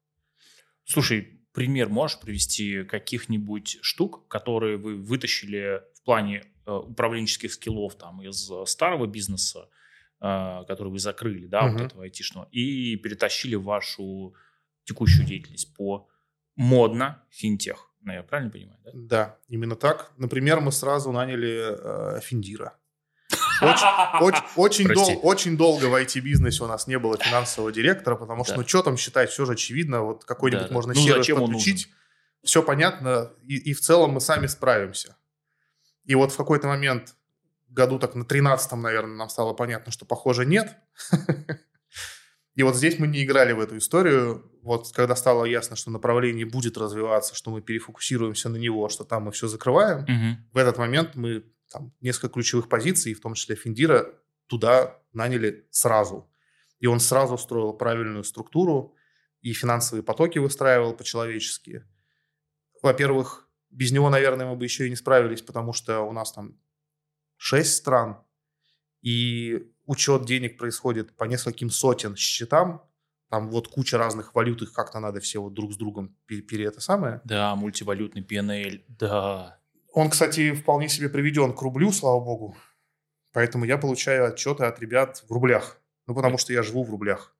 Слушай, 0.85 1.39
пример 1.53 1.91
можешь 1.91 2.19
привести 2.19 2.83
каких-нибудь 2.85 3.77
штук, 3.83 4.27
которые 4.27 4.79
вы 4.79 4.97
вытащили 4.97 5.83
в 5.93 6.03
плане 6.03 6.47
э, 6.65 6.73
управленческих 6.73 7.53
скиллов 7.53 7.97
там 7.97 8.23
из 8.23 8.51
э, 8.51 8.65
старого 8.65 9.07
бизнеса, 9.07 9.69
э, 10.23 10.65
который 10.67 10.89
вы 10.89 10.99
закрыли, 10.99 11.45
да, 11.47 11.65
вот 11.65 11.75
Мгм. 11.75 11.85
этого 11.85 12.05
айтишного, 12.05 12.49
и 12.51 12.97
перетащили 12.97 13.55
в 13.57 13.65
вашу 13.65 14.35
текущую 14.85 15.27
деятельность 15.27 15.75
по 15.75 16.09
модно 16.57 17.23
финтех. 17.29 17.91
Ну, 18.05 18.13
я 18.13 18.23
правильно 18.23 18.51
понимаю, 18.53 18.79
да? 18.85 18.91
Да, 18.95 19.37
именно 19.49 19.77
так. 19.77 20.13
Например, 20.19 20.61
мы 20.61 20.73
сразу 20.73 21.11
наняли 21.11 22.17
э, 22.17 22.21
Финдира. 22.21 22.75
Очень, 23.63 23.87
очень, 24.21 24.43
очень, 24.57 24.89
дол- 24.95 25.21
очень 25.23 25.57
долго 25.57 25.87
в 25.87 25.95
IT-бизнесе 25.95 26.65
у 26.65 26.67
нас 26.67 26.87
не 26.87 26.99
было 26.99 27.17
финансового 27.17 27.73
директора, 27.73 28.17
потому 28.17 28.45
что, 28.45 28.55
Да. 28.55 28.61
ну, 28.61 28.69
что 28.69 28.83
там 28.83 28.97
считать, 28.97 29.31
все 29.31 29.47
же 29.47 29.53
очевидно, 29.53 30.03
вот 30.03 30.25
какой-нибудь 30.25 30.65
Да, 30.65 30.69
да. 30.69 30.75
можно 30.75 30.93
Ну, 30.95 31.01
сервис 31.01 31.27
подключить, 31.29 31.89
все 32.43 32.63
понятно, 32.63 33.31
и, 33.43 33.57
и 33.57 33.73
в 33.73 33.81
целом 33.81 34.11
мы 34.11 34.21
сами 34.21 34.47
справимся. 34.49 35.17
И 36.05 36.15
вот 36.15 36.33
в 36.33 36.37
какой-то 36.37 36.67
момент, 36.67 37.15
году 37.69 37.99
так 37.99 38.15
на 38.15 38.25
13-м, 38.25 38.83
наверное, 38.83 39.17
нам 39.17 39.29
стало 39.31 39.55
понятно, 39.55 39.91
что, 39.93 40.05
похоже, 40.05 40.45
нет. 40.45 40.77
И 42.55 42.63
вот 42.63 42.77
здесь 42.77 42.99
мы 42.99 43.07
не 43.09 43.25
играли 43.25 43.53
в 43.53 43.61
эту 43.61 43.77
историю. 43.79 44.51
Вот 44.63 44.93
когда 44.93 45.17
стало 45.17 45.45
ясно, 45.45 45.75
что 45.77 45.91
направление 45.91 46.47
будет 46.47 46.77
развиваться, 46.79 47.35
что 47.35 47.51
мы 47.51 47.61
перефокусируемся 47.63 48.49
на 48.49 48.57
него, 48.57 48.89
что 48.89 49.05
там 49.05 49.25
мы 49.25 49.33
все 49.33 49.49
закрываем, 49.49 50.03
Мгм. 50.03 50.49
в 50.53 50.57
этот 50.57 50.79
момент 50.79 51.17
мы 51.17 51.45
там 51.71 51.93
несколько 52.01 52.29
ключевых 52.35 52.69
позиций, 52.69 53.15
в 53.15 53.21
том 53.21 53.35
числе 53.35 53.57
Финдира, 53.57 54.07
туда 54.47 55.01
наняли 55.13 55.67
сразу. 55.71 56.31
И 56.79 56.87
он 56.87 57.01
сразу 57.01 57.37
строил 57.39 57.73
правильную 57.73 58.23
структуру 58.25 58.95
и 59.41 59.53
финансовые 59.53 60.03
потоки 60.05 60.39
выстраивал 60.39 60.95
по-человечески. 60.95 61.85
Во-первых, 62.83 63.49
без 63.71 63.91
него, 63.93 64.11
наверное, 64.11 64.47
мы 64.47 64.57
бы 64.57 64.65
еще 64.65 64.87
и 64.87 64.91
не 64.91 64.97
справились, 64.97 65.43
потому 65.43 65.73
что 65.73 66.01
у 66.03 66.13
нас 66.13 66.33
там 66.33 66.57
шесть 67.37 67.75
стран, 67.75 68.19
и 69.03 69.73
учет 69.87 70.25
денег 70.25 70.59
происходит 70.59 71.17
по 71.17 71.25
нескольким 71.25 71.71
сотен 71.71 72.17
счетам, 72.17 72.83
там 73.31 73.49
вот 73.51 73.69
куча 73.69 73.99
разных 73.99 74.35
валют, 74.35 74.63
их 74.63 74.73
как-то 74.73 75.01
надо 75.01 75.21
все 75.21 75.41
вот 75.41 75.55
друг 75.55 75.73
с 75.73 75.77
другом 75.77 76.17
пере, 76.27 76.43
пере- 76.43 76.67
это 76.67 76.81
самое. 76.81 77.21
Да, 77.25 77.55
мультивалютный 77.57 78.23
PNL, 78.23 78.85
да. 78.89 79.59
Он, 79.93 80.11
кстати, 80.11 80.53
вполне 80.53 80.89
себе 80.89 81.09
приведен 81.09 81.53
к 81.53 81.63
рублю, 81.63 81.93
слава 81.93 82.21
богу. 82.21 82.57
Поэтому 83.33 83.65
я 83.65 83.79
получаю 83.79 84.27
отчеты 84.27 84.65
от 84.65 84.79
ребят 84.81 85.25
в 85.29 85.33
рублях. 85.33 85.81
Ну, 86.07 86.15
потому 86.15 86.39
что 86.39 86.53
я 86.53 86.63
живу 86.63 86.85
в 86.85 86.91
рублях 86.91 87.35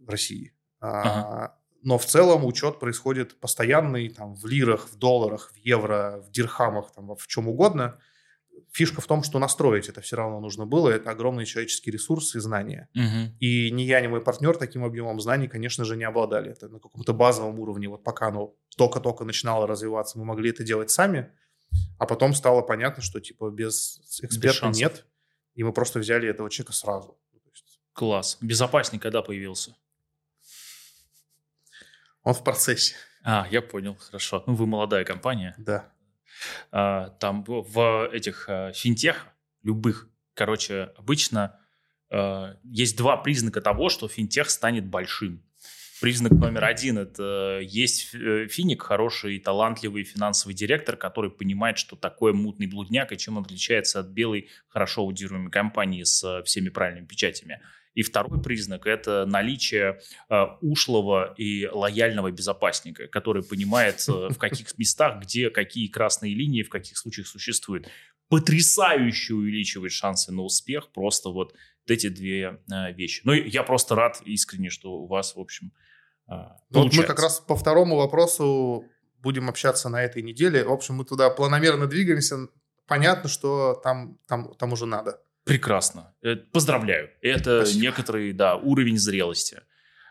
в 0.00 0.08
России. 0.08 0.52
А, 0.80 1.56
Но 1.82 1.98
в 1.98 2.04
целом 2.06 2.44
учет 2.44 2.80
происходит 2.80 3.38
постоянный, 3.38 4.08
там, 4.08 4.34
в 4.34 4.46
лирах, 4.46 4.88
в 4.88 4.96
долларах, 4.96 5.52
в 5.52 5.56
евро, 5.56 6.22
в 6.26 6.30
дирхамах, 6.30 6.92
там, 6.92 7.14
в 7.14 7.26
чем 7.26 7.48
угодно. 7.48 7.98
Фишка 8.72 9.00
в 9.00 9.06
том, 9.06 9.22
что 9.22 9.38
настроить 9.38 9.88
это 9.88 10.00
все 10.00 10.16
равно 10.16 10.40
нужно 10.40 10.66
было. 10.66 10.90
Это 10.90 11.10
огромный 11.10 11.46
человеческий 11.46 11.90
ресурс 11.90 12.34
и 12.34 12.40
знания. 12.40 12.88
Мгм. 12.94 13.36
И 13.40 13.70
ни 13.70 13.82
я, 13.82 14.00
ни 14.00 14.06
мой 14.06 14.20
партнер 14.20 14.56
таким 14.56 14.84
объемом 14.84 15.20
знаний, 15.20 15.48
конечно 15.48 15.84
же, 15.84 15.96
не 15.96 16.04
обладали. 16.04 16.52
Это 16.52 16.68
на 16.68 16.78
каком-то 16.78 17.12
базовом 17.12 17.58
уровне. 17.58 17.88
Вот 17.88 18.04
пока 18.04 18.28
оно 18.28 18.54
только-только 18.76 19.24
начинало 19.24 19.66
развиваться, 19.66 20.18
мы 20.18 20.24
могли 20.24 20.50
это 20.50 20.64
делать 20.64 20.90
сами. 20.90 21.30
А 21.98 22.06
потом 22.06 22.34
стало 22.34 22.62
понятно, 22.62 23.02
что 23.02 23.20
типа 23.20 23.50
без 23.50 24.00
эксперта 24.22 24.58
шансов. 24.58 24.80
нет. 24.80 25.06
И 25.54 25.64
мы 25.64 25.72
просто 25.72 25.98
взяли 25.98 26.28
этого 26.28 26.50
человека 26.50 26.72
сразу. 26.72 27.18
Ну, 27.32 27.40
Класс. 27.92 28.38
Безопасник 28.40 29.02
когда 29.02 29.22
появился? 29.22 29.74
Он 32.22 32.34
в 32.34 32.44
процессе. 32.44 32.94
А, 33.22 33.46
я 33.50 33.62
понял, 33.62 33.96
хорошо. 33.96 34.44
Ну, 34.46 34.54
вы 34.54 34.66
молодая 34.66 35.04
компания. 35.04 35.54
Да. 35.58 35.90
А, 36.70 37.10
там 37.20 37.44
в- 37.46 38.10
этих 38.12 38.46
а, 38.48 38.72
финтех, 38.72 39.26
любых, 39.62 40.08
короче, 40.34 40.92
обычно 40.96 41.58
а, 42.10 42.56
есть 42.64 42.96
два 42.96 43.16
признака 43.16 43.60
того, 43.60 43.88
что 43.88 44.08
финтех 44.08 44.50
станет 44.50 44.86
большим. 44.86 45.42
Признак 46.00 46.32
номер 46.32 46.64
один– 46.64 46.98
это 46.98 47.60
есть 47.62 48.14
э, 48.14 48.48
финик, 48.48 48.82
хороший, 48.82 49.38
талантливый 49.38 50.04
финансовый 50.04 50.52
директор, 50.52 50.94
который 50.94 51.30
понимает, 51.30 51.78
что 51.78 51.96
такое 51.96 52.34
мутный 52.34 52.66
блудняк 52.66 53.12
и 53.12 53.16
чем 53.16 53.38
он 53.38 53.44
отличается 53.44 54.00
от 54.00 54.08
белой, 54.08 54.50
хорошо 54.68 55.02
аудируемой 55.02 55.50
компании 55.50 56.02
с 56.02 56.22
э, 56.22 56.42
всеми 56.42 56.68
правильными 56.68 57.06
печатями. 57.06 57.62
И 57.96 58.02
второй 58.02 58.42
признак– 58.42 58.86
это 58.86 59.24
наличие 59.24 60.00
э, 60.28 60.44
ушлого 60.60 61.32
и 61.38 61.66
лояльного 61.66 62.30
безопасника, 62.30 63.08
который 63.08 63.42
понимает, 63.42 64.04
э, 64.06 64.28
в 64.28 64.36
каких 64.36 64.76
местах, 64.76 65.22
где 65.22 65.48
какие 65.48 65.88
красные 65.88 66.34
линии, 66.34 66.62
в 66.62 66.68
каких 66.68 66.98
случаях 66.98 67.26
существуют. 67.26 67.88
Потрясающе 68.28 69.32
увеличивает 69.32 69.92
шансы 69.92 70.30
на 70.30 70.42
успех 70.42 70.92
просто 70.92 71.30
вот 71.30 71.54
эти 71.86 72.08
две 72.10 72.60
э, 72.70 72.92
вещи. 72.92 73.22
Ну, 73.24 73.32
я 73.32 73.62
просто 73.62 73.94
рад 73.94 74.20
искренне, 74.26 74.68
что 74.68 74.92
у 74.92 75.06
вас, 75.06 75.34
в 75.34 75.40
общем, 75.40 75.72
э, 76.28 76.32
Ну, 76.32 76.36
Вот 76.36 76.50
мы 76.68 76.80
получается. 76.82 77.14
как 77.14 77.22
раз 77.22 77.40
по 77.40 77.56
второму 77.56 77.96
вопросу 77.96 78.84
будем 79.22 79.48
общаться 79.48 79.88
на 79.88 80.02
этой 80.02 80.20
неделе. 80.20 80.64
В 80.64 80.72
общем, 80.72 80.96
мы 80.96 81.06
туда 81.06 81.30
планомерно 81.30 81.86
двигаемся. 81.86 82.48
Понятно, 82.86 83.30
что 83.30 83.80
там, 83.82 84.18
там, 84.28 84.54
там 84.54 84.72
уже 84.74 84.84
надо. 84.84 85.18
Прекрасно. 85.46 86.12
Э, 86.22 86.34
Поздравляю. 86.34 87.10
Это 87.22 87.64
Спасибо. 87.64 87.82
некоторый, 87.82 88.32
да, 88.32 88.56
уровень 88.56 88.98
зрелости. 88.98 89.60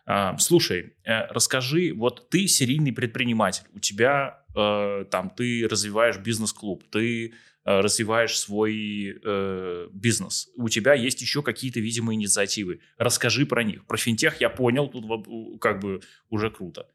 А, 0.05 0.37
Слушай, 0.37 0.95
э, 1.03 1.25
расскажи, 1.27 1.91
вот 1.93 2.29
ты 2.29 2.47
серийный 2.47 2.93
предприниматель, 2.93 3.65
у 3.73 3.79
тебя 3.79 4.45
э, 4.55 5.03
там 5.11 5.29
ты 5.29 5.67
развиваешь 5.69 6.17
бизнес-клуб, 6.17 6.83
ты 6.89 7.33
развиваешь 7.65 8.37
свой 8.37 9.19
э, 9.23 9.87
бизнес. 9.91 10.49
У 10.55 10.69
тебя 10.69 10.93
есть 10.93 11.19
еще 11.21 11.41
какие-то, 11.41 11.79
видимо, 11.79 12.13
инициативы. 12.13 12.79
Расскажи 12.99 13.47
про 13.47 13.63
них. 13.63 13.87
Про 13.87 13.97
финтех 13.97 14.39
я 14.39 14.51
понял, 14.51 14.87
тут 14.87 15.59
как 15.59 15.79
бы 15.79 16.01
уже 16.29 16.51
круто. 16.51 16.87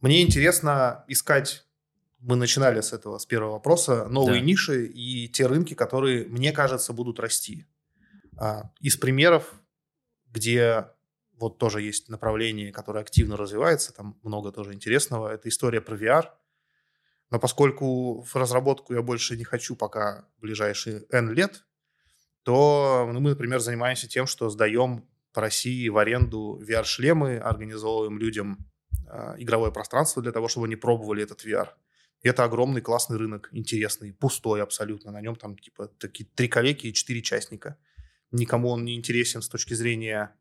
Мне 0.00 0.22
интересно 0.22 1.04
искать 1.08 1.64
мы 2.20 2.36
начинали 2.36 2.80
с 2.80 2.92
этого, 2.92 3.18
с 3.18 3.26
первого 3.26 3.52
вопроса, 3.52 4.06
новые 4.08 4.40
да. 4.40 4.46
ниши 4.46 4.86
и 4.86 5.28
те 5.28 5.46
рынки, 5.46 5.74
которые, 5.74 6.26
мне 6.26 6.52
кажется, 6.52 6.92
будут 6.92 7.20
расти. 7.20 7.66
А, 8.36 8.70
из 8.80 8.96
примеров, 8.96 9.54
где 10.26 10.86
вот 11.38 11.58
тоже 11.58 11.82
есть 11.82 12.08
направление, 12.08 12.72
которое 12.72 13.00
активно 13.00 13.36
развивается, 13.36 13.94
там 13.94 14.18
много 14.22 14.50
тоже 14.50 14.74
интересного, 14.74 15.32
это 15.32 15.48
история 15.48 15.80
про 15.80 15.96
VR. 15.96 16.30
Но 17.30 17.38
поскольку 17.38 18.22
в 18.22 18.34
разработку 18.34 18.94
я 18.94 19.02
больше 19.02 19.36
не 19.36 19.44
хочу 19.44 19.76
пока 19.76 20.26
ближайшие 20.38 21.04
N 21.10 21.32
лет, 21.32 21.64
то 22.42 23.08
ну, 23.12 23.20
мы, 23.20 23.30
например, 23.30 23.60
занимаемся 23.60 24.08
тем, 24.08 24.26
что 24.26 24.48
сдаем 24.48 25.06
по 25.32 25.42
России 25.42 25.88
в 25.88 25.98
аренду 25.98 26.60
VR-шлемы, 26.66 27.38
организовываем 27.38 28.18
людям 28.18 28.58
э, 29.06 29.34
игровое 29.38 29.70
пространство 29.70 30.22
для 30.22 30.32
того, 30.32 30.48
чтобы 30.48 30.66
они 30.66 30.74
пробовали 30.74 31.22
этот 31.22 31.44
VR. 31.44 31.68
Это 32.22 32.44
огромный 32.44 32.80
классный 32.80 33.16
рынок, 33.16 33.48
интересный, 33.52 34.12
пустой 34.12 34.62
абсолютно. 34.62 35.12
На 35.12 35.20
нем 35.20 35.36
там 35.36 35.56
типа 35.56 35.88
такие 35.98 36.28
три 36.34 36.48
коллеги 36.48 36.88
и 36.88 36.94
четыре 36.94 37.22
частника. 37.22 37.78
Никому 38.32 38.70
он 38.70 38.84
не 38.84 38.96
интересен 38.96 39.40
с 39.40 39.48
точки 39.48 39.74
зрения 39.74 40.34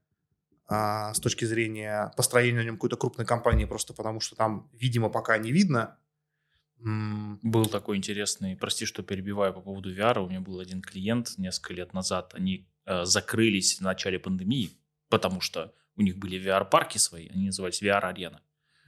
а, 0.70 1.14
с 1.14 1.20
точки 1.20 1.46
зрения 1.46 2.12
построения 2.18 2.60
на 2.60 2.64
нем 2.64 2.76
какой-то 2.76 2.98
крупной 2.98 3.26
компании, 3.26 3.66
просто 3.66 3.94
потому 3.94 4.20
что 4.20 4.36
там, 4.36 4.70
видимо, 4.74 5.10
пока 5.10 5.38
не 5.38 5.52
видно. 5.52 5.98
Был 6.80 7.66
такой 7.66 7.98
интересный, 7.98 8.56
прости, 8.56 8.86
что 8.86 9.02
перебиваю 9.02 9.54
по 9.54 9.62
поводу 9.62 9.92
VR. 9.96 10.20
У 10.20 10.30
меня 10.30 10.42
был 10.42 10.60
один 10.60 10.82
клиент 10.82 11.38
несколько 11.38 11.74
лет 11.74 11.94
назад. 11.94 12.36
Они 12.36 12.70
э, 12.86 13.04
закрылись 13.06 13.80
в 13.80 13.82
начале 13.82 14.20
пандемии, 14.20 14.70
потому 15.10 15.42
что 15.42 15.74
у 15.96 16.04
них 16.04 16.18
были 16.18 16.40
VR-парки 16.40 17.00
свои, 17.00 17.30
они 17.30 17.48
назывались 17.48 17.82
VR-арена. 17.82 18.42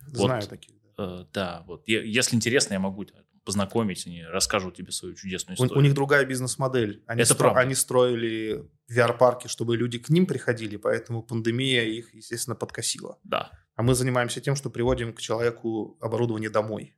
Знаю 0.05 0.41
вот, 0.41 0.49
таких. 0.49 0.75
Э, 0.99 1.25
да, 1.33 1.63
вот. 1.65 1.87
Если 1.87 2.35
интересно, 2.35 2.73
я 2.73 2.79
могу 2.79 3.05
познакомить, 3.45 4.05
они 4.05 4.23
расскажут 4.25 4.75
тебе 4.75 4.91
свою 4.91 5.15
чудесную 5.15 5.55
историю. 5.55 5.75
У, 5.75 5.79
у 5.79 5.81
них 5.81 5.93
другая 5.93 6.25
бизнес-модель. 6.25 7.03
Они, 7.07 7.21
Это 7.21 7.33
стро... 7.33 7.53
они 7.55 7.73
строили 7.73 8.69
VR-парки, 8.91 9.47
чтобы 9.47 9.77
люди 9.77 9.97
к 9.97 10.09
ним 10.09 10.25
приходили, 10.25 10.75
поэтому 10.75 11.23
пандемия 11.23 11.83
их, 11.83 12.13
естественно, 12.13 12.55
подкосила. 12.55 13.17
Да. 13.23 13.49
А 13.75 13.81
мы 13.81 13.95
занимаемся 13.95 14.41
тем, 14.41 14.55
что 14.55 14.69
приводим 14.69 15.13
к 15.13 15.21
человеку 15.21 15.97
оборудование 16.01 16.49
домой. 16.49 16.95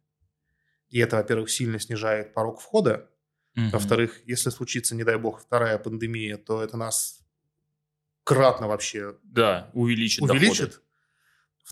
И 0.89 0.99
это, 0.99 1.17
во-первых, 1.17 1.51
сильно 1.51 1.79
снижает 1.79 2.33
порог 2.33 2.59
входа. 2.59 3.07
Угу. 3.55 3.69
Во-вторых, 3.73 4.19
если 4.25 4.49
случится, 4.49 4.95
не 4.95 5.03
дай 5.03 5.17
бог, 5.17 5.41
вторая 5.41 5.77
пандемия, 5.77 6.37
то 6.37 6.63
это 6.63 6.75
нас 6.75 7.21
кратно 8.23 8.67
вообще 8.67 9.15
да, 9.23 9.69
увеличит. 9.73 10.23
увеличит. 10.23 10.69
Доходы. 10.69 10.90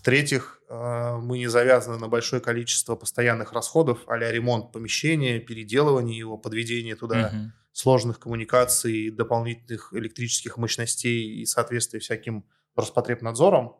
В-третьих, 0.00 0.62
э, 0.70 1.18
мы 1.20 1.36
не 1.36 1.48
завязаны 1.48 1.98
на 1.98 2.08
большое 2.08 2.40
количество 2.40 2.96
постоянных 2.96 3.52
расходов, 3.52 3.98
а 4.06 4.16
ремонт 4.16 4.72
помещения, 4.72 5.40
переделывание 5.40 6.16
его, 6.16 6.38
подведение 6.38 6.96
туда 6.96 7.26
угу. 7.26 7.52
сложных 7.72 8.18
коммуникаций, 8.18 9.10
дополнительных 9.10 9.92
электрических 9.92 10.56
мощностей 10.56 11.42
и 11.42 11.44
соответствие 11.44 12.00
всяким 12.00 12.46
Роспотребнадзором. 12.76 13.76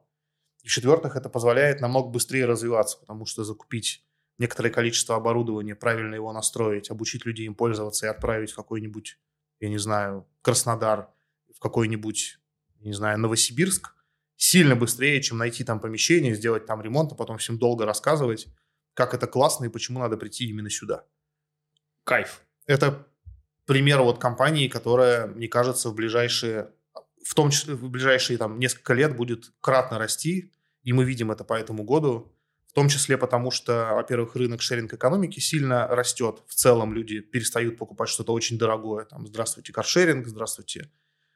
И 0.63 0.69
в-четвертых, 0.69 1.17
это 1.17 1.31
позволяет 1.31 1.81
намного 1.81 2.11
быстрее 2.11 2.45
развиваться, 2.45 2.99
потому 2.99 3.25
что 3.25 3.43
закупить 3.43 4.05
некоторое 4.37 4.69
количество 4.69 5.17
оборудования, 5.17 5.75
правильно 5.75 6.17
его 6.17 6.35
настроить, 6.35 6.91
обучить 6.91 7.25
людей 7.25 7.47
им 7.47 7.55
пользоваться 7.55 8.05
и 8.05 8.11
отправить 8.11 8.53
в 8.53 8.57
какой-нибудь, 8.57 9.19
я 9.61 9.71
не 9.71 9.79
знаю, 9.79 10.29
Краснодар, 10.43 11.09
в 11.57 11.59
какой-нибудь, 11.61 12.41
не 12.81 12.93
знаю, 12.93 13.19
Новосибирск– 13.19 13.95
сильно 14.41 14.75
быстрее, 14.75 15.21
чем 15.21 15.37
найти 15.37 15.65
там 15.65 15.81
помещение, 15.81 16.35
сделать 16.35 16.65
там 16.65 16.81
ремонт, 16.81 17.13
а 17.13 17.15
потом 17.15 17.37
всем 17.37 17.59
долго 17.59 17.85
рассказывать, 17.85 18.47
как 18.95 19.13
это 19.13 19.27
классно 19.27 19.67
и 19.67 19.69
почему 19.69 20.01
надо 20.01 20.17
прийти 20.17 20.49
именно 20.49 20.71
сюда. 20.71 21.05
Кайф. 22.05 22.41
Это 22.67 23.07
пример 23.67 24.01
вот 24.01 24.19
компании, 24.19 24.69
которая, 24.69 25.27
мне 25.27 25.47
кажется, 25.47 25.91
в 25.91 25.95
ближайшие, 25.95 26.73
в 27.23 27.35
том 27.35 27.51
числе 27.51 27.75
в 27.75 27.91
ближайшие 27.91 28.39
там 28.39 28.59
несколько 28.59 28.95
лет 28.95 29.15
будет 29.15 29.53
кратно 29.61 29.99
расти, 29.99 30.51
и 30.85 30.95
мы 30.95 31.05
видим 31.05 31.31
это 31.31 31.45
по 31.45 31.53
этому 31.53 31.85
году, 31.85 32.35
в 32.67 32.73
том 32.73 32.89
числе 32.89 33.19
потому, 33.19 33.51
что, 33.51 33.91
во-первых, 33.93 34.37
рынок 34.37 34.63
шеринг-экономики 34.63 35.39
сильно 35.39 35.87
растет. 35.87 36.43
В 36.47 36.55
целом 36.55 36.95
люди 36.95 37.21
перестают 37.21 37.77
покупать 37.77 38.09
что-то 38.09 38.33
очень 38.33 38.57
дорогое. 38.57 39.05
Там, 39.05 39.27
здравствуйте, 39.27 39.75
каршеринг, 39.75 40.27
здравствуйте, 40.27 40.91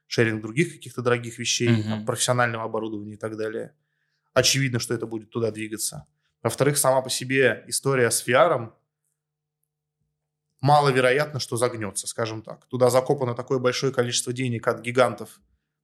шеринг 0.07 0.42
других 0.42 0.74
каких-то 0.74 1.02
дорогих 1.02 1.38
вещей, 1.38 1.68
mm-hmm. 1.68 1.88
там, 1.88 2.07
профессионального 2.07 2.64
оборудования 2.64 3.14
и 3.14 3.16
так 3.16 3.36
далее. 3.36 3.74
Очевидно, 4.32 4.78
что 4.78 4.94
это 4.94 5.07
будет 5.07 5.30
туда 5.30 5.50
двигаться. 5.50 6.07
Во-вторых, 6.42 6.76
сама 6.76 7.00
по 7.00 7.11
себе 7.11 7.64
история 7.68 8.11
с 8.11 8.26
VR 8.26 8.72
маловероятно, 10.61 11.40
что 11.40 11.57
загнется, 11.57 12.07
скажем 12.07 12.42
так. 12.42 12.66
Туда 12.66 12.90
закопано 12.90 13.34
такое 13.34 13.59
большое 13.59 13.92
количество 13.92 14.32
денег 14.32 14.66
от 14.66 14.80
гигантов, 14.80 15.40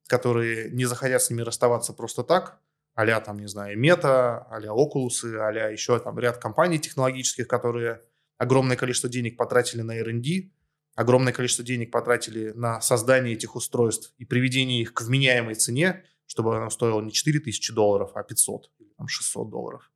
которые 0.06 0.70
не 0.70 0.84
захотят 0.84 1.22
с 1.22 1.30
ними 1.30 1.42
расставаться 1.42 1.92
просто 1.92 2.24
так, 2.24 2.60
а 2.94 3.20
там, 3.20 3.38
не 3.38 3.46
знаю, 3.46 3.78
Мета, 3.78 4.46
а-ля 4.50 4.70
Oculus, 4.70 5.24
а 5.38 5.70
еще 5.70 5.98
там 5.98 6.18
ряд 6.18 6.38
компаний 6.38 6.78
технологических, 6.78 7.46
которые 7.46 8.02
огромное 8.36 8.76
количество 8.76 9.08
денег 9.08 9.36
потратили 9.36 9.82
на 9.82 9.92
R&D, 9.92 10.50
огромное 10.94 11.32
количество 11.32 11.64
денег 11.64 11.90
потратили 11.90 12.50
на 12.50 12.80
создание 12.80 13.34
этих 13.34 13.56
устройств 13.56 14.14
и 14.18 14.24
приведение 14.24 14.82
их 14.82 14.94
к 14.94 15.02
вменяемой 15.02 15.54
цене, 15.54 16.04
чтобы 16.26 16.56
оно 16.56 16.70
стоило 16.70 17.00
не 17.00 17.12
4000 17.12 17.72
долларов, 17.72 18.12
а 18.14 18.22
500 18.22 18.70
или 18.78 18.92
там, 18.96 19.08
600 19.08 19.50
долларов. 19.50 19.90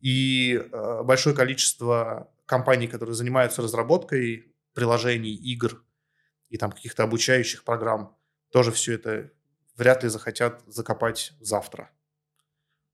И 0.00 0.54
э, 0.54 1.02
большое 1.02 1.36
количество 1.36 2.32
компаний, 2.46 2.88
которые 2.88 3.14
занимаются 3.14 3.62
разработкой 3.62 4.54
приложений, 4.72 5.34
игр 5.34 5.84
и 6.48 6.56
там 6.56 6.72
каких-то 6.72 7.02
обучающих 7.02 7.64
программ, 7.64 8.16
тоже 8.50 8.72
все 8.72 8.94
это 8.94 9.30
вряд 9.76 10.02
ли 10.02 10.08
захотят 10.08 10.62
закопать 10.66 11.32
завтра. 11.40 11.90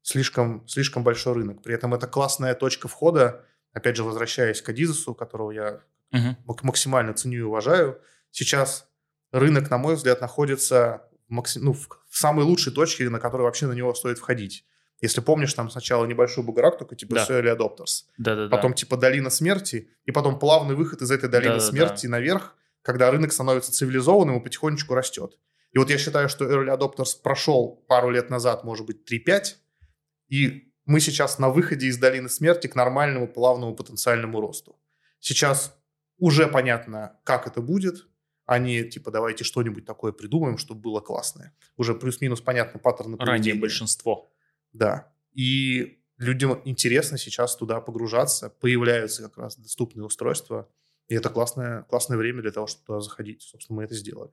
Слишком, 0.03 0.67
слишком 0.69 1.03
большой 1.03 1.35
рынок. 1.35 1.63
При 1.63 1.75
этом 1.75 1.95
это 1.95 2.07
классная 2.07 2.55
точка 2.55 2.87
входа, 2.87 3.45
опять 3.73 3.97
же, 3.97 4.05
возвращаясь 4.05 4.63
к 4.63 4.69
Адизесу, 4.69 5.15
которого 5.15 5.51
я 5.51 5.83
угу. 6.13 6.59
максимально 6.63 7.15
ценю 7.15 7.39
и 7.39 7.43
уважаю. 7.43 8.01
Сейчас 8.31 8.89
рынок, 9.33 9.71
на 9.71 9.79
мой 9.79 9.95
взгляд, 9.95 10.21
находится 10.21 11.03
в, 11.29 11.33
максим... 11.33 11.65
ну, 11.65 11.73
в 11.73 11.89
самой 12.11 12.45
лучшей 12.45 12.73
точке, 12.73 13.09
на 13.09 13.21
которой 13.21 13.43
вообще 13.43 13.67
на 13.67 13.73
него 13.73 13.95
стоит 13.95 14.19
входить. 14.19 14.65
Если 15.03 15.21
помнишь, 15.21 15.53
там 15.53 15.69
сначала 15.69 16.07
небольшой 16.07 16.43
бугорок, 16.43 16.79
только 16.79 16.97
типа 16.97 17.17
да. 17.17 17.27
early 17.29 17.55
adopters. 17.55 18.05
Да, 18.17 18.35
да, 18.35 18.49
потом 18.49 18.73
типа 18.73 18.97
долина 18.97 19.29
смерти, 19.29 19.91
и 20.05 20.11
потом 20.11 20.39
плавный 20.39 20.75
выход 20.75 21.03
из 21.03 21.11
этой 21.11 21.29
долины 21.29 21.55
да, 21.55 21.61
смерти 21.61 22.07
да. 22.07 22.13
наверх, 22.13 22.55
когда 22.83 23.11
рынок 23.11 23.33
становится 23.33 23.73
цивилизованным 23.73 24.41
и 24.41 24.43
потихонечку 24.43 24.95
растет. 24.95 25.39
И 25.73 25.79
вот 25.79 25.91
я 25.91 25.99
считаю, 25.99 26.31
что 26.31 26.47
early 26.47 26.75
adopters 26.75 27.21
прошел 27.23 27.85
пару 27.89 28.11
лет 28.11 28.31
назад, 28.31 28.65
может 28.65 28.87
быть, 28.87 29.11
3-5, 29.11 29.57
и 30.29 30.73
мы 30.87 31.01
сейчас 31.01 31.39
на 31.39 31.51
выходе 31.51 31.89
из 31.89 31.99
долины 31.99 32.31
смерти 32.31 32.67
к 32.69 32.75
нормальному 32.75 33.29
плавному 33.29 33.75
потенциальному 33.75 34.41
росту. 34.41 34.81
Сейчас 35.21 35.77
уже 36.19 36.49
понятно, 36.49 37.19
как 37.25 37.47
это 37.47 37.61
будет, 37.61 38.07
а 38.47 38.59
не 38.59 38.85
типа 38.85 39.11
давайте 39.11 39.45
что-нибудь 39.45 39.85
такое 39.85 40.13
придумаем, 40.13 40.57
чтобы 40.57 40.81
было 40.81 41.01
классное. 41.01 41.53
Уже 41.77 41.95
плюс-минус 41.95 42.41
понятно 42.41 42.79
паттерны 42.79 43.17
поведения. 43.17 43.51
Ранее 43.51 43.55
большинство. 43.55 44.31
Да. 44.73 45.13
И 45.33 46.01
людям 46.17 46.63
интересно 46.65 47.19
сейчас 47.19 47.57
туда 47.57 47.81
погружаться, 47.81 48.49
появляются 48.49 49.25
как 49.25 49.37
раз 49.39 49.57
доступные 49.57 50.05
устройства, 50.05 50.69
и 51.09 51.15
это 51.15 51.29
классное, 51.29 51.83
классное 51.83 52.17
время 52.17 52.43
для 52.43 52.51
того, 52.51 52.67
чтобы 52.67 52.87
туда 52.87 53.01
заходить. 53.01 53.43
Собственно, 53.43 53.79
мы 53.79 53.85
это 53.85 53.95
сделали. 53.95 54.31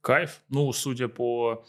Кайф. 0.00 0.42
Ну, 0.48 0.72
судя 0.72 1.08
по... 1.08 1.66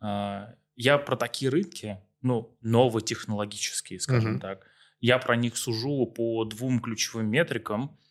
Э, 0.00 0.54
я 0.76 0.98
про 0.98 1.16
такие 1.16 1.50
рынки, 1.50 2.00
ну, 2.22 2.56
новотехнологические, 2.62 4.00
скажем 4.00 4.36
mm-hmm. 4.36 4.40
так, 4.40 4.66
я 5.00 5.18
про 5.18 5.36
них 5.36 5.56
сужу 5.56 6.06
по 6.06 6.44
двум 6.44 6.80
ключевым 6.80 7.26
метрикам– 7.28 7.98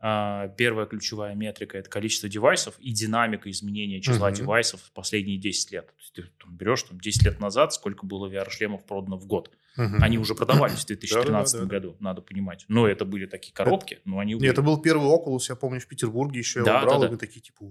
первая 0.00 0.86
ключевая 0.86 1.34
метрика– 1.34 1.76
это 1.78 1.90
количество 1.90 2.28
девайсов 2.28 2.78
и 2.78 2.92
динамика 2.92 3.50
изменения 3.50 4.00
числа 4.00 4.30
uh-huh. 4.30 4.36
девайсов 4.36 4.80
в 4.80 4.92
последние 4.92 5.38
10 5.38 5.72
лет. 5.72 5.86
То 5.86 5.92
есть 5.98 6.12
ты 6.12 6.22
там, 6.40 6.56
берешь 6.56 6.84
там, 6.84 7.00
10 7.00 7.24
лет 7.24 7.40
назад, 7.40 7.72
сколько 7.72 8.06
было 8.06 8.30
VR-шлемов 8.30 8.86
продано 8.86 9.16
в 9.16 9.26
год. 9.26 9.50
Uh-huh. 9.76 9.98
Они 10.00 10.18
уже 10.18 10.36
продавались 10.36 10.84
в 10.84 10.86
2013 10.86 11.64
году, 11.64 11.96
надо 11.98 12.22
понимать. 12.22 12.64
Но 12.68 12.86
это 12.86 13.04
были 13.04 13.26
такие 13.26 13.52
коробки, 13.52 13.98
но 14.04 14.20
они... 14.20 14.34
Нет, 14.34 14.52
это 14.52 14.62
был 14.62 14.80
первый 14.80 15.08
Oculus, 15.08 15.46
я 15.48 15.56
помню, 15.56 15.80
в 15.80 15.86
Петербурге 15.88 16.38
еще 16.38 16.62
да, 16.62 16.78
я 16.78 16.86
брал, 16.86 17.00
да, 17.00 17.08
и 17.08 17.10
мы 17.10 17.16
такие 17.16 17.40
типа... 17.40 17.64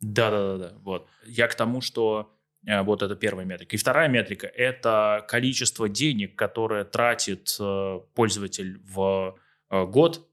Да-да-да, 0.00 0.72
вот. 0.82 1.08
Я 1.24 1.46
к 1.46 1.54
тому, 1.54 1.80
что 1.80 2.32
э, 2.66 2.82
вот 2.82 3.02
это 3.02 3.14
первая 3.14 3.46
метрика. 3.46 3.76
И 3.76 3.78
вторая 3.78 4.08
метрика– 4.08 4.46
это 4.54 5.24
количество 5.28 5.88
денег, 5.88 6.34
которое 6.34 6.84
тратит 6.84 7.56
э, 7.60 8.00
пользователь 8.14 8.80
в 8.84 9.36
э, 9.70 9.84
год 9.86 10.29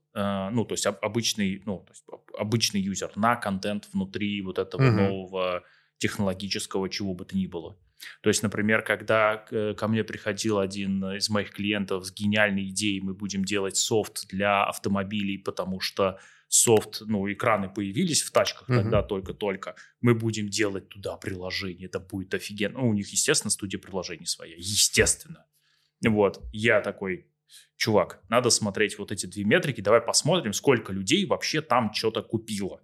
ну, 0.52 0.64
то 0.64 0.74
есть 0.74 0.86
обычный, 0.86 1.62
ну, 1.64 1.78
то 1.86 1.92
есть 1.92 2.04
обычный 2.38 2.80
юзер 2.80 3.12
на 3.16 3.36
контент 3.36 3.88
внутри 3.92 4.42
вот 4.42 4.58
этого 4.58 4.82
Мгм. 4.82 4.96
нового 4.96 5.64
технологического 5.98 6.88
чего 6.88 7.14
бы 7.14 7.24
то 7.24 7.36
ни 7.36 7.46
было. 7.46 7.76
То 8.22 8.30
есть, 8.30 8.42
например, 8.42 8.82
когда 8.82 9.36
к- 9.38 9.74
ко 9.74 9.88
мне 9.88 10.04
приходил 10.04 10.58
один 10.58 11.04
из 11.16 11.28
моих 11.30 11.50
клиентов 11.50 12.06
с 12.06 12.12
гениальной 12.12 12.68
идеей, 12.68 13.00
мы 13.00 13.12
будем 13.14 13.44
делать 13.44 13.76
софт 13.76 14.28
для 14.28 14.64
автомобилей, 14.64 15.36
потому 15.38 15.80
что 15.80 16.18
софт, 16.46 17.02
ну, 17.06 17.30
экраны 17.30 17.68
появились 17.68 18.22
в 18.22 18.30
тачках 18.30 18.68
Мгм. 18.68 18.78
тогда 18.78 19.02
только-только, 19.02 19.74
мы 20.00 20.14
будем 20.14 20.48
делать 20.48 20.88
туда 20.88 21.16
приложение, 21.16 21.86
это 21.86 21.98
будет 22.00 22.34
офигенно. 22.34 22.78
Ну, 22.78 22.88
у 22.88 22.94
них, 22.94 23.08
естественно, 23.10 23.50
студия 23.50 23.80
приложений 23.80 24.26
своя, 24.26 24.54
естественно. 24.56 25.44
Вот, 26.06 26.40
я 26.52 26.80
такой, 26.80 27.26
чувак, 27.76 28.22
надо 28.28 28.50
смотреть 28.50 28.98
вот 28.98 29.12
эти 29.12 29.26
две 29.26 29.44
метрики, 29.44 29.80
давай 29.80 30.00
посмотрим, 30.00 30.52
сколько 30.52 30.92
людей 30.92 31.26
вообще 31.26 31.60
там 31.62 31.92
что-то 31.92 32.22
купило, 32.22 32.80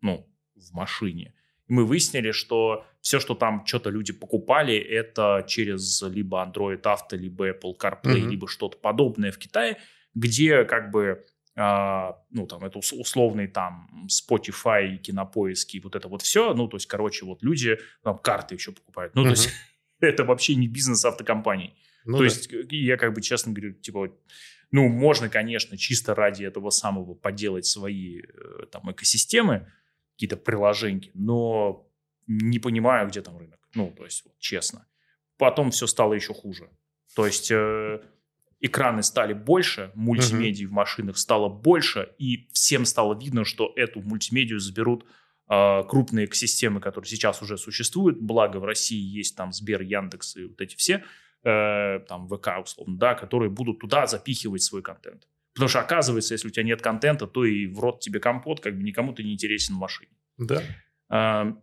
ну, 0.00 0.26
в 0.54 0.72
машине. 0.74 1.34
И 1.68 1.72
мы 1.72 1.84
выяснили, 1.84 2.30
что 2.32 2.84
все, 3.00 3.20
что 3.20 3.34
там 3.34 3.64
что-то 3.66 3.90
люди 3.90 4.12
покупали, 4.12 4.76
это 4.76 5.44
через 5.46 6.02
либо 6.02 6.42
Android 6.42 6.82
Auto, 6.82 7.16
либо 7.16 7.50
Apple 7.50 7.76
CarPlay, 7.78 8.20
Мгм. 8.20 8.30
либо 8.30 8.48
что-то 8.48 8.78
подобное 8.78 9.30
в 9.30 9.38
Китае, 9.38 9.76
где 10.14 10.64
как 10.64 10.90
бы 10.90 11.24
а, 11.60 12.22
ну, 12.30 12.46
там, 12.46 12.64
это 12.64 12.78
ус- 12.78 12.92
условный 12.92 13.48
там 13.48 14.06
Spotify, 14.08 14.96
кинопоиски, 14.96 15.80
вот 15.80 15.96
это 15.96 16.06
вот 16.06 16.22
все, 16.22 16.54
ну, 16.54 16.68
то 16.68 16.76
есть, 16.76 16.86
короче, 16.86 17.26
вот 17.26 17.42
люди 17.42 17.78
там 18.04 18.16
карты 18.18 18.54
еще 18.54 18.70
покупают, 18.70 19.16
ну, 19.16 19.22
то 19.22 19.30
Мгм. 19.30 19.34
есть, 19.34 19.50
это 20.00 20.24
вообще 20.24 20.54
не 20.54 20.68
бизнес 20.68 21.04
автокомпаний. 21.04 21.74
Ну 22.08 22.14
То 22.14 22.18
да. 22.20 22.24
есть 22.24 22.52
э, 22.52 22.66
я 22.70 22.96
как 22.96 23.12
бы 23.12 23.20
честно 23.20 23.52
говорю, 23.52 23.74
типа, 23.74 24.10
ну, 24.70 24.88
можно, 24.88 25.28
конечно, 25.28 25.76
чисто 25.76 26.14
ради 26.14 26.42
этого 26.42 26.70
самого 26.70 27.14
поделать 27.14 27.66
свои 27.66 28.22
э, 28.22 28.66
там 28.72 28.90
экосистемы, 28.90 29.70
какие-то 30.14 30.38
приложения, 30.38 31.10
но 31.12 31.86
не 32.26 32.58
понимаю, 32.58 33.08
где 33.08 33.20
там 33.20 33.36
рынок. 33.36 33.60
Ну, 33.74 33.92
то 33.94 34.04
есть, 34.04 34.24
вот, 34.24 34.38
честно. 34.38 34.86
Потом 35.36 35.70
все 35.70 35.86
стало 35.86 36.14
еще 36.14 36.32
хуже. 36.32 36.70
То 37.14 37.26
есть 37.26 37.50
э, 37.50 38.00
экраны 38.60 39.02
стали 39.02 39.34
больше, 39.34 39.92
мультимедии 39.94 40.64
в 40.64 40.72
машинах 40.72 41.18
стало 41.18 41.50
больше, 41.50 42.08
и 42.18 42.48
всем 42.52 42.86
стало 42.86 43.18
видно, 43.20 43.44
что 43.44 43.72
эту 43.76 44.00
мультимедию 44.00 44.60
заберут 44.60 45.04
э, 45.50 45.82
крупные 45.86 46.24
экосистемы, 46.24 46.80
которые 46.80 47.08
сейчас 47.10 47.42
уже 47.42 47.58
существуют. 47.58 48.18
Благо 48.18 48.56
в 48.56 48.64
России 48.64 48.98
есть 48.98 49.36
там 49.36 49.52
Сбер, 49.52 49.82
Яндекс 49.82 50.36
и 50.36 50.44
вот 50.46 50.60
эти 50.62 50.74
все, 50.74 51.04
э, 51.44 52.00
там 52.08 52.28
ВК 52.28 52.48
условно, 52.62 52.96
да, 52.98 53.14
которые 53.14 53.50
будут 53.50 53.80
туда 53.80 54.06
запихивать 54.06 54.62
свой 54.62 54.82
контент. 54.82 55.28
Потому 55.54 55.68
что 55.68 55.80
оказывается, 55.80 56.34
если 56.34 56.48
у 56.48 56.50
тебя 56.50 56.64
нет 56.64 56.82
контента, 56.82 57.26
то 57.26 57.44
и 57.44 57.66
в 57.66 57.80
рот 57.80 58.00
тебе 58.00 58.20
компот, 58.20 58.60
как 58.60 58.76
бы 58.76 58.82
никому 58.82 59.12
ты 59.12 59.24
не 59.24 59.32
интересен 59.32 59.74
в 59.74 59.78
машине. 59.78 60.12
Да. 60.38 60.62
А, 61.08 61.56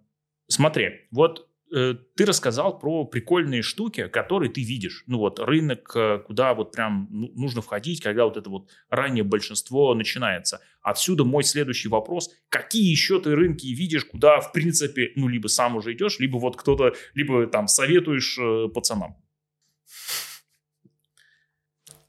Смотри, 0.47 1.07
вот 1.11 1.47
э, 1.75 1.95
ты 2.15 2.25
рассказал 2.25 2.77
про 2.77 3.05
прикольные 3.05 3.63
штуки, 3.63 4.07
которые 4.07 4.51
ты 4.51 4.61
видишь. 4.61 5.03
Ну 5.07 5.17
вот 5.17 5.39
рынок, 5.39 5.91
э, 5.95 6.19
куда 6.19 6.53
вот 6.53 6.71
прям 6.71 7.07
ну, 7.09 7.31
нужно 7.35 7.61
входить, 7.61 8.01
когда 8.01 8.25
вот 8.25 8.37
это 8.37 8.49
вот 8.49 8.69
раннее 8.89 9.23
большинство 9.23 9.93
начинается. 9.95 10.61
Отсюда 10.81 11.23
мой 11.23 11.43
следующий 11.43 11.89
вопрос. 11.89 12.29
Какие 12.49 12.91
еще 12.91 13.19
ты 13.19 13.35
рынки 13.35 13.65
видишь, 13.67 14.05
куда 14.05 14.39
в 14.39 14.51
принципе, 14.51 15.11
ну 15.15 15.27
либо 15.27 15.47
сам 15.47 15.75
уже 15.75 15.93
идешь, 15.93 16.19
либо 16.19 16.37
вот 16.37 16.57
кто-то, 16.57 16.93
либо 17.15 17.47
там 17.47 17.67
советуешь 17.67 18.37
э, 18.37 18.67
пацанам? 18.71 19.15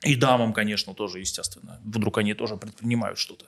И 0.03 0.15
дамам, 0.15 0.53
конечно, 0.53 0.95
тоже, 0.95 1.19
естественно. 1.21 1.81
Вдруг 1.85 2.19
они 2.19 2.35
тоже 2.35 2.57
предпринимают 2.57 3.19
что-то. 3.19 3.47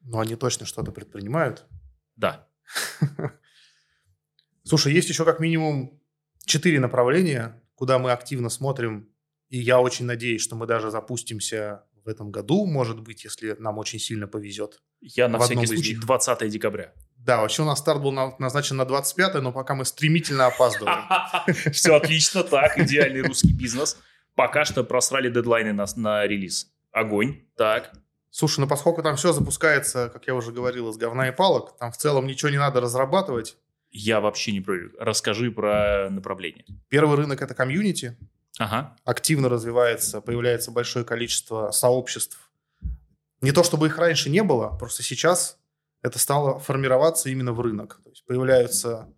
Но 0.00 0.20
они 0.20 0.36
точно 0.36 0.66
что-то 0.66 0.92
предпринимают. 0.92 1.64
Да. 2.16 2.48
Слушай, 4.64 4.94
есть 4.94 5.08
еще 5.08 5.24
как 5.24 5.38
минимум 5.38 6.00
четыре 6.44 6.80
направления, 6.80 7.62
куда 7.74 7.98
мы 7.98 8.10
активно 8.10 8.48
смотрим. 8.48 9.08
И 9.48 9.58
я 9.58 9.80
очень 9.80 10.06
надеюсь, 10.06 10.42
что 10.42 10.56
мы 10.56 10.66
даже 10.66 10.90
запустимся 10.90 11.84
в 12.04 12.08
этом 12.08 12.30
году, 12.30 12.66
может 12.66 13.00
быть, 13.00 13.24
если 13.24 13.54
нам 13.58 13.78
очень 13.78 13.98
сильно 13.98 14.26
повезет. 14.26 14.82
Я 15.00 15.28
на 15.28 15.38
всякий 15.38 15.66
случай 15.66 15.94
них. 15.94 16.00
20 16.00 16.50
декабря. 16.50 16.94
Да, 17.26 17.40
вообще 17.40 17.62
у 17.62 17.64
нас 17.64 17.80
старт 17.80 18.00
был 18.00 18.12
на- 18.12 18.36
назначен 18.38 18.76
на 18.76 18.84
25 18.84 19.42
но 19.42 19.50
пока 19.50 19.74
мы 19.74 19.84
стремительно 19.84 20.46
опаздываем. 20.46 21.02
Все 21.72 21.96
отлично, 21.96 22.44
так, 22.44 22.78
идеальный 22.78 23.22
русский 23.22 23.52
бизнес. 23.52 23.98
Пока 24.36 24.64
что 24.64 24.84
просрали 24.84 25.28
дедлайны 25.28 25.72
на, 25.72 25.86
на 25.96 26.24
релиз. 26.24 26.68
Огонь, 26.92 27.40
так. 27.56 27.90
Слушай, 28.30 28.60
ну 28.60 28.68
поскольку 28.68 29.02
там 29.02 29.16
все 29.16 29.32
запускается, 29.32 30.08
как 30.08 30.28
я 30.28 30.34
уже 30.36 30.52
говорил, 30.52 30.88
из 30.88 30.98
говна 30.98 31.28
и 31.28 31.32
палок, 31.32 31.76
там 31.78 31.90
в 31.90 31.96
целом 31.96 32.28
ничего 32.28 32.50
не 32.50 32.58
надо 32.58 32.80
разрабатывать. 32.80 33.56
Я 33.90 34.20
вообще 34.20 34.52
не 34.52 34.60
про... 34.60 34.76
Расскажи 35.00 35.50
про 35.50 36.08
направление. 36.10 36.64
Первый 36.88 37.16
рынок– 37.16 37.42
это 37.42 37.54
комьюнити. 37.54 38.16
Ага. 38.58 38.96
активно 39.04 39.48
развивается, 39.48 40.20
появляется 40.20 40.70
большое 40.70 41.04
количество 41.04 41.72
сообществ. 41.72 42.38
Не 43.42 43.52
то 43.52 43.64
чтобы 43.64 43.88
их 43.88 43.98
раньше 43.98 44.30
не 44.30 44.42
было, 44.42 44.68
просто 44.78 45.02
сейчас 45.02 45.58
это 46.02 46.18
стало 46.18 46.58
формироваться 46.58 47.30
именно 47.30 47.52
в 47.52 47.60
рынок. 47.60 48.00
То 48.04 48.10
есть 48.10 48.24
появляются 48.24 49.08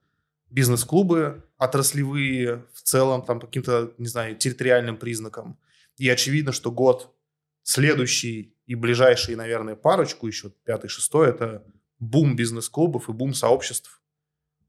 бизнес-клубы 0.51 1.45
отраслевые 1.59 2.65
в 2.73 2.83
целом, 2.83 3.23
там 3.23 3.41
по 3.41 3.47
каким-то, 3.47 3.93
не 3.99 4.07
знаю, 4.07 4.37
территориальным 4.37 4.97
признакам. 4.97 5.59
И 5.97 6.09
очевидно, 6.09 6.53
что 6.53 6.71
год 6.71 7.15
следующий 7.63 8.57
и 8.67 8.75
ближайший, 8.75 9.35
наверное, 9.35 9.77
парочку, 9.77 10.27
еще 10.27 10.51
пятый, 10.65 10.89
шестой, 10.89 11.29
это 11.29 11.65
бум 11.99 12.37
бизнес-клубов 12.37 13.09
и 13.09 13.13
бум 13.13 13.35
сообществ 13.35 14.01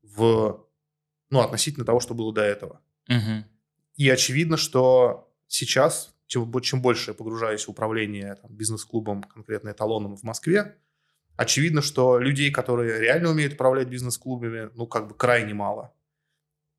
в, 0.01 0.65
ну, 1.29 1.39
относительно 1.39 1.85
того, 1.85 1.99
что 1.99 2.13
было 2.13 2.33
до 2.33 2.41
этого. 2.41 2.81
Мгм. 3.07 3.45
И 3.95 4.09
очевидно, 4.09 4.57
что 4.57 5.31
сейчас, 5.47 6.15
чем, 6.27 6.51
чем 6.61 6.81
больше 6.81 7.11
я 7.11 7.13
погружаюсь 7.13 7.65
в 7.65 7.69
управление 7.69 8.37
бизнес-клубом, 8.49 9.23
конкретно 9.23 9.69
эталоном 9.69 10.15
в 10.15 10.23
Москве, 10.23 10.77
очевидно, 11.39 11.81
что 11.81 12.19
людей, 12.19 12.51
которые 12.51 12.99
реально 12.99 13.29
умеют 13.29 13.53
управлять 13.53 13.87
бизнес-клубами, 13.87 14.71
ну, 14.75 14.85
как 14.87 15.07
бы 15.07 15.15
крайне 15.15 15.53
мало. 15.53 15.93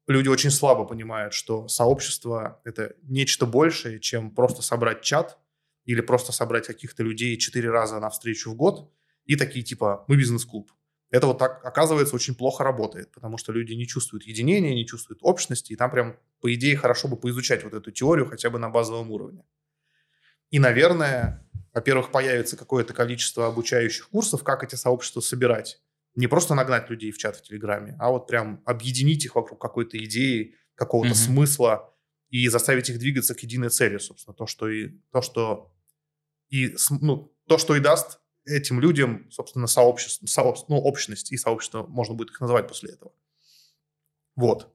Люди 0.07 0.29
очень 0.29 0.51
слабо 0.51 0.85
понимают, 0.85 1.33
что 1.33 1.67
сообщество– 1.67 2.61
это 2.65 2.95
нечто 3.05 3.47
большее, 3.47 4.01
чем 4.01 4.31
просто 4.31 4.61
собрать 4.61 5.01
чат 5.01 5.39
или 5.87 6.03
просто 6.03 6.33
собрать 6.33 6.67
каких-то 6.67 7.03
людей 7.03 7.39
четыре 7.39 7.71
раза 7.71 8.01
на 8.01 8.11
встречу 8.11 8.51
в 8.51 8.55
год 8.55 8.93
и 9.25 9.37
такие 9.37 9.65
типа 9.65 10.05
«мы 10.09 10.17
бизнес-клуб». 10.17 10.71
Это 11.11 11.27
вот 11.27 11.39
так, 11.39 11.65
оказывается, 11.65 12.15
очень 12.15 12.35
плохо 12.35 12.63
работает, 12.63 13.11
потому 13.13 13.39
что 13.39 13.53
люди 13.53 13.73
не 13.73 13.87
чувствуют 13.87 14.25
единения, 14.25 14.75
не 14.75 14.87
чувствуют 14.87 15.21
общности, 15.23 15.73
и 15.73 15.77
там 15.77 15.91
прям, 15.91 16.17
по 16.41 16.53
идее, 16.53 16.77
хорошо 16.77 17.09
бы 17.09 17.17
поизучать 17.17 17.65
вот 17.65 17.73
эту 17.73 17.91
теорию 17.93 18.27
хотя 18.27 18.51
бы 18.51 18.59
на 18.59 18.69
базовом 18.69 19.11
уровне. 19.11 19.43
И, 20.51 20.59
наверное, 20.59 21.49
во-первых, 21.73 22.11
появится 22.11 22.57
какое-то 22.57 22.93
количество 22.95 23.47
обучающих 23.47 24.09
курсов, 24.09 24.43
как 24.45 24.65
эти 24.65 24.75
сообщества 24.75 25.21
собирать. 25.21 25.81
Не 26.17 26.27
просто 26.27 26.55
нагнать 26.55 26.91
людей 26.91 27.13
в 27.13 27.19
чат 27.19 27.37
в 27.37 27.43
Телеграме, 27.43 27.97
а 28.01 28.11
вот 28.11 28.27
прям 28.27 28.63
объединить 28.67 29.25
их 29.25 29.37
вокруг 29.37 29.61
какой-то 29.61 29.97
идеи, 30.05 30.57
какого-то 30.75 31.11
Мгм. 31.15 31.17
смысла 31.19 31.95
и 32.31 32.49
заставить 32.49 32.91
их 32.91 32.99
двигаться 32.99 33.35
к 33.35 33.41
единой 33.41 33.69
цели, 33.71 33.99
собственно. 33.99 34.35
То, 34.35 34.47
что 34.47 34.69
и, 34.69 34.99
то, 35.13 35.23
что 35.23 35.73
и, 36.49 36.75
ну, 37.01 37.33
то, 37.47 37.59
что 37.59 37.77
и 37.77 37.81
даст 37.81 38.19
этим 38.45 38.81
людям, 38.81 39.31
собственно, 39.31 39.67
сообщество, 39.67 40.27
сообщ- 40.27 40.65
ну, 40.69 40.77
общность 40.79 41.31
и 41.31 41.37
сообщество, 41.37 41.85
можно 41.87 42.15
будет 42.15 42.31
их 42.31 42.41
называть 42.41 42.67
после 42.67 42.91
этого. 42.93 43.13
Вот. 44.35 44.75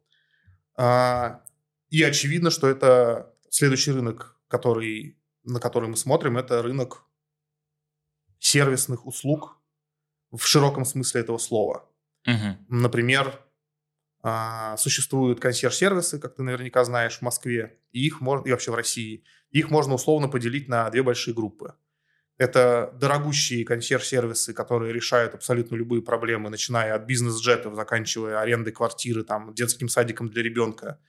А, 0.78 1.42
И 1.90 2.02
очевидно, 2.04 2.50
что 2.50 2.68
это 2.68 3.34
следующий 3.50 3.92
рынок, 3.92 4.38
который, 4.48 5.18
на 5.46 5.60
который 5.60 5.90
мы 5.90 5.98
смотрим, 5.98 6.38
это 6.38 6.62
рынок 6.62 7.06
сервисных 8.40 9.06
услуг 9.06 9.62
в 10.32 10.46
широком 10.46 10.86
смысле 10.86 11.22
этого 11.22 11.38
слова. 11.38 11.90
Мгм. 12.26 12.66
Например, 12.70 13.40
а, 14.22 14.76
существуют 14.78 15.40
консьерж-сервисы, 15.40 16.20
как 16.20 16.36
ты 16.36 16.44
наверняка 16.44 16.84
знаешь, 16.84 17.20
в 17.20 17.22
Москве, 17.22 17.80
и 17.92 18.06
их 18.06 18.22
можно, 18.22 18.48
и 18.48 18.52
вообще 18.52 18.72
в 18.72 18.76
России. 18.76 19.24
Их 19.52 19.70
можно 19.70 19.94
условно 19.94 20.28
поделить 20.28 20.68
на 20.68 20.90
две 20.90 21.04
большие 21.04 21.34
группы. 21.34 21.76
Это 22.38 22.92
дорогущие 23.00 23.64
консьерж-сервисы, 23.64 24.54
которые 24.54 24.94
решают 24.94 25.36
абсолютно 25.36 25.76
любые 25.76 26.02
проблемы, 26.02 26.50
начиная 26.50 26.96
от 26.96 27.06
бизнес-джетов, 27.06 27.76
заканчивая 27.76 28.40
арендой 28.40 28.74
квартиры, 28.74 29.24
там, 29.24 29.54
детским 29.54 29.88
садиком 29.88 30.30
для 30.30 30.44
ребенка. 30.44 31.00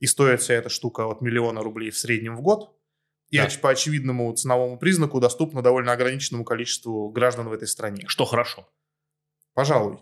И 0.00 0.06
стоит 0.06 0.42
вся 0.42 0.54
эта 0.54 0.68
штука 0.68 1.06
от 1.06 1.22
миллиона 1.22 1.62
рублей 1.62 1.90
в 1.90 1.96
среднем 1.96 2.36
в 2.36 2.42
год. 2.42 2.75
И 3.30 3.38
Да. 3.38 3.48
по 3.60 3.70
очевидному 3.70 4.32
ценовому 4.34 4.78
признаку 4.78 5.18
доступно 5.20 5.62
довольно 5.62 5.92
ограниченному 5.92 6.44
количеству 6.44 7.08
граждан 7.10 7.48
в 7.48 7.52
этой 7.52 7.66
стране. 7.68 8.04
Что 8.06 8.24
хорошо. 8.24 8.68
Пожалуй. 9.54 9.98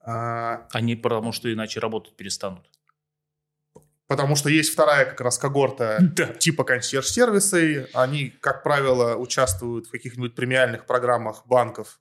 А, 0.00 0.66
Они 0.72 0.94
потому 0.96 1.32
что 1.32 1.52
иначе 1.52 1.80
работать 1.80 2.16
перестанут. 2.16 2.70
Потому 4.08 4.36
что 4.36 4.48
есть 4.50 4.72
вторая 4.72 5.04
как 5.04 5.20
раз 5.20 5.38
когорта 5.38 5.98
Да. 6.16 6.26
типа 6.34 6.64
консьерж-сервисы. 6.64 7.88
Они, 7.92 8.28
как 8.30 8.62
правило, 8.62 9.16
участвуют 9.16 9.86
в 9.86 9.90
каких-нибудь 9.90 10.34
премиальных 10.34 10.86
программах 10.86 11.46
банков 11.46 12.00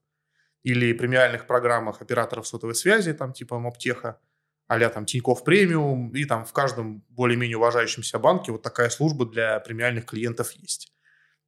или 0.64 0.94
премиальных 0.94 1.48
программах 1.48 2.02
операторов 2.02 2.48
сотовой 2.48 2.76
связи, 2.76 3.14
там 3.14 3.34
типа 3.34 3.58
Моптеха, 3.60 4.20
а 4.68 4.90
там 4.90 5.06
Тинькофф 5.06 5.44
Премиум, 5.44 6.12
и 6.16 6.26
там 6.26 6.46
в 6.46 6.54
каждом 6.54 7.04
более-менее 7.10 7.58
уважающемся 7.58 8.20
банке 8.20 8.52
вот 8.52 8.62
такая 8.62 8.90
служба 8.90 9.26
для 9.26 9.60
премиальных 9.60 10.06
клиентов 10.06 10.52
есть. 10.54 10.92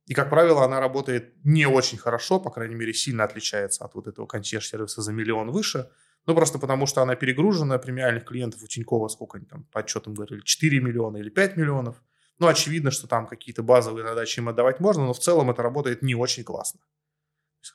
И, 0.05 0.13
как 0.13 0.29
правило, 0.29 0.63
она 0.63 0.79
работает 0.79 1.33
не 1.43 1.65
очень 1.65 1.97
хорошо, 1.97 2.39
по 2.39 2.49
крайней 2.49 2.75
мере, 2.75 2.93
сильно 2.93 3.23
отличается 3.25 3.83
от 3.83 3.95
вот 3.95 4.07
этого 4.07 4.25
консьерж-сервиса 4.25 5.01
за 5.01 5.11
миллион 5.11 5.51
выше, 5.51 5.89
ну, 6.27 6.35
просто 6.35 6.59
потому 6.59 6.85
что 6.85 7.01
она 7.01 7.15
перегружена, 7.15 7.77
премиальных 7.77 8.25
клиентов 8.25 8.61
у 8.61 8.67
Тинькова, 8.67 9.07
сколько 9.07 9.37
они 9.37 9.47
там 9.47 9.63
по 9.71 9.79
отчетам 9.79 10.13
говорили, 10.13 10.41
4 10.41 10.79
миллиона 10.81 11.17
или 11.17 11.29
5 11.29 11.55
миллионов. 11.57 12.03
Ну, 12.39 12.47
очевидно, 12.47 12.91
что 12.91 13.07
там 13.07 13.27
какие-то 13.27 13.63
базовые 13.63 14.05
задачи 14.05 14.39
им 14.39 14.49
отдавать 14.49 14.79
можно, 14.79 15.05
но 15.05 15.13
в 15.13 15.19
целом 15.19 15.49
это 15.49 15.63
работает 15.63 16.01
не 16.01 16.15
очень 16.15 16.43
классно. 16.43 16.81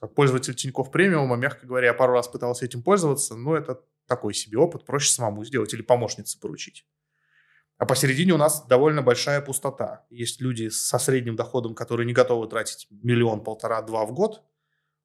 Как 0.01 0.15
пользователь 0.15 0.55
Тинькофф 0.55 0.91
премиума, 0.91 1.37
мягко 1.37 1.67
говоря, 1.67 1.89
я 1.89 1.95
пару 1.95 2.13
раз 2.13 2.29
пытался 2.29 2.65
этим 2.65 2.83
пользоваться, 2.83 3.35
но 3.35 3.57
это 3.57 3.81
такой 4.07 4.35
себе 4.35 4.59
опыт, 4.59 4.85
проще 4.85 5.11
самому 5.11 5.45
сделать 5.45 5.73
или 5.75 5.83
помощнице 5.83 6.39
поручить. 6.39 6.87
А 7.79 7.87
посередине 7.87 8.33
у 8.33 8.37
нас 8.37 8.65
довольно 8.67 9.03
большая 9.03 9.41
пустота. 9.41 10.07
Есть 10.11 10.41
люди 10.41 10.69
со 10.69 10.99
средним 10.99 11.35
доходом, 11.35 11.75
которые 11.75 12.07
не 12.07 12.13
готовы 12.13 12.47
тратить 12.49 12.87
миллион, 12.91 13.43
полтора, 13.43 13.83
два 13.83 14.07
в 14.07 14.13
год, 14.13 14.43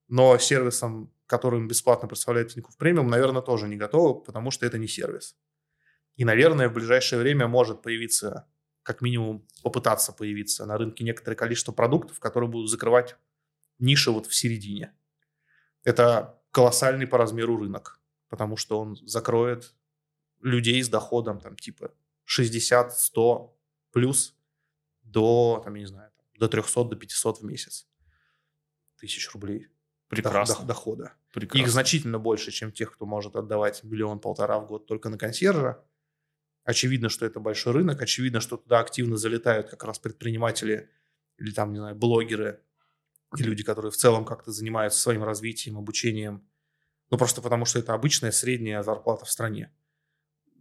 но 0.08 0.38
сервисом, 0.38 1.12
которым 1.26 1.68
бесплатно 1.68 2.08
представляет 2.08 2.50
Тинькофф 2.54 2.78
премиум, 2.78 3.08
наверное, 3.08 3.42
тоже 3.42 3.68
не 3.68 3.78
готовы, 3.78 4.22
потому 4.22 4.52
что 4.52 4.66
это 4.66 4.78
не 4.78 4.88
сервис. 4.88 5.36
И, 6.18 6.26
наверное, 6.26 6.70
в 6.70 6.74
ближайшее 6.74 7.20
время 7.20 7.48
может 7.48 7.82
появиться, 7.82 8.48
как 8.84 9.02
минимум 9.02 9.48
попытаться 9.64 10.14
появиться 10.14 10.66
на 10.66 10.78
рынке 10.78 11.04
некоторое 11.04 11.36
количество 11.36 11.72
продуктов, 11.72 12.20
которые 12.20 12.50
будут 12.50 12.70
закрывать 12.70 13.16
ниши 13.80 14.12
вот 14.12 14.28
в 14.28 14.36
середине. 14.36 14.94
Это 15.84 16.42
колоссальный 16.52 17.08
по 17.08 17.18
размеру 17.18 17.58
рынок 17.58 17.98
потому 18.30 18.58
что 18.58 18.80
он 18.80 18.96
закроет 19.08 19.74
людей 20.42 20.82
с 20.84 20.90
доходом 20.90 21.40
там 21.40 21.56
типа 21.56 21.94
60, 22.26 22.98
100 22.98 23.58
плюс 23.92 24.36
до, 25.02 25.62
там, 25.64 25.76
я 25.76 25.82
не 25.82 25.88
знаю, 25.88 26.12
до 26.36 26.48
300, 26.48 26.84
до 26.86 26.96
500 26.96 27.40
в 27.40 27.44
месяц 27.46 27.88
тысяч 28.98 29.32
рублей 29.32 29.68
Прекрасно. 30.10 30.66
дохода. 30.66 31.14
Прекрасно. 31.34 31.64
Их 31.64 31.70
значительно 31.70 32.20
больше, 32.20 32.52
чем 32.52 32.72
тех, 32.72 32.94
кто 32.94 33.06
может 33.06 33.36
отдавать 33.36 33.84
миллион-полтора 33.84 34.60
в 34.60 34.68
год 34.68 34.88
только 34.88 35.10
на 35.10 35.18
консьержа. 35.18 35.84
Очевидно, 36.64 37.10
что 37.10 37.26
это 37.26 37.40
большой 37.40 37.74
рынок. 37.74 38.02
Очевидно, 38.02 38.42
что 38.42 38.58
туда 38.58 38.80
активно 38.80 39.18
залетают 39.18 39.70
как 39.70 39.84
раз 39.84 40.00
предприниматели 40.00 40.90
или 41.38 41.52
там, 41.52 41.72
не 41.72 41.80
знаю, 41.80 41.96
блогеры 41.96 42.62
и 43.36 43.44
люди, 43.44 43.64
которые 43.64 43.92
в 43.92 43.98
целом 43.98 44.26
как-то 44.26 44.52
занимаются 44.52 45.00
своим 45.00 45.24
развитием, 45.24 45.78
обучением 45.78 46.48
ну, 47.10 47.18
просто 47.18 47.42
потому 47.42 47.66
что 47.66 47.80
это 47.80 47.94
обычная 47.94 48.32
средняя 48.32 48.84
зарплата 48.84 49.26
в 49.26 49.32
стране. 49.32 49.72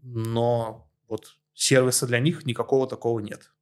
Но 0.02 0.88
вот 1.08 1.36
сервиса 1.54 2.06
для 2.06 2.20
них 2.20 2.46
никакого 2.46 2.86
такого 2.86 3.20
нет. 3.20 3.52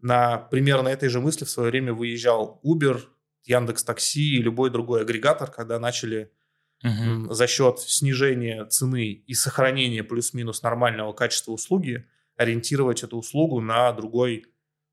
На 0.00 0.38
примерно 0.38 0.88
этой 0.88 1.08
же 1.08 1.20
мысли 1.20 1.44
в 1.44 1.50
свое 1.50 1.70
время 1.70 1.92
выезжал 1.92 2.60
Uber, 2.64 3.00
Яндекс 3.44 3.84
Такси 3.84 4.36
и 4.36 4.42
любой 4.42 4.70
другой 4.70 5.02
агрегатор, 5.02 5.50
когда 5.50 5.78
начали 5.78 6.32
угу. 6.82 7.32
за 7.32 7.46
счет 7.46 7.78
снижения 7.78 8.64
цены 8.64 9.06
и 9.06 9.34
сохранения 9.34 10.02
плюс-минус 10.02 10.62
нормального 10.62 11.12
качества 11.12 11.52
услуги 11.52 12.08
ориентировать 12.36 13.02
эту 13.02 13.16
услугу 13.16 13.60
на 13.60 13.92
другой 13.92 14.46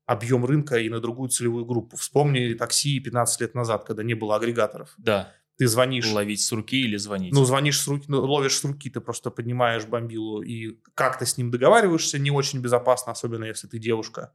объем 0.06 0.44
рынка 0.44 0.78
и 0.78 0.88
на 0.88 1.00
другую 1.00 1.28
целевую 1.30 1.64
группу. 1.64 1.96
Вспомни 1.96 2.54
такси 2.54 3.00
15 3.00 3.40
лет 3.40 3.54
назад, 3.54 3.84
когда 3.84 4.02
не 4.02 4.14
было 4.14 4.36
агрегаторов. 4.36 4.94
Да 4.98 5.32
ты 5.56 5.68
звонишь... 5.68 6.10
Ловить 6.10 6.40
с 6.40 6.52
руки 6.52 6.80
или 6.82 6.96
звонить? 6.96 7.32
Ну, 7.32 7.44
звонишь 7.44 7.80
с 7.80 7.86
руки, 7.86 8.06
ну, 8.08 8.20
ловишь 8.24 8.56
с 8.56 8.64
руки, 8.64 8.90
ты 8.90 9.00
просто 9.00 9.30
поднимаешь 9.30 9.86
бомбилу 9.86 10.42
и 10.42 10.78
как-то 10.94 11.26
с 11.26 11.38
ним 11.38 11.50
договариваешься, 11.50 12.18
не 12.18 12.30
очень 12.30 12.60
безопасно, 12.60 13.12
особенно 13.12 13.44
если 13.44 13.68
ты 13.68 13.78
девушка, 13.78 14.32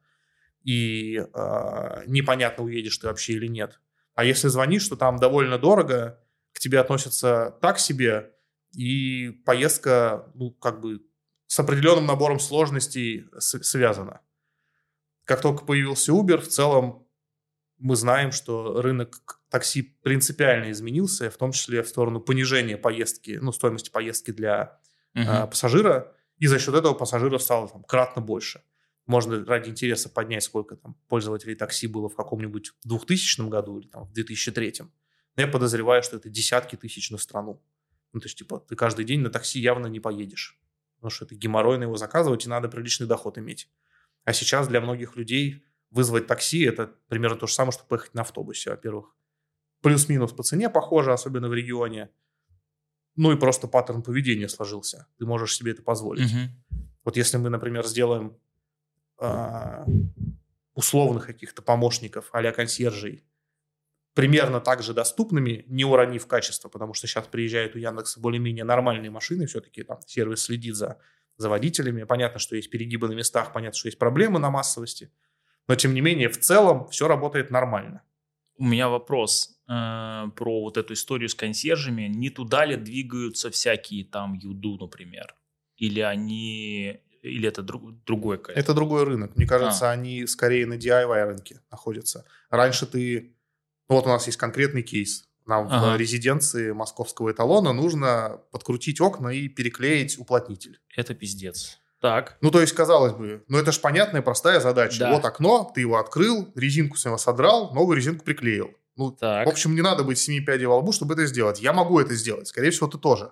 и 0.64 1.18
э, 1.18 2.04
непонятно, 2.08 2.64
уедешь 2.64 2.98
ты 2.98 3.08
вообще 3.08 3.34
или 3.34 3.48
нет. 3.48 3.80
А 4.16 4.24
если 4.24 4.48
звонишь, 4.48 4.88
то 4.88 4.96
там 4.96 5.18
довольно 5.18 5.58
дорого, 5.58 6.20
к 6.54 6.60
тебе 6.60 6.80
относятся 6.80 7.58
так 7.62 7.80
себе, 7.80 8.32
и 8.74 9.30
поездка, 9.46 10.32
ну, 10.36 10.52
как 10.52 10.80
бы 10.80 11.02
с 11.48 11.60
определенным 11.60 12.06
набором 12.06 12.40
сложностей 12.40 13.26
связана. 13.40 14.22
Как 15.30 15.42
только 15.42 15.64
появился 15.64 16.12
Uber, 16.12 16.40
в 16.40 16.48
целом 16.48 17.06
мы 17.78 17.96
знаем, 17.96 18.32
что 18.32 18.82
рынок 18.82 19.40
такси 19.50 19.84
принципиально 20.02 20.72
изменился, 20.72 21.30
в 21.30 21.38
том 21.38 21.52
числе 21.52 21.84
в 21.84 21.88
сторону 21.88 22.20
понижения 22.20 22.78
поездки, 22.78 23.38
ну, 23.40 23.52
стоимости 23.52 23.92
поездки 23.92 24.32
для 24.32 24.80
угу. 25.14 25.24
э, 25.24 25.46
пассажира, 25.46 26.16
и 26.40 26.48
за 26.48 26.58
счет 26.58 26.74
этого 26.74 26.96
пассажиров 26.96 27.44
стало 27.44 27.70
там, 27.70 27.84
кратно 27.84 28.24
больше. 28.24 28.64
Можно 29.06 29.46
ради 29.46 29.70
интереса 29.70 30.10
поднять, 30.10 30.42
сколько 30.42 30.76
там 30.76 30.96
пользователей 31.08 31.54
такси 31.54 31.86
было 31.86 32.10
в 32.10 32.16
каком-нибудь 32.16 32.72
2000 32.86 33.50
году 33.50 33.82
или 33.82 33.88
там, 33.88 34.06
в 34.06 34.14
2003. 34.14 34.74
Но 34.80 34.90
я 35.44 35.48
подозреваю, 35.48 36.02
что 36.02 36.18
это 36.18 36.28
десятки 36.30 36.76
тысяч 36.76 37.12
на 37.12 37.20
страну. 37.20 37.62
Ну, 38.14 38.20
то 38.20 38.26
есть, 38.26 38.40
типа, 38.40 38.66
ты 38.68 38.76
каждый 38.76 39.06
день 39.06 39.20
на 39.20 39.30
такси 39.30 39.60
явно 39.60 39.86
не 39.86 40.00
поедешь. 40.00 40.60
Потому 40.96 41.12
что 41.12 41.26
это 41.26 41.36
геморройно 41.36 41.84
его 41.84 41.98
заказывать, 41.98 42.48
и 42.48 42.50
надо 42.50 42.68
приличный 42.68 43.06
доход 43.06 43.38
иметь. 43.38 43.70
А 44.30 44.34
сейчас 44.34 44.68
для 44.68 44.80
многих 44.80 45.16
людей 45.16 45.66
вызвать 45.90 46.28
такси– 46.28 46.64
это 46.66 46.92
примерно 47.08 47.36
то 47.36 47.48
же 47.48 47.54
самое, 47.56 47.72
что 47.72 47.84
поехать 47.86 48.14
на 48.14 48.22
автобусе, 48.22 48.70
во-первых. 48.70 49.16
Плюс-минус 49.82 50.34
по 50.34 50.44
цене 50.44 50.70
похоже, 50.70 51.14
особенно 51.14 51.50
в 51.50 51.54
регионе. 51.56 52.12
Ну 53.16 53.32
и 53.32 53.38
просто 53.38 53.68
паттерн 53.68 54.04
поведения 54.04 54.48
сложился. 54.48 55.08
Ты 55.18 55.26
можешь 55.26 55.56
себе 55.56 55.72
это 55.72 55.82
позволить. 55.82 56.32
Угу. 56.32 56.80
Вот 57.06 57.18
если 57.18 57.38
мы, 57.38 57.50
например, 57.50 57.88
сделаем 57.88 58.38
э, 59.20 59.86
условных 60.76 61.26
каких-то 61.26 61.64
помощников 61.64 62.30
а 62.32 62.52
консьержей 62.52 63.26
примерно 64.14 64.62
так 64.62 64.84
же 64.84 64.94
доступными, 64.94 65.66
не 65.68 65.86
уронив 65.86 66.28
качество, 66.28 66.70
потому 66.70 66.94
что 66.94 67.08
сейчас 67.08 67.26
приезжают 67.26 67.76
у 67.76 67.80
Яндекса 67.80 68.20
более-менее 68.20 68.64
нормальные 68.64 69.10
машины, 69.10 69.48
все-таки 69.48 69.82
там 69.82 70.02
сервис 70.06 70.44
следит 70.44 70.76
за, 70.76 71.00
за 71.40 71.50
водителями. 71.50 72.04
Понятно, 72.04 72.40
что 72.40 72.56
есть 72.56 72.70
перегибы 72.70 73.08
на 73.08 73.14
местах, 73.14 73.54
понятно, 73.54 73.78
что 73.78 73.88
есть 73.88 73.98
проблемы 73.98 74.38
на 74.38 74.52
массовости– 74.52 75.12
но, 75.70 75.76
тем 75.76 75.94
не 75.94 76.02
менее, 76.02 76.30
в 76.30 76.40
целом 76.40 76.90
все 76.90 77.08
работает 77.08 77.52
нормально. 77.52 78.02
У 78.58 78.66
меня 78.66 78.90
вопрос 78.90 79.62
э, 79.68 80.26
про 80.36 80.62
вот 80.62 80.78
эту 80.78 80.94
историю 80.94 81.30
с 81.30 81.36
консьержами. 81.36 82.08
Не 82.08 82.32
туда 82.32 82.66
ли 82.66 82.76
двигаются 82.76 83.52
всякие 83.52 84.04
там 84.04 84.34
юду, 84.34 84.78
например? 84.82 85.36
Или 85.78 86.00
они... 86.00 87.00
Или 87.22 87.48
это 87.48 87.62
друг, 87.62 88.04
другой 88.04 88.40
какой 88.40 88.56
Это 88.56 88.74
другой 88.74 89.04
рынок. 89.04 89.36
Мне 89.36 89.46
кажется, 89.46 89.92
а. 89.92 89.92
они 89.92 90.26
скорее 90.26 90.66
на 90.66 90.74
DIY 90.74 91.26
рынке 91.26 91.62
находятся. 91.70 92.26
Раньше 92.50 92.88
ты... 92.88 93.36
Ну, 93.90 93.96
вот 93.96 94.06
у 94.06 94.10
нас 94.10 94.26
есть 94.26 94.40
конкретный 94.40 94.82
кейс. 94.82 95.29
Нам 95.50 95.66
ага. 95.68 95.96
в 95.96 95.98
резиденции 95.98 96.72
московского 96.72 97.32
эталона 97.32 97.74
нужно 97.74 98.40
подкрутить 98.52 99.02
окна 99.02 99.30
и 99.30 99.48
переклеить 99.48 100.20
уплотнитель. 100.20 100.80
Это 100.96 101.16
пиздец. 101.16 101.80
Так. 102.00 102.38
Ну, 102.42 102.52
то 102.52 102.62
есть, 102.62 102.74
казалось 102.74 103.14
бы, 103.14 103.44
ну 103.48 103.58
это 103.58 103.72
же 103.72 103.80
понятная, 103.80 104.22
простая 104.22 104.60
задача. 104.60 105.00
Да. 105.00 105.12
Вот 105.12 105.26
окно, 105.26 105.72
ты 105.74 105.82
его 105.82 105.98
открыл, 105.98 106.52
резинку 106.54 106.98
с 106.98 107.06
него 107.06 107.18
содрал, 107.18 107.74
новую 107.74 107.98
резинку 107.98 108.24
приклеил. 108.24 108.70
Ну, 108.96 109.10
так. 109.12 109.48
в 109.48 109.50
общем, 109.50 109.74
не 109.74 109.82
надо 109.82 110.04
быть 110.04 110.20
семи 110.20 110.40
пядей 110.40 110.68
во 110.68 110.78
лбу, 110.78 110.92
чтобы 110.92 111.16
это 111.16 111.26
сделать. 111.26 111.60
Я 111.60 111.74
могу 111.74 112.00
это 112.00 112.14
сделать. 112.14 112.48
Скорее 112.48 112.70
всего, 112.70 112.88
ты 112.88 113.00
тоже. 113.00 113.32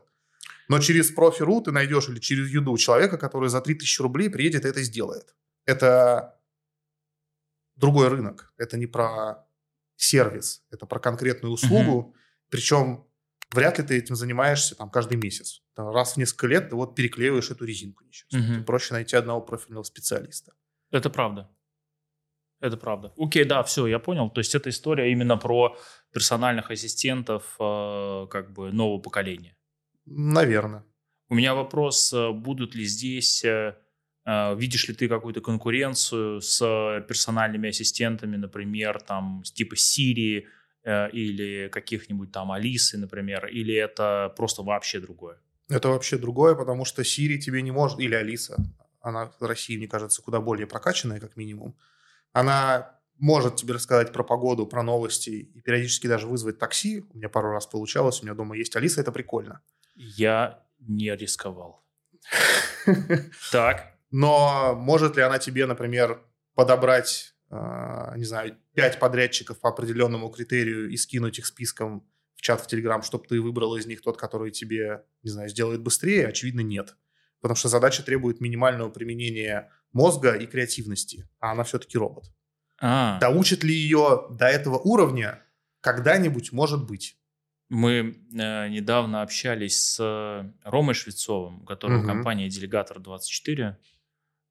Но 0.70 0.80
через 0.80 1.11
профи.ру 1.11 1.61
ты 1.61 1.72
найдешь 1.72 2.09
или 2.09 2.20
через 2.20 2.49
Юду 2.49 2.76
человека, 2.78 3.20
который 3.20 3.49
за 3.49 3.61
3000 3.61 4.01
рублей 4.01 4.32
приедет 4.32 4.65
и 4.65 4.70
это 4.70 4.82
сделает. 4.82 5.36
Это 5.65 6.39
другой 7.76 8.07
рынок. 8.07 8.51
Это 8.57 8.76
не 8.76 8.88
про 8.88 9.46
сервис, 9.97 10.63
это 10.71 10.85
про 10.85 10.99
конкретную 10.99 11.51
услугу. 11.51 11.91
Угу. 11.91 12.15
Причем 12.49 13.05
вряд 13.51 13.79
ли 13.79 13.85
ты 13.85 13.97
этим 13.97 14.15
занимаешься 14.15 14.75
там 14.75 14.89
каждый 14.89 15.17
месяц. 15.17 15.63
Там, 15.73 15.89
раз 15.89 16.13
в 16.13 16.17
несколько 16.17 16.47
лет 16.47 16.69
ты 16.69 16.75
вот 16.75 16.95
переклеиваешь 16.95 17.51
эту 17.51 17.65
резинку 17.65 18.05
несчастную. 18.05 18.59
Угу. 18.59 18.65
Проще 18.65 18.93
найти 18.93 19.15
одного 19.15 19.41
профильного 19.41 19.83
специалиста. 19.83 20.53
Это 20.91 21.09
правда. 21.09 21.49
Это 22.59 22.77
правда. 22.77 23.13
Окей, 23.17 23.43
да, 23.43 23.61
все, 23.63 23.85
я 23.87 23.99
понял. 23.99 24.29
То 24.29 24.39
есть 24.39 24.55
это 24.55 24.69
история 24.69 25.11
именно 25.11 25.37
про 25.37 25.77
персональных 26.11 26.71
ассистентов 26.71 27.55
э, 27.59 28.27
как 28.29 28.51
бы 28.53 28.71
нового 28.71 28.99
поколения. 28.99 29.55
Наверное. 30.05 30.83
У 31.29 31.35
меня 31.35 31.53
вопрос, 31.53 32.13
э, 32.13 32.31
будут 32.31 32.73
ли 32.73 32.85
здесь, 32.85 33.43
э, 33.43 33.77
видишь 34.28 34.89
ли 34.89 34.93
ты 34.93 35.07
какую-то 35.07 35.39
конкуренцию 35.39 36.41
с 36.41 36.59
персональными 37.07 37.69
ассистентами, 37.69 38.36
например, 38.36 38.99
там 39.01 39.41
типа 39.43 39.75
Siri, 39.75 40.43
Э, 40.88 41.09
или 41.09 41.67
каких-нибудь 41.67 42.32
там 42.32 42.49
Алисы, 42.49 42.97
например, 42.97 43.47
или 43.47 43.75
это 43.75 44.34
просто 44.38 44.63
вообще 44.63 45.01
другое? 45.01 45.38
Это 45.67 45.89
вообще 45.89 46.17
другое, 46.17 46.55
потому 46.55 46.86
что 46.86 47.01
Siri 47.01 47.38
тебе 47.39 47.61
не 47.61 47.71
может, 47.71 47.99
или 47.99 48.15
Алиса, 48.15 48.55
она 49.01 49.30
в 49.38 49.41
России, 49.41 49.75
мне 49.75 49.89
кажется, 49.89 50.21
куда 50.21 50.39
более 50.39 50.65
прокачанная, 50.65 51.19
как 51.19 51.36
минимум, 51.36 51.75
она 52.32 52.97
может 53.17 53.57
тебе 53.57 53.73
рассказать 53.73 54.13
про 54.13 54.23
погоду, 54.23 54.65
про 54.65 54.82
новости 54.82 55.30
и 55.30 55.59
периодически 55.59 56.07
даже 56.07 56.25
вызвать 56.25 56.57
такси. 56.57 57.03
У 57.13 57.17
меня 57.17 57.28
пару 57.28 57.51
раз 57.51 57.67
получалось, 57.67 58.21
у 58.21 58.23
меня 58.23 58.34
дома 58.34 58.55
есть 58.55 58.73
Алиса, 58.78 59.01
это 59.01 59.11
прикольно. 59.11 59.59
Я 59.93 60.63
не 60.80 61.13
рисковал. 61.13 61.84
Так. 63.51 63.96
Но 64.11 64.75
может 64.75 65.15
ли 65.17 65.21
она 65.21 65.37
тебе, 65.39 65.65
например, 65.65 66.21
подобрать, 66.55 67.35
э, 67.49 68.13
не 68.15 68.23
знаю, 68.23 68.57
пять 68.73 68.99
подрядчиков 68.99 69.59
по 69.59 69.69
определенному 69.69 70.29
критерию 70.29 70.89
и 70.89 70.97
скинуть 70.97 71.39
их 71.39 71.45
списком 71.45 72.07
в 72.35 72.41
чат 72.41 72.61
в 72.61 72.67
Телеграм, 72.67 73.01
чтобы 73.01 73.25
ты 73.27 73.41
выбрал 73.41 73.75
из 73.75 73.85
них 73.85 74.01
тот, 74.01 74.17
который 74.17 74.51
тебе, 74.51 75.03
не 75.23 75.29
знаю, 75.29 75.49
сделает 75.49 75.81
быстрее? 75.81 76.27
Очевидно, 76.27 76.61
нет. 76.61 76.95
Потому 77.41 77.55
что 77.55 77.67
задача 77.69 78.03
требует 78.03 78.41
минимального 78.41 78.89
применения 78.89 79.71
мозга 79.91 80.33
и 80.33 80.45
креативности, 80.45 81.27
а 81.39 81.51
она 81.51 81.63
все-таки 81.63 81.97
робот. 81.97 82.25
А, 82.79 83.19
Доучит 83.19 83.63
ли 83.63 83.73
ее 83.73 84.27
до 84.31 84.45
этого 84.47 84.77
уровня? 84.77 85.43
Когда-нибудь, 85.81 86.51
может 86.51 86.85
быть. 86.85 87.17
Мы 87.69 88.23
э, 88.31 88.69
недавно 88.69 89.21
общались 89.21 89.81
с 89.81 89.99
э, 89.99 90.51
Ромой 90.63 90.93
Швецовым, 90.93 91.63
у 91.63 91.65
которого 91.65 91.97
Мгм. 91.99 92.07
компания 92.07 92.49
Делегатор 92.49 92.99
24, 92.99 93.63
э, 93.63 93.75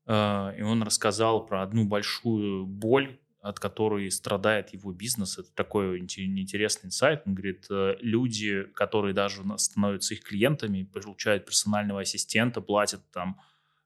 и 0.08 0.62
он 0.62 0.82
рассказал 0.82 1.44
про 1.46 1.62
одну 1.62 1.84
большую 1.84 2.66
боль, 2.66 3.18
от 3.40 3.60
которой 3.60 4.10
страдает 4.10 4.72
его 4.72 4.92
бизнес. 4.92 5.38
Это 5.38 5.48
такой 5.54 6.00
инте- 6.00 6.24
интересный 6.24 6.88
инсайт. 6.88 7.22
Он 7.26 7.34
говорит, 7.34 7.66
э, 7.70 7.96
люди, 8.00 8.64
которые 8.74 9.14
даже 9.14 9.42
становятся 9.58 10.14
их 10.14 10.22
клиентами, 10.24 10.82
получают 10.82 11.44
персонального 11.46 12.00
ассистента, 12.00 12.60
платят 12.60 13.02
там 13.12 13.40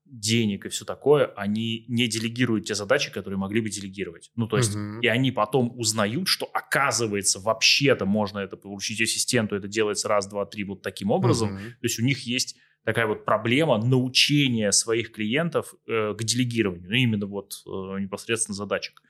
денег 0.07 0.67
и 0.67 0.69
все 0.71 0.85
такое, 0.85 1.27
они 1.37 1.85
не 1.89 2.09
делегируют 2.09 2.65
те 2.65 2.75
задачи, 2.75 3.13
которые 3.13 3.39
могли 3.39 3.61
бы 3.61 3.71
делегировать. 3.71 4.31
Ну, 4.35 4.49
то 4.49 4.57
есть 4.57 4.75
Мгм. 4.75 5.01
и 5.01 5.07
они 5.07 5.31
потом 5.31 5.73
узнают, 5.79 6.27
что 6.27 6.47
оказывается 6.53 7.39
вообще-то 7.39 8.07
можно 8.07 8.39
это 8.41 8.57
поручить 8.57 9.01
ассистенту, 9.01 9.55
это 9.57 9.69
делается 9.69 10.09
раз, 10.09 10.27
два, 10.27 10.47
три 10.47 10.65
вот 10.65 10.83
таким 10.83 11.11
образом. 11.11 11.53
Мгм. 11.53 11.71
То 11.71 11.85
есть 11.85 11.99
у 12.01 12.03
них 12.03 12.21
есть 12.27 12.57
такая 12.85 13.07
вот 13.07 13.25
проблема 13.25 13.79
научения 13.79 14.73
своих 14.73 15.13
клиентов 15.13 15.75
э, 15.87 16.15
к 16.15 16.23
делегированию, 16.23 16.89
ну, 16.89 16.95
именно 16.95 17.27
вот 17.27 17.63
э, 17.67 17.71
непосредственно 18.01 18.55
задачек. 18.55 19.03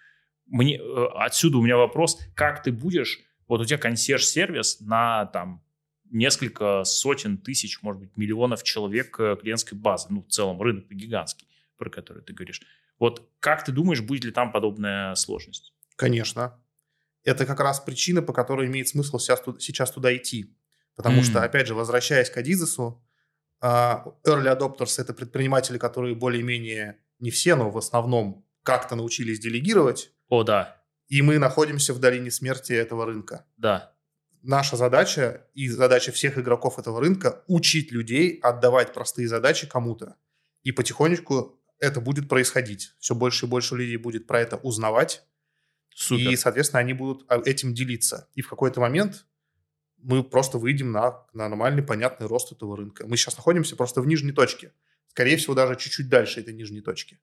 Мне, 0.46 0.78
э, 0.78 1.06
отсюда 1.14 1.58
у 1.58 1.62
меня 1.62 1.76
вопрос, 1.76 2.18
как 2.34 2.62
ты 2.62 2.72
будешь, 2.72 3.20
вот 3.46 3.60
у 3.60 3.64
тебя 3.64 3.78
консьерж-сервис 3.78 4.80
на 4.80 5.26
там 5.26 5.62
несколько 6.10 6.82
сотен 6.84 7.38
тысяч, 7.38 7.82
может 7.82 8.00
быть, 8.00 8.16
миллионов 8.16 8.62
человек 8.62 9.18
э, 9.20 9.36
клиентской 9.40 9.78
базы, 9.78 10.08
ну, 10.10 10.22
в 10.22 10.28
целом 10.28 10.60
рынок 10.60 10.90
гигантский, 10.90 11.48
про 11.76 11.88
который 11.90 12.22
ты 12.22 12.32
говоришь. 12.32 12.60
Вот 12.98 13.30
как 13.38 13.64
ты 13.64 13.72
думаешь, 13.72 14.02
будет 14.02 14.24
ли 14.24 14.32
там 14.32 14.52
подобная 14.52 15.14
сложность? 15.14 15.72
Конечно. 15.96 16.60
Это 17.24 17.46
как 17.46 17.60
раз 17.60 17.80
причина, 17.80 18.22
по 18.22 18.32
которой 18.32 18.66
имеет 18.66 18.88
смысл 18.88 19.18
сейчас, 19.18 19.42
сейчас 19.58 19.90
туда 19.90 20.14
идти. 20.16 20.56
Потому 20.96 21.22
что, 21.22 21.38
М. 21.38 21.44
опять 21.44 21.66
же, 21.66 21.74
возвращаясь 21.74 22.28
к 22.28 22.36
Адизесу, 22.36 23.02
early 23.62 24.46
adopters– 24.58 24.94
это 25.00 25.12
предприниматели, 25.12 25.78
которые 25.78 26.14
более-менее, 26.14 26.98
не 27.18 27.30
все, 27.30 27.54
но 27.56 27.70
в 27.70 27.78
основном 27.78 28.46
как-то 28.62 28.96
научились 28.96 29.38
делегировать, 29.40 30.12
О, 30.28 30.42
да, 30.42 30.82
и 31.08 31.22
мы 31.22 31.38
находимся 31.38 31.92
в 31.92 31.98
долине 31.98 32.30
смерти 32.30 32.72
этого 32.72 33.06
рынка. 33.06 33.44
да. 33.56 33.92
Наша 34.42 34.76
задача 34.76 35.46
и 35.52 35.68
задача 35.68 36.12
всех 36.12 36.38
игроков 36.38 36.78
этого 36.78 36.98
рынка– 36.98 37.44
учить 37.46 37.92
людей 37.92 38.38
отдавать 38.42 38.94
простые 38.94 39.28
задачи 39.28 39.66
кому-то. 39.66 40.16
И 40.62 40.72
потихонечку 40.72 41.60
это 41.78 42.00
будет 42.00 42.26
происходить. 42.26 42.94
Все 43.00 43.14
больше 43.14 43.44
и 43.44 43.48
больше 43.50 43.76
людей 43.76 43.98
будет 43.98 44.26
про 44.26 44.40
это 44.40 44.56
узнавать, 44.56 45.26
Супер. 45.94 46.30
и, 46.30 46.36
соответственно, 46.36 46.80
они 46.80 46.94
будут 46.94 47.26
а, 47.28 47.38
этим 47.44 47.74
делиться. 47.74 48.28
И 48.34 48.40
в 48.40 48.48
какой-то 48.48 48.80
момент 48.80 49.26
мы 50.02 50.22
просто 50.22 50.58
выйдем 50.58 50.92
на, 50.92 51.26
на 51.32 51.48
нормальный, 51.48 51.82
понятный 51.82 52.26
рост 52.26 52.52
этого 52.52 52.76
рынка. 52.76 53.06
Мы 53.06 53.16
сейчас 53.16 53.36
находимся 53.36 53.76
просто 53.76 54.00
в 54.00 54.06
нижней 54.06 54.32
точке. 54.32 54.72
Скорее 55.08 55.36
всего, 55.36 55.54
даже 55.54 55.76
чуть-чуть 55.76 56.08
дальше 56.08 56.40
этой 56.40 56.54
нижней 56.54 56.80
точки. 56.80 57.18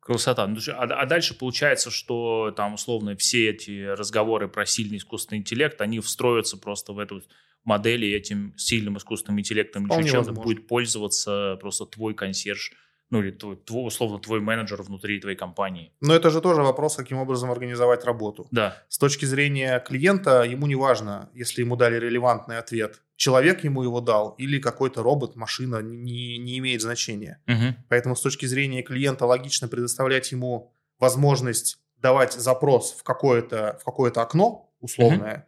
Красота. 0.00 0.46
Ну, 0.46 0.58
а, 0.72 0.84
а 0.84 1.06
дальше 1.06 1.36
получается, 1.36 1.90
что 1.90 2.52
там 2.56 2.74
условно 2.74 3.16
все 3.16 3.50
эти 3.50 3.86
разговоры 3.86 4.48
про 4.48 4.64
сильный 4.64 4.98
искусственный 4.98 5.40
интеллект, 5.40 5.80
они 5.80 5.98
встроятся 6.00 6.56
просто 6.56 6.92
в 6.92 7.00
эту 7.00 7.22
модель, 7.64 8.04
и 8.04 8.14
этим 8.14 8.54
сильным 8.56 8.96
искусственным 8.96 9.40
интеллектом 9.40 9.86
Вполне 9.86 10.08
чем-то 10.08 10.32
будет 10.32 10.68
пользоваться 10.68 11.58
просто 11.60 11.86
твой 11.86 12.14
консьерж, 12.14 12.72
ну 13.10 13.20
или 13.20 13.30
твой, 13.30 13.56
твой, 13.56 13.86
условно 13.86 14.18
твой 14.18 14.40
менеджер 14.40 14.82
внутри 14.82 15.20
твоей 15.20 15.36
компании. 15.36 15.92
Но 16.00 16.14
это 16.14 16.30
же 16.30 16.40
тоже 16.40 16.62
вопрос, 16.62 16.96
каким 16.96 17.18
образом 17.18 17.50
организовать 17.50 18.04
работу. 18.04 18.48
Да. 18.50 18.82
С 18.88 18.98
точки 18.98 19.24
зрения 19.24 19.78
клиента, 19.80 20.42
ему 20.42 20.66
не 20.66 20.74
важно, 20.74 21.30
если 21.34 21.62
ему 21.62 21.76
дали 21.76 21.96
релевантный 21.96 22.58
ответ. 22.58 23.02
Человек 23.16 23.64
ему 23.64 23.82
его 23.82 24.00
дал 24.00 24.30
или 24.38 24.58
какой-то 24.58 25.02
робот, 25.02 25.36
машина, 25.36 25.80
не, 25.80 26.38
не 26.38 26.58
имеет 26.58 26.82
значения. 26.82 27.40
Мгм. 27.46 27.76
Поэтому 27.88 28.16
с 28.16 28.20
точки 28.20 28.46
зрения 28.46 28.82
клиента 28.82 29.24
логично 29.24 29.68
предоставлять 29.68 30.30
ему 30.32 30.72
возможность 30.98 31.78
давать 31.98 32.34
запрос 32.34 32.92
в 32.92 33.02
какое-то, 33.02 33.78
в 33.80 33.84
какое-то 33.84 34.22
окно 34.22 34.70
условное, 34.80 35.46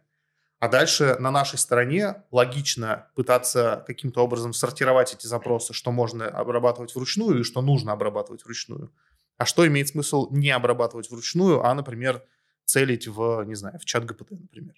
а 0.59 0.67
дальше 0.67 1.15
на 1.19 1.31
нашей 1.31 1.57
стороне 1.57 2.23
логично 2.31 3.07
пытаться 3.15 3.83
каким-то 3.87 4.23
образом 4.23 4.53
сортировать 4.53 5.13
эти 5.13 5.25
запросы, 5.25 5.73
что 5.73 5.91
можно 5.91 6.27
обрабатывать 6.27 6.93
вручную 6.93 7.39
и 7.39 7.43
что 7.43 7.61
нужно 7.61 7.93
обрабатывать 7.93 8.43
вручную. 8.43 8.91
А 9.37 9.45
что 9.45 9.65
имеет 9.65 9.87
смысл 9.87 10.27
не 10.31 10.51
обрабатывать 10.51 11.09
вручную, 11.09 11.65
а, 11.65 11.73
например, 11.73 12.23
целить 12.65 13.07
в, 13.07 13.43
не 13.45 13.55
знаю, 13.55 13.79
в 13.79 13.85
чат 13.85 14.05
ГПТ, 14.05 14.31
например. 14.31 14.75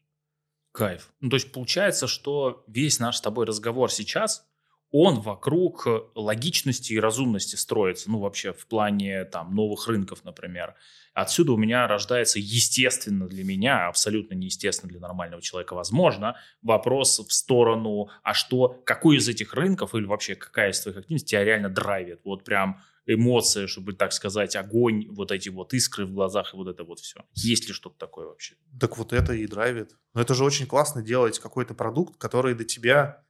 Кайф. 0.71 1.11
Ну, 1.19 1.29
то 1.29 1.35
есть 1.35 1.51
получается, 1.51 2.07
что 2.07 2.63
весь 2.67 2.99
наш 2.99 3.17
с 3.17 3.21
тобой 3.21 3.45
разговор 3.45 3.91
сейчас, 3.91 4.45
он 4.91 5.21
вокруг 5.21 5.87
э, 5.87 5.99
логичности 6.15 6.93
и 6.93 6.99
разумности 6.99 7.55
строится, 7.55 8.11
ну, 8.11 8.19
вообще 8.19 8.51
в 8.51 8.65
плане 8.67 9.23
там 9.25 9.55
новых 9.55 9.87
рынков, 9.87 10.23
например. 10.23 10.75
Отсюда 11.13 11.53
у 11.53 11.57
меня 11.57 11.87
рождается 11.87 12.39
естественно 12.39 13.27
для 13.27 13.43
меня, 13.43 13.87
абсолютно 13.87 14.33
неестественно 14.33 14.89
для 14.89 14.99
нормального 14.99 15.41
человека, 15.41 15.73
возможно, 15.73 16.37
вопрос 16.61 17.19
в 17.19 17.31
сторону, 17.31 18.09
а 18.23 18.33
что, 18.33 18.81
какой 18.85 19.17
из 19.17 19.27
этих 19.27 19.53
рынков 19.53 19.95
или 19.95 20.05
вообще 20.05 20.35
какая 20.35 20.71
из 20.71 20.81
твоих 20.81 20.97
активностей 20.97 21.29
тебя 21.29 21.43
реально 21.43 21.69
драйвит? 21.69 22.21
Вот 22.23 22.43
прям 22.43 22.81
эмоции, 23.05 23.65
чтобы 23.65 23.93
так 23.93 24.13
сказать, 24.13 24.55
огонь, 24.55 25.07
вот 25.09 25.31
эти 25.31 25.49
вот 25.49 25.73
искры 25.73 26.05
в 26.05 26.13
глазах 26.13 26.53
и 26.53 26.57
вот 26.57 26.67
это 26.67 26.83
вот 26.83 26.99
все. 26.99 27.25
Есть 27.33 27.67
ли 27.67 27.73
что-то 27.73 27.97
такое 27.97 28.27
вообще? 28.27 28.55
Так 28.79 28.97
вот 28.97 29.13
это 29.13 29.33
и 29.33 29.47
драйвит. 29.47 29.97
Но 30.13 30.21
это 30.21 30.33
же 30.33 30.43
очень 30.43 30.67
классно 30.67 31.01
делать 31.01 31.39
какой-то 31.39 31.73
продукт, 31.73 32.17
который 32.17 32.53
до 32.53 32.63
тебя 32.63 33.23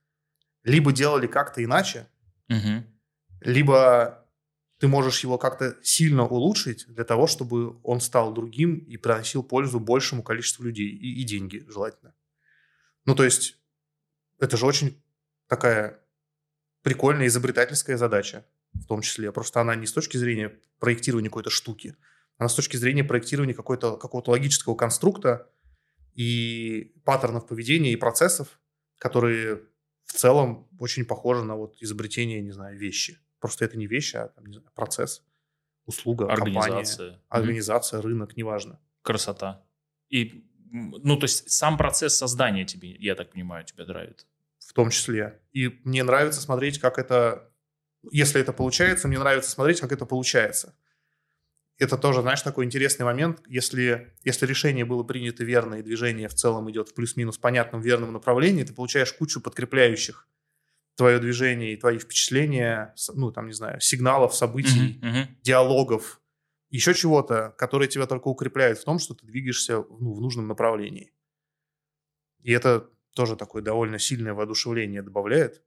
либо 0.63 0.91
делали 0.91 1.27
как-то 1.27 1.63
иначе, 1.63 2.07
Мгм. 2.47 2.85
либо 3.41 4.27
ты 4.79 4.87
можешь 4.87 5.23
его 5.23 5.37
как-то 5.37 5.77
сильно 5.83 6.25
улучшить 6.25 6.85
для 6.87 7.03
того, 7.03 7.27
чтобы 7.27 7.79
он 7.83 8.01
стал 8.01 8.33
другим 8.33 8.75
и 8.77 8.97
приносил 8.97 9.43
пользу 9.43 9.79
большему 9.79 10.23
количеству 10.23 10.63
людей 10.63 10.87
и, 10.89 11.21
и 11.21 11.23
деньги 11.23 11.63
желательно. 11.67 12.15
Ну, 13.05 13.15
то 13.15 13.23
есть 13.23 13.57
это 14.39 14.57
же 14.57 14.65
очень 14.65 15.01
такая 15.47 15.99
прикольная 16.81 17.27
изобретательская 17.27 17.97
задача 17.97 18.45
в 18.73 18.85
том 18.85 19.01
числе. 19.01 19.31
Просто 19.31 19.61
она 19.61 19.75
не 19.75 19.85
с 19.85 19.93
точки 19.93 20.17
зрения 20.17 20.59
проектирования 20.79 21.29
какой-то 21.29 21.49
штуки, 21.49 21.95
она 22.37 22.49
с 22.49 22.55
точки 22.55 22.77
зрения 22.77 23.03
проектирования 23.03 23.53
какой-то, 23.53 23.97
какого-то 23.97 24.31
логического 24.31 24.75
конструкта 24.75 25.47
и 26.15 26.95
паттернов 27.05 27.47
поведения 27.47 27.91
и 27.93 27.97
процессов, 27.97 28.59
которые 28.97 29.61
в 30.11 30.17
целом 30.17 30.67
очень 30.79 31.05
похожи 31.05 31.43
на 31.43 31.55
вот 31.55 31.77
изобретение, 31.79 32.41
не 32.41 32.51
знаю, 32.51 32.77
вещи. 32.77 33.17
Просто 33.39 33.65
это 33.65 33.77
не 33.77 33.87
вещи, 33.87 34.17
а 34.17 34.27
там, 34.27 34.45
не 34.45 34.53
знаю, 34.53 34.69
процесс, 34.75 35.23
услуга, 35.85 36.27
компания, 36.27 36.59
Организация. 36.59 37.11
Мгм. 37.11 37.21
организация, 37.29 38.01
рынок, 38.01 38.37
неважно. 38.37 38.79
Красота. 39.01 39.63
И, 40.09 40.43
ну, 40.69 41.17
то 41.17 41.23
есть 41.23 41.49
сам 41.49 41.77
процесс 41.77 42.17
создания 42.17 42.65
тебе, 42.65 42.91
я 42.99 43.15
так 43.15 43.31
понимаю, 43.31 43.65
тебя 43.65 43.85
драйвит. 43.85 44.27
в 44.59 44.73
том 44.73 44.89
числе. 44.89 45.41
И 45.51 45.79
мне 45.83 46.03
нравится 46.03 46.39
смотреть, 46.39 46.79
как 46.79 46.97
это... 46.97 47.51
Если 48.11 48.39
это 48.39 48.53
получается, 48.53 49.07
мне 49.07 49.19
нравится 49.19 49.51
смотреть, 49.51 49.81
как 49.81 49.91
это 49.91 50.05
получается. 50.05 50.75
Это 51.81 51.97
тоже, 51.97 52.21
знаешь, 52.21 52.43
такой 52.43 52.65
интересный 52.65 53.05
момент. 53.05 53.41
Если, 53.47 54.13
если 54.23 54.45
решение 54.45 54.85
было 54.85 55.01
принято 55.01 55.43
верно, 55.43 55.75
и 55.75 55.81
движение 55.81 56.27
в 56.27 56.35
целом 56.35 56.69
идет 56.69 56.89
в 56.89 56.93
плюс-минус 56.93 57.39
понятном 57.39 57.81
верном 57.81 58.13
направлении, 58.13 58.63
ты 58.63 58.71
получаешь 58.71 59.11
кучу 59.11 59.41
подкрепляющих 59.41 60.27
твое 60.95 61.17
движение 61.17 61.73
и 61.73 61.77
твои 61.77 61.97
впечатления, 61.97 62.93
ну, 63.15 63.31
там, 63.31 63.47
не 63.47 63.53
знаю, 63.53 63.81
сигналов, 63.81 64.35
событий, 64.35 64.99
Мгм, 65.01 65.09
мгм. 65.09 65.37
диалогов, 65.41 66.21
еще 66.69 66.93
чего-то, 66.93 67.55
которые 67.57 67.89
тебя 67.89 68.05
только 68.05 68.27
укрепляют 68.27 68.77
в 68.77 68.83
том, 68.83 68.99
что 68.99 69.15
ты 69.15 69.25
двигаешься 69.25 69.77
ну, 69.77 70.13
в 70.13 70.21
нужном 70.21 70.47
направлении. 70.47 71.11
И 72.43 72.51
это 72.51 72.91
тоже 73.15 73.35
такое 73.35 73.63
довольно 73.63 73.97
сильное 73.97 74.35
воодушевление 74.35 75.01
добавляет. 75.01 75.63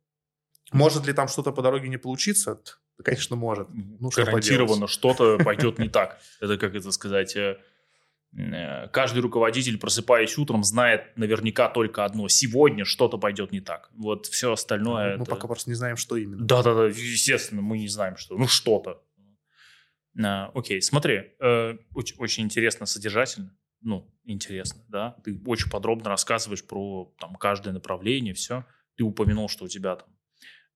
Может 0.71 1.09
ли 1.09 1.13
там 1.13 1.27
что-то 1.27 1.51
по 1.51 1.61
дороге 1.61 1.89
не 1.89 1.97
получиться? 1.97 2.63
Да, 2.99 3.05
конечно, 3.05 3.37
может. 3.37 3.69
Ну, 3.73 4.11
что 4.11 4.25
Гарантированно 4.25 4.87
что-то 4.87 5.39
пойдет 5.45 5.79
не 5.79 5.89
так. 5.89 6.21
Это, 6.41 6.57
как 6.59 6.75
это 6.75 6.91
сказать, 6.93 7.35
э, 7.37 7.59
Э, 8.37 8.89
каждый 8.89 9.21
руководитель, 9.21 9.79
просыпаясь 9.79 10.37
утром, 10.39 10.65
знает 10.65 11.17
наверняка 11.17 11.69
только 11.69 12.05
одно. 12.05 12.29
Сегодня 12.29 12.85
что-то 12.85 13.17
пойдет 13.17 13.53
не 13.53 13.61
так. 13.61 13.91
Вот 13.95 14.27
все 14.27 14.53
остальное... 14.53 15.17
Мы 15.17 15.23
это... 15.23 15.31
пока 15.31 15.47
просто 15.47 15.71
не 15.71 15.75
знаем, 15.75 15.97
что 15.97 16.17
именно. 16.17 16.45
Да-да-да, 16.45 16.87
естественно, 16.87 17.63
мы 17.63 17.79
не 17.79 17.89
знаем, 17.89 18.17
что. 18.17 18.37
Ну, 18.37 18.49
что-то. 18.49 19.03
А, 20.23 20.51
окей, 20.55 20.83
смотри, 20.83 21.33
э, 21.41 21.77
очень, 21.95 22.17
очень 22.19 22.45
интересно, 22.45 22.87
содержательно. 22.87 23.55
Ну, 23.81 24.11
интересно, 24.25 24.83
да. 24.89 25.17
Ты 25.25 25.41
очень 25.47 25.71
подробно 25.71 26.11
рассказываешь 26.11 26.65
про 26.65 27.13
там, 27.21 27.37
каждое 27.37 27.73
направление, 27.73 28.35
все. 28.35 28.65
Ты 28.97 29.05
упомянул, 29.05 29.49
что 29.49 29.65
у 29.65 29.69
тебя 29.69 29.97
там 29.97 30.09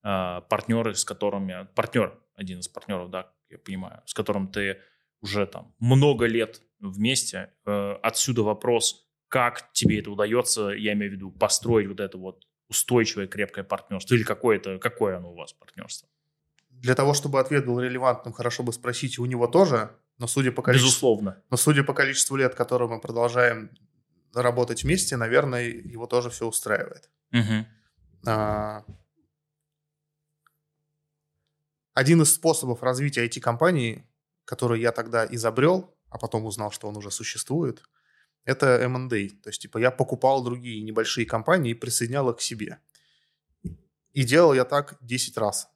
партнеры, 0.01 0.95
с 0.95 1.03
которыми... 1.03 1.67
Партнер, 1.75 2.17
один 2.35 2.59
из 2.59 2.67
партнеров, 2.67 3.09
да, 3.09 3.31
я 3.49 3.57
понимаю, 3.57 4.01
с 4.05 4.13
которым 4.13 4.47
ты 4.47 4.79
уже 5.21 5.45
там 5.45 5.73
много 5.79 6.25
лет 6.25 6.61
вместе. 6.79 7.51
Э, 7.65 7.95
отсюда 8.01 8.43
вопрос, 8.43 9.07
как 9.27 9.71
тебе 9.73 9.99
это 9.99 10.11
удается, 10.11 10.69
я 10.69 10.93
имею 10.93 11.11
в 11.11 11.15
виду, 11.15 11.31
построить 11.31 11.87
вот 11.87 11.99
это 11.99 12.17
вот 12.17 12.47
устойчивое, 12.69 13.27
крепкое 13.27 13.63
партнерство? 13.63 14.15
Или 14.15 14.23
какое-то, 14.23 14.79
какое 14.79 15.17
оно 15.17 15.31
у 15.31 15.35
вас 15.35 15.53
партнерство? 15.53 16.07
Для 16.69 16.95
того, 16.95 17.13
чтобы 17.13 17.39
ответ 17.39 17.65
был 17.65 17.79
релевантным, 17.79 18.33
хорошо 18.33 18.63
бы 18.63 18.71
спросить 18.71 19.19
у 19.19 19.25
него 19.25 19.47
тоже, 19.47 19.91
но 20.17 20.27
судя 20.27 20.51
по 20.51 20.61
количеству, 20.61 20.89
Безусловно. 20.89 21.43
Но 21.49 21.57
судя 21.57 21.83
по 21.83 21.93
количеству 21.93 22.37
лет, 22.37 22.55
которые 22.55 22.89
мы 22.89 23.01
продолжаем 23.01 23.71
работать 24.33 24.83
вместе, 24.83 25.17
наверное, 25.17 25.63
его 25.63 26.05
тоже 26.05 26.29
все 26.29 26.47
устраивает. 26.47 27.09
Угу. 27.33 27.65
А... 28.27 28.85
Один 31.93 32.21
из 32.21 32.33
способов 32.33 32.83
развития 32.83 33.25
IT-компании, 33.25 34.07
который 34.45 34.81
я 34.81 34.91
тогда 34.91 35.25
изобрел, 35.25 35.95
а 36.09 36.17
потом 36.17 36.45
узнал, 36.45 36.71
что 36.71 36.87
он 36.87 36.97
уже 36.97 37.11
существует, 37.11 37.83
это 38.45 38.79
M&A. 38.81 39.09
То 39.09 39.49
есть, 39.49 39.61
типа, 39.61 39.77
я 39.77 39.91
покупал 39.91 40.43
другие 40.43 40.81
небольшие 40.81 41.25
компании 41.25 41.71
и 41.71 41.75
присоединял 41.75 42.29
их 42.29 42.37
к 42.37 42.41
себе. 42.41 42.79
И 44.13 44.23
делал 44.23 44.53
я 44.53 44.65
так 44.65 44.97
10 45.01 45.37
раз. 45.37 45.69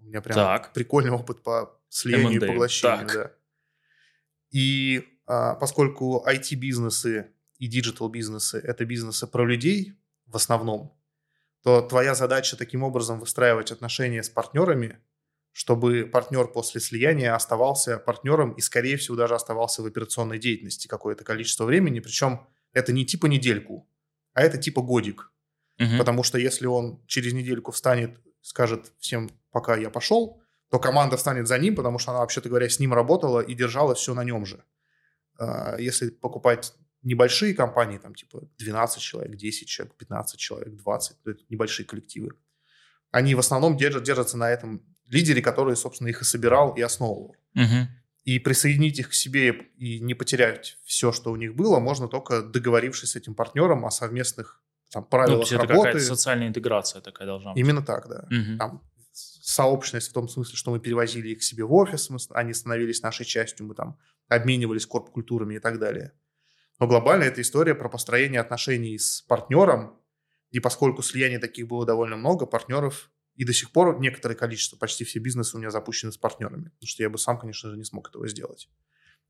У 0.00 0.04
меня 0.04 0.22
прям 0.22 0.36
так. 0.36 0.72
прикольный 0.72 1.10
опыт 1.10 1.42
по 1.42 1.78
слиянию 1.88 2.40
M&A. 2.40 2.46
и 2.46 2.48
поглощению. 2.48 3.08
Так. 3.08 3.14
Да. 3.14 3.32
И 4.50 5.06
а, 5.26 5.54
поскольку 5.56 6.24
IT-бизнесы 6.26 7.32
и 7.58 7.66
digital-бизнесы– 7.66 8.58
это 8.64 8.84
бизнесы 8.84 9.26
про 9.26 9.44
людей 9.44 9.94
в 10.26 10.36
основном, 10.36 10.96
то 11.62 11.82
твоя 11.82 12.14
задача 12.14 12.56
таким 12.56 12.82
образом 12.82 13.20
выстраивать 13.20 13.72
отношения 13.72 14.22
с 14.22 14.30
партнерами, 14.30 14.98
чтобы 15.58 16.06
партнер 16.06 16.46
после 16.46 16.80
слияния 16.80 17.34
оставался 17.34 17.98
партнером 17.98 18.52
и, 18.52 18.60
скорее 18.60 18.96
всего, 18.96 19.16
даже 19.16 19.34
оставался 19.34 19.82
в 19.82 19.86
операционной 19.86 20.38
деятельности 20.38 20.86
какое-то 20.86 21.24
количество 21.24 21.64
времени. 21.64 21.98
Причем 21.98 22.46
это 22.72 22.92
не 22.92 23.04
типа 23.04 23.26
недельку, 23.26 23.90
а 24.34 24.42
это 24.42 24.56
типа 24.56 24.82
годик. 24.82 25.32
Мгм. 25.78 25.98
Потому 25.98 26.22
что 26.22 26.38
если 26.38 26.66
он 26.66 27.04
через 27.08 27.32
недельку 27.32 27.72
встанет, 27.72 28.20
скажет 28.40 28.92
всем, 29.00 29.30
пока 29.50 29.76
я 29.76 29.90
пошел, 29.90 30.40
то 30.70 30.78
команда 30.78 31.16
встанет 31.16 31.48
за 31.48 31.58
ним, 31.58 31.74
потому 31.74 31.98
что 31.98 32.12
она, 32.12 32.20
вообще-то 32.20 32.48
говоря, 32.48 32.68
с 32.68 32.78
ним 32.78 32.94
работала 32.94 33.40
и 33.40 33.52
держала 33.54 33.96
все 33.96 34.14
на 34.14 34.22
нем 34.22 34.46
же. 34.46 34.62
А, 35.40 35.76
Если 35.76 36.10
покупать 36.10 36.72
небольшие 37.02 37.52
компании, 37.52 37.98
там 37.98 38.14
типа 38.14 38.48
12 38.58 39.02
человек, 39.02 39.34
10 39.34 39.66
человек, 39.66 39.96
15 39.96 40.38
человек, 40.38 40.76
20, 40.76 41.22
то 41.24 41.30
это 41.32 41.42
небольшие 41.48 41.84
коллективы, 41.84 42.34
они 43.10 43.34
в 43.34 43.40
основном 43.40 43.76
держат, 43.76 44.04
держатся 44.04 44.36
на 44.36 44.48
этом 44.48 44.84
лидере, 45.08 45.42
который, 45.42 45.76
собственно, 45.76 46.08
их 46.08 46.22
и 46.22 46.24
собирал, 46.24 46.74
и 46.74 46.80
основывал. 46.80 47.36
Мгм. 47.54 47.88
И 48.24 48.38
присоединить 48.38 48.98
их 48.98 49.10
к 49.10 49.14
себе 49.14 49.50
и 49.78 50.00
не 50.00 50.14
потерять 50.14 50.78
все, 50.84 51.12
что 51.12 51.32
у 51.32 51.36
них 51.36 51.54
было, 51.54 51.78
можно 51.78 52.08
только 52.08 52.42
договорившись 52.42 53.10
с 53.10 53.16
этим 53.16 53.34
партнером 53.34 53.86
о 53.86 53.90
совместных 53.90 54.62
там, 54.90 55.02
Ну, 55.02 55.06
то 55.06 55.10
правилах 55.10 55.40
есть 55.40 55.52
это 55.52 55.62
работы. 55.62 55.88
какая-то 55.88 56.06
социальная 56.06 56.48
интеграция 56.48 57.00
такая 57.00 57.26
должна 57.26 57.52
быть. 57.52 57.60
Именно 57.60 57.82
так, 57.82 58.08
да. 58.08 58.26
Мгм. 58.30 58.58
Там 58.58 58.82
сообщность 59.12 60.10
в 60.10 60.12
том 60.12 60.28
смысле, 60.28 60.56
что 60.56 60.70
мы 60.70 60.80
перевозили 60.80 61.30
их 61.30 61.38
к 61.38 61.42
себе 61.42 61.64
в 61.64 61.72
офис, 61.72 62.10
мы, 62.10 62.18
они 62.30 62.52
становились 62.52 63.02
нашей 63.02 63.24
частью, 63.24 63.66
мы 63.66 63.74
там 63.74 63.98
обменивались 64.28 64.86
корп-культурами 64.86 65.54
и 65.54 65.58
так 65.58 65.78
далее. 65.78 66.12
Но 66.78 66.86
глобально 66.86 67.24
это 67.24 67.40
история 67.40 67.74
про 67.74 67.88
построение 67.88 68.40
отношений 68.40 68.98
с 68.98 69.22
партнером, 69.22 69.98
и 70.50 70.60
поскольку 70.60 71.02
слияний 71.02 71.38
таких 71.38 71.66
было 71.66 71.84
довольно 71.84 72.16
много, 72.16 72.46
партнеров 72.46 73.10
и 73.38 73.44
до 73.44 73.52
сих 73.52 73.70
пор 73.70 74.00
некоторое 74.00 74.34
количество, 74.34 74.76
почти 74.76 75.04
все 75.04 75.20
бизнесы 75.20 75.56
у 75.56 75.60
меня 75.60 75.70
запущены 75.70 76.10
с 76.10 76.18
партнерами, 76.18 76.70
потому 76.70 76.88
что 76.88 77.04
я 77.04 77.08
бы 77.08 77.18
сам, 77.18 77.38
конечно 77.38 77.70
же, 77.70 77.76
не 77.76 77.84
смог 77.84 78.08
этого 78.08 78.26
сделать. 78.26 78.68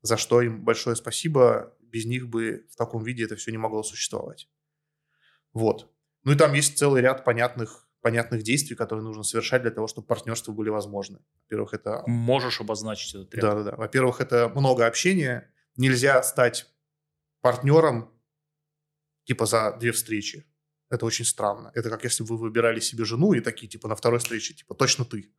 За 0.01 0.17
что 0.17 0.41
им 0.41 0.63
большое 0.63 0.95
спасибо, 0.95 1.77
без 1.79 2.05
них 2.05 2.27
бы 2.27 2.65
в 2.71 2.75
таком 2.75 3.03
виде 3.03 3.23
это 3.23 3.35
все 3.35 3.51
не 3.51 3.59
могло 3.59 3.83
существовать. 3.83 4.49
Вот. 5.53 5.93
Ну 6.23 6.31
и 6.31 6.35
там 6.35 6.53
есть 6.53 6.75
целый 6.79 7.03
ряд 7.03 7.23
понятных, 7.23 7.87
понятных 8.01 8.41
действий, 8.41 8.75
которые 8.75 9.03
нужно 9.03 9.21
совершать 9.21 9.61
для 9.61 9.69
того, 9.69 9.85
чтобы 9.85 10.07
партнерства 10.07 10.53
были 10.53 10.69
возможны. 10.69 11.19
Во-первых, 11.43 11.75
это 11.75 12.01
Можешь 12.07 12.61
обозначить 12.61 13.13
этот 13.13 13.35
ряд? 13.35 13.43
да, 13.43 13.55
да, 13.55 13.63
да. 13.71 13.77
Во-первых, 13.77 14.21
это 14.21 14.49
много 14.49 14.87
общения. 14.87 15.53
Нельзя 15.75 16.23
стать 16.23 16.65
партнером 17.41 18.11
типа 19.25 19.45
за 19.45 19.77
две 19.79 19.91
встречи. 19.91 20.48
Это 20.89 21.05
очень 21.05 21.25
странно. 21.25 21.71
Это 21.75 21.89
как 21.89 22.03
если 22.03 22.23
бы 22.23 22.29
вы 22.29 22.37
выбирали 22.37 22.79
себе 22.79 23.05
жену 23.05 23.33
и 23.33 23.41
такие, 23.41 23.67
типа, 23.67 23.87
на 23.87 23.95
второй 23.95 24.19
встрече, 24.19 24.53
типа, 24.53 24.73
точно 24.73 25.05
ты. 25.05 25.31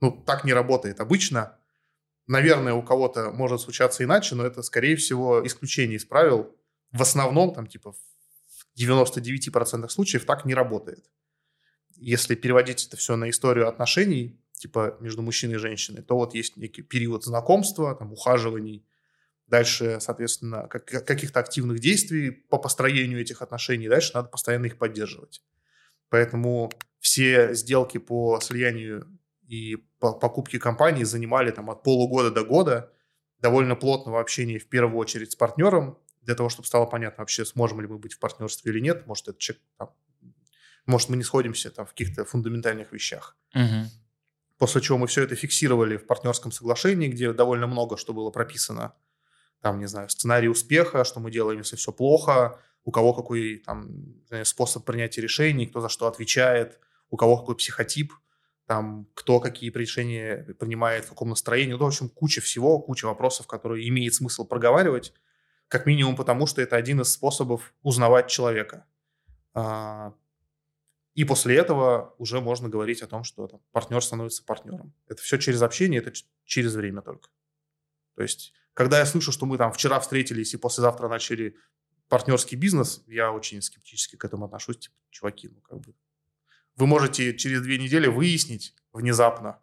Ну, 0.00 0.10
так 0.26 0.44
не 0.44 0.52
работает. 0.52 1.00
Обычно, 1.00 1.56
наверное, 2.26 2.74
у 2.74 2.82
кого-то 2.82 3.30
может 3.30 3.60
случаться 3.60 4.02
иначе, 4.02 4.34
но 4.34 4.44
это, 4.44 4.62
скорее 4.62 4.96
всего, 4.96 5.46
исключение 5.46 5.96
из 5.96 6.04
правил. 6.04 6.54
В 6.90 7.02
основном, 7.02 7.54
там, 7.54 7.66
типа, 7.66 7.92
в 7.92 7.98
99% 8.78 9.88
случаев 9.88 10.24
так 10.24 10.44
не 10.44 10.54
работает. 10.54 11.04
Если 11.94 12.34
переводить 12.34 12.86
это 12.86 12.96
все 12.96 13.16
на 13.16 13.30
историю 13.30 13.68
отношений, 13.68 14.40
типа, 14.52 14.96
между 15.00 15.22
мужчиной 15.22 15.54
и 15.54 15.58
женщиной, 15.58 16.02
то 16.02 16.16
вот 16.16 16.34
есть 16.34 16.56
некий 16.56 16.82
период 16.82 17.24
знакомства, 17.24 17.94
там, 17.94 18.12
ухаживаний, 18.12 18.84
Дальше, 19.46 19.98
соответственно, 20.00 20.66
как- 20.68 20.86
каких-то 20.86 21.40
активных 21.40 21.78
действий 21.78 22.30
по 22.30 22.58
построению 22.58 23.20
этих 23.20 23.42
отношений. 23.42 23.88
Дальше 23.88 24.12
надо 24.14 24.28
постоянно 24.28 24.66
их 24.66 24.78
поддерживать. 24.78 25.42
Поэтому 26.08 26.72
все 26.98 27.54
сделки 27.54 27.98
по 27.98 28.40
слиянию 28.40 29.06
и 29.46 29.76
по 30.00 30.12
покупке 30.12 30.58
компании 30.58 31.04
занимали 31.04 31.50
там 31.50 31.70
от 31.70 31.82
полугода 31.82 32.30
до 32.30 32.44
года 32.44 32.92
довольно 33.38 33.76
плотного 33.76 34.20
общения 34.20 34.58
в 34.58 34.68
первую 34.68 34.98
очередь 34.98 35.32
с 35.32 35.36
партнером, 35.36 35.98
для 36.22 36.34
того, 36.34 36.48
чтобы 36.48 36.66
стало 36.66 36.86
понятно 36.86 37.22
вообще, 37.22 37.44
сможем 37.44 37.80
ли 37.80 37.86
мы 37.86 37.98
быть 37.98 38.14
в 38.14 38.18
партнерстве 38.18 38.72
или 38.72 38.80
нет. 38.80 39.06
Может, 39.06 39.28
этот 39.28 39.38
человек 39.38 39.62
там, 39.78 39.94
может, 40.86 41.08
мы 41.08 41.16
не 41.16 41.22
сходимся 41.22 41.70
там 41.70 41.86
в 41.86 41.90
каких-то 41.90 42.24
фундаментальных 42.24 42.92
вещах. 42.92 43.36
Мгм. 43.54 43.88
После 44.58 44.80
чего 44.80 44.98
мы 44.98 45.06
все 45.06 45.22
это 45.22 45.36
фиксировали 45.36 45.96
в 45.96 46.06
партнерском 46.06 46.50
соглашении, 46.50 47.08
где 47.08 47.32
довольно 47.32 47.66
много 47.66 47.96
что 47.96 48.12
было 48.12 48.30
прописано. 48.30 48.94
Там, 49.66 49.80
не 49.80 49.86
знаю, 49.86 50.08
сценарий 50.08 50.48
успеха, 50.48 51.02
что 51.02 51.18
мы 51.18 51.32
делаем, 51.32 51.58
если 51.58 51.74
все 51.74 51.90
плохо, 51.90 52.60
у 52.84 52.92
кого 52.92 53.12
какой 53.12 53.56
там, 53.66 54.22
знаю, 54.28 54.46
способ 54.46 54.84
принятия 54.84 55.20
решений, 55.20 55.66
кто 55.66 55.80
за 55.80 55.88
что 55.88 56.06
отвечает, 56.06 56.78
у 57.10 57.16
кого 57.16 57.36
какой 57.36 57.56
психотип, 57.56 58.12
там, 58.66 59.08
кто 59.14 59.40
какие 59.40 59.72
решения 59.72 60.54
принимает, 60.60 61.06
в 61.06 61.08
каком 61.08 61.30
настроении. 61.30 61.72
Ну, 61.72 61.78
в 61.78 61.84
общем, 61.84 62.08
куча 62.08 62.40
всего, 62.40 62.78
куча 62.78 63.06
вопросов, 63.06 63.48
которые 63.48 63.88
имеет 63.88 64.14
смысл 64.14 64.44
проговаривать, 64.46 65.12
как 65.66 65.84
минимум 65.84 66.14
потому, 66.14 66.46
что 66.46 66.62
это 66.62 66.76
один 66.76 67.00
из 67.00 67.12
способов 67.12 67.74
узнавать 67.82 68.28
человека. 68.28 68.86
А, 69.52 70.14
И 71.16 71.24
после 71.24 71.56
этого 71.56 72.14
уже 72.18 72.40
можно 72.40 72.68
говорить 72.68 73.02
о 73.02 73.08
том, 73.08 73.24
что 73.24 73.48
там, 73.48 73.60
партнер 73.72 74.00
становится 74.00 74.44
партнером. 74.44 74.92
Это 75.08 75.20
все 75.22 75.38
через 75.38 75.60
общение, 75.60 76.00
это 76.00 76.12
через 76.44 76.76
время 76.76 77.02
только. 77.02 77.30
То 78.14 78.22
есть, 78.22 78.52
когда 78.76 78.98
я 78.98 79.06
слышу, 79.06 79.32
что 79.32 79.46
мы 79.46 79.56
там 79.56 79.72
вчера 79.72 79.98
встретились 80.00 80.52
и 80.52 80.58
послезавтра 80.58 81.08
начали 81.08 81.56
партнерский 82.08 82.56
бизнес, 82.56 83.02
я 83.06 83.32
очень 83.32 83.62
скептически 83.62 84.16
к 84.16 84.24
этому 84.26 84.44
отношусь. 84.44 84.76
Типа, 84.76 84.94
чуваки, 85.08 85.48
ну 85.48 85.62
как 85.62 85.80
бы... 85.80 85.94
Вы 86.76 86.86
можете 86.86 87.34
через 87.34 87.62
две 87.62 87.78
недели 87.78 88.06
выяснить 88.06 88.74
внезапно, 88.92 89.62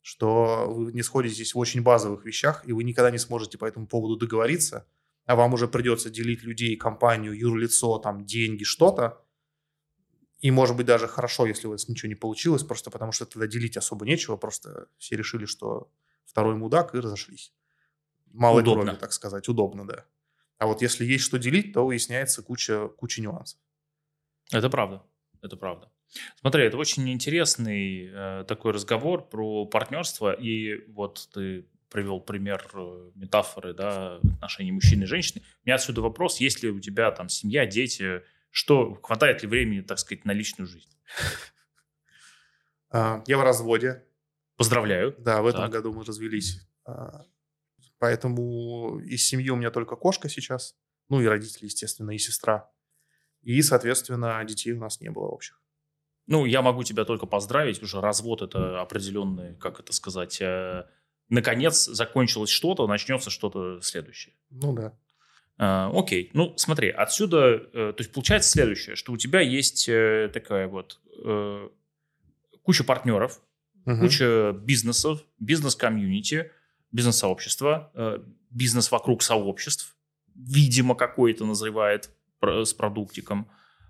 что 0.00 0.72
вы 0.72 0.90
не 0.94 1.02
сходитесь 1.02 1.54
в 1.54 1.58
очень 1.58 1.82
базовых 1.82 2.24
вещах, 2.24 2.66
и 2.66 2.72
вы 2.72 2.82
никогда 2.84 3.10
не 3.10 3.18
сможете 3.18 3.58
по 3.58 3.66
этому 3.66 3.86
поводу 3.86 4.16
договориться, 4.16 4.88
а 5.26 5.36
вам 5.36 5.52
уже 5.52 5.68
придется 5.68 6.08
делить 6.08 6.42
людей, 6.42 6.76
компанию, 6.76 7.38
юрлицо, 7.38 7.98
там, 7.98 8.24
деньги, 8.24 8.64
что-то, 8.64 9.22
и, 10.40 10.50
может 10.50 10.76
быть, 10.76 10.86
даже 10.86 11.08
хорошо, 11.08 11.44
если 11.44 11.66
у 11.66 11.72
вас 11.72 11.88
ничего 11.88 12.08
не 12.08 12.14
получилось, 12.14 12.62
просто 12.62 12.90
потому 12.90 13.12
что 13.12 13.26
тогда 13.26 13.46
делить 13.46 13.76
особо 13.76 14.06
нечего, 14.06 14.38
просто 14.38 14.88
все 14.96 15.14
решили, 15.14 15.44
что 15.44 15.90
второй 16.24 16.56
мудак, 16.56 16.94
и 16.94 17.00
разошлись. 17.00 17.52
Малой 18.32 18.62
Удобно. 18.62 18.82
кровью, 18.82 19.00
так 19.00 19.12
сказать. 19.12 19.48
Удобно, 19.48 19.86
да. 19.86 20.04
А 20.58 20.66
вот 20.66 20.82
если 20.82 21.04
есть 21.04 21.24
что 21.24 21.38
делить, 21.38 21.72
то 21.72 21.86
выясняется 21.86 22.42
куча, 22.42 22.88
куча 22.88 23.20
нюансов. 23.20 23.60
Это 24.52 24.70
правда. 24.70 25.02
Это 25.42 25.56
правда. 25.56 25.90
Смотри, 26.40 26.64
это 26.64 26.76
очень 26.76 27.08
интересный 27.10 28.10
э, 28.12 28.44
такой 28.46 28.72
разговор 28.72 29.28
про 29.28 29.66
партнерство. 29.66 30.32
И 30.32 30.86
вот 30.88 31.28
ты 31.32 31.66
привел 31.90 32.20
пример 32.20 32.68
э, 32.74 33.10
метафоры, 33.14 33.74
да, 33.74 34.16
отношений 34.16 34.72
мужчины 34.72 35.04
и 35.04 35.06
женщины. 35.06 35.42
У 35.64 35.66
меня 35.66 35.76
отсюда 35.76 36.00
вопрос, 36.00 36.40
есть 36.40 36.62
ли 36.62 36.70
у 36.70 36.80
тебя 36.80 37.10
там 37.10 37.28
семья, 37.28 37.66
дети, 37.66 38.22
что, 38.50 38.94
хватает 39.02 39.42
ли 39.42 39.48
времени, 39.48 39.82
так 39.82 39.98
сказать, 39.98 40.24
на 40.24 40.32
личную 40.32 40.66
жизнь? 40.66 40.90
А, 42.88 43.22
я 43.26 43.36
в 43.36 43.42
разводе. 43.42 44.04
Поздравляю. 44.56 45.14
Да, 45.18 45.42
в 45.42 45.46
этом 45.46 45.70
году 45.70 45.92
мы 45.92 46.04
развелись. 46.04 46.66
Поэтому 47.98 48.98
из 49.00 49.26
семьи 49.26 49.50
у 49.50 49.56
меня 49.56 49.70
только 49.70 49.96
кошка 49.96 50.28
сейчас. 50.28 50.76
Ну 51.08 51.20
и 51.20 51.26
родители, 51.26 51.66
естественно, 51.66 52.10
и 52.10 52.18
сестра. 52.18 52.70
И, 53.42 53.62
соответственно, 53.62 54.42
детей 54.44 54.72
у 54.72 54.80
нас 54.80 55.00
не 55.00 55.10
было 55.10 55.26
общих. 55.26 55.62
Ну, 56.26 56.44
я 56.44 56.62
могу 56.62 56.82
тебя 56.82 57.04
только 57.04 57.26
поздравить, 57.26 57.82
уже 57.82 58.00
развод 58.00 58.42
это 58.42 58.80
определенный, 58.80 59.54
как 59.56 59.78
это 59.78 59.92
сказать, 59.92 60.40
э, 60.40 60.84
наконец 61.28 61.84
закончилось 61.84 62.50
что-то, 62.50 62.88
начнется 62.88 63.30
что-то 63.30 63.80
следующее. 63.80 64.34
Ну 64.50 64.72
да. 64.72 64.98
А, 65.58 65.90
окей, 65.94 66.30
ну 66.34 66.52
смотри, 66.56 66.90
отсюда, 66.90 67.62
э, 67.72 67.92
то 67.92 67.96
есть 67.98 68.12
получается 68.12 68.50
следующее, 68.50 68.96
что 68.96 69.12
у 69.12 69.16
тебя 69.16 69.40
есть 69.40 69.88
э, 69.88 70.30
такая 70.32 70.68
вот 70.68 71.00
э, 71.24 71.68
куча 72.62 72.84
партнеров, 72.84 73.40
угу. 73.86 74.00
куча 74.00 74.52
бизнесов, 74.52 75.20
бизнес-комьюнити, 75.38 76.50
бизнес-сообщества, 76.96 77.90
э, 77.94 78.18
бизнес 78.50 78.90
вокруг 78.90 79.22
сообществ, 79.22 79.94
видимо, 80.34 80.94
какой-то 80.94 81.44
назревает 81.44 82.10
с 82.40 82.72
продуктиком. 82.74 83.48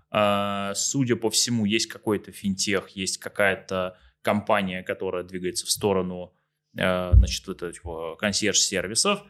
А, 0.09 0.73
судя 0.75 1.15
по 1.15 1.29
всему, 1.29 1.65
есть 1.65 1.87
какой-то 1.87 2.31
финтех, 2.31 2.89
есть 2.89 3.17
какая-то 3.17 3.97
компания, 4.21 4.83
которая 4.83 5.23
двигается 5.23 5.65
в 5.65 5.71
сторону 5.71 6.33
а, 6.77 7.11
значит, 7.13 7.47
вот 7.47 7.63
этого 7.63 8.15
консьерж-сервисов. 8.15 9.23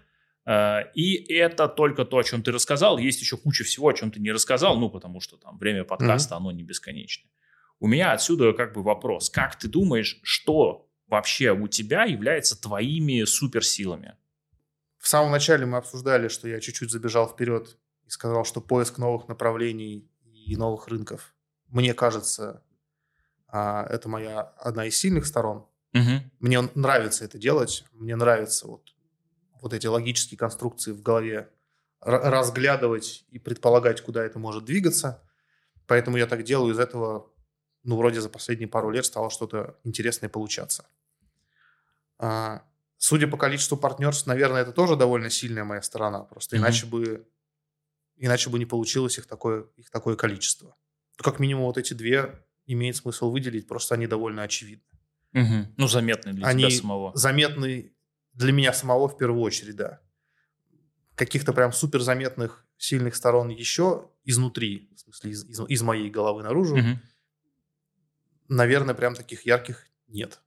А, 0.45 0.81
и 0.93 1.15
это 1.33 1.67
только 1.67 2.05
то, 2.05 2.17
о 2.17 2.23
чем 2.23 2.43
ты 2.43 2.51
рассказал. 2.51 2.97
Есть 2.97 3.21
еще 3.21 3.37
куча 3.37 3.63
всего, 3.63 3.89
о 3.89 3.93
чем 3.93 4.11
ты 4.11 4.19
не 4.19 4.31
рассказал, 4.31 4.77
ну, 4.77 4.89
потому 4.89 5.19
что 5.19 5.37
там 5.37 5.57
время 5.57 5.83
подкаста, 5.83 6.35
mm-hmm. 6.35 6.37
оно 6.37 6.51
не 6.51 6.63
бесконечное. 6.63 7.31
У 7.79 7.87
меня 7.87 8.11
отсюда 8.11 8.53
как 8.53 8.73
бы 8.73 8.81
вопрос. 8.81 9.29
Как 9.29 9.55
ты 9.55 9.67
думаешь, 9.67 10.19
что 10.23 10.86
вообще 11.07 11.51
у 11.51 11.67
тебя 11.67 12.03
является 12.03 12.59
твоими 12.59 13.23
суперсилами? 13.23 14.15
В 14.97 15.07
самом 15.07 15.31
начале 15.31 15.65
мы 15.65 15.77
обсуждали, 15.77 16.27
что 16.27 16.47
я 16.47 16.59
чуть-чуть 16.59 16.91
забежал 16.91 17.29
вперед 17.29 17.77
и 18.05 18.09
сказал, 18.09 18.45
что 18.45 18.61
поиск 18.61 18.97
новых 18.97 19.27
направлений 19.27 20.09
и 20.45 20.55
новых 20.55 20.87
рынков, 20.87 21.35
мне 21.67 21.93
кажется, 21.93 22.63
а, 23.47 23.85
это 23.89 24.09
моя 24.09 24.41
одна 24.41 24.85
из 24.85 24.97
сильных 24.97 25.25
сторон. 25.25 25.65
Угу. 25.93 26.31
Мне 26.39 26.61
нравится 26.75 27.25
это 27.25 27.37
делать, 27.37 27.85
мне 27.91 28.15
нравится 28.15 28.67
вот, 28.67 28.93
вот 29.61 29.73
эти 29.73 29.87
логические 29.87 30.37
конструкции 30.37 30.91
в 30.91 31.01
голове 31.01 31.49
разглядывать 31.99 33.25
и 33.29 33.39
предполагать, 33.39 34.01
куда 34.01 34.23
это 34.23 34.39
может 34.39 34.65
двигаться. 34.65 35.23
Поэтому 35.87 36.17
я 36.17 36.27
так 36.27 36.43
делаю, 36.43 36.73
из 36.73 36.79
этого, 36.79 37.31
ну, 37.83 37.97
вроде 37.97 38.21
за 38.21 38.29
последние 38.29 38.67
пару 38.67 38.89
лет 38.89 39.05
стало 39.05 39.29
что-то 39.29 39.79
интересное 39.83 40.29
получаться. 40.29 40.85
А, 42.19 42.63
судя 42.97 43.27
по 43.27 43.37
количеству 43.37 43.77
партнерств, 43.77 44.27
наверное, 44.27 44.61
это 44.61 44.71
тоже 44.71 44.95
довольно 44.95 45.29
сильная 45.29 45.63
моя 45.63 45.81
сторона. 45.81 46.21
Просто 46.21 46.55
mm 46.55 46.59
иначе 46.59 46.85
бы 46.85 47.27
иначе 48.17 48.49
бы 48.49 48.59
не 48.59 48.65
получилось 48.65 49.17
их 49.17 49.25
такое, 49.25 49.65
их 49.75 49.89
такое 49.89 50.15
количество. 50.15 50.75
Как 51.17 51.39
минимум 51.39 51.65
вот 51.65 51.77
эти 51.77 51.93
две 51.93 52.43
имеет 52.65 52.95
смысл 52.95 53.31
выделить, 53.31 53.67
просто 53.67 53.95
они 53.95 54.07
довольно 54.07 54.43
очевидны. 54.43 54.83
Угу. 55.33 55.73
Ну, 55.77 55.87
заметны 55.87 56.33
для 56.33 56.47
они 56.47 56.65
тебя 56.65 56.77
самого. 56.77 57.15
заметны 57.15 57.93
для 58.33 58.51
меня 58.51 58.73
самого 58.73 59.07
в 59.07 59.17
первую 59.17 59.41
очередь, 59.41 59.75
да. 59.75 60.01
Каких-то 61.15 61.53
прям 61.53 61.71
супер 61.73 62.01
заметных 62.01 62.65
сильных 62.77 63.15
сторон 63.15 63.49
еще 63.49 64.09
изнутри, 64.23 64.91
в 64.95 64.99
смысле 64.99 65.31
из, 65.31 65.45
из, 65.45 65.59
из 65.67 65.81
моей 65.81 66.09
головы 66.09 66.43
наружу, 66.43 66.75
угу. 66.75 66.99
Наверное, 68.49 68.95
прям 68.95 69.15
таких 69.15 69.45
ярких 69.45 69.87
нет. 70.07 70.39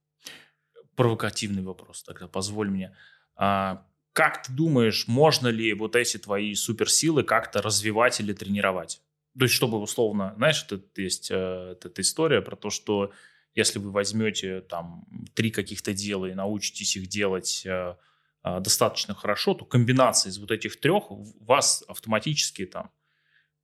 Провокативный 0.95 1.63
вопрос 1.63 2.03
тогда, 2.03 2.29
позволь 2.29 2.71
мне. 2.71 2.97
А, 3.37 3.87
как 4.13 4.43
ты 4.43 4.53
думаешь, 4.53 5.07
можно 5.07 5.49
ли 5.49 5.73
вот 5.75 5.97
эти 5.97 6.17
твои 6.19 6.55
суперсилы 6.55 7.23
как-то 7.23 7.63
развивать 7.63 8.21
или 8.21 8.33
тренировать? 8.33 9.01
То 9.39 9.45
есть, 9.45 9.55
чтобы 9.55 9.79
условно, 9.79 10.35
знаешь, 10.37 10.67
это 10.69 10.83
есть 11.01 11.31
э, 11.31 11.77
эта 11.81 12.03
история 12.03 12.43
про 12.43 12.57
то, 12.57 12.71
что 12.71 13.13
если 13.55 13.79
вы 13.79 13.91
возьмете 13.91 14.61
там 14.61 15.07
три 15.35 15.51
каких-то 15.51 15.95
дела 15.95 16.27
и 16.27 16.35
научитесь 16.35 16.97
их 16.97 17.07
делать 17.07 17.63
э, 17.65 17.97
э, 18.43 18.61
достаточно 18.61 19.15
хорошо, 19.15 19.55
то 19.55 19.65
комбинация 19.65 20.31
из 20.31 20.39
вот 20.39 20.51
этих 20.51 20.81
трех 20.81 21.05
вас 21.09 21.85
автоматически 21.87 22.67
там 22.67 22.91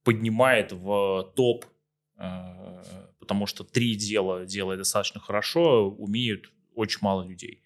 поднимает 0.04 0.72
в 0.72 1.32
топ, 1.34 1.66
потому 2.16 3.46
что 3.46 3.64
три 3.64 3.94
дела 3.94 4.46
делая 4.46 4.76
достаточно 4.76 5.20
хорошо, 5.20 5.90
умеют 5.90 6.50
очень 6.74 6.98
мало 7.02 7.26
людей. 7.26 7.62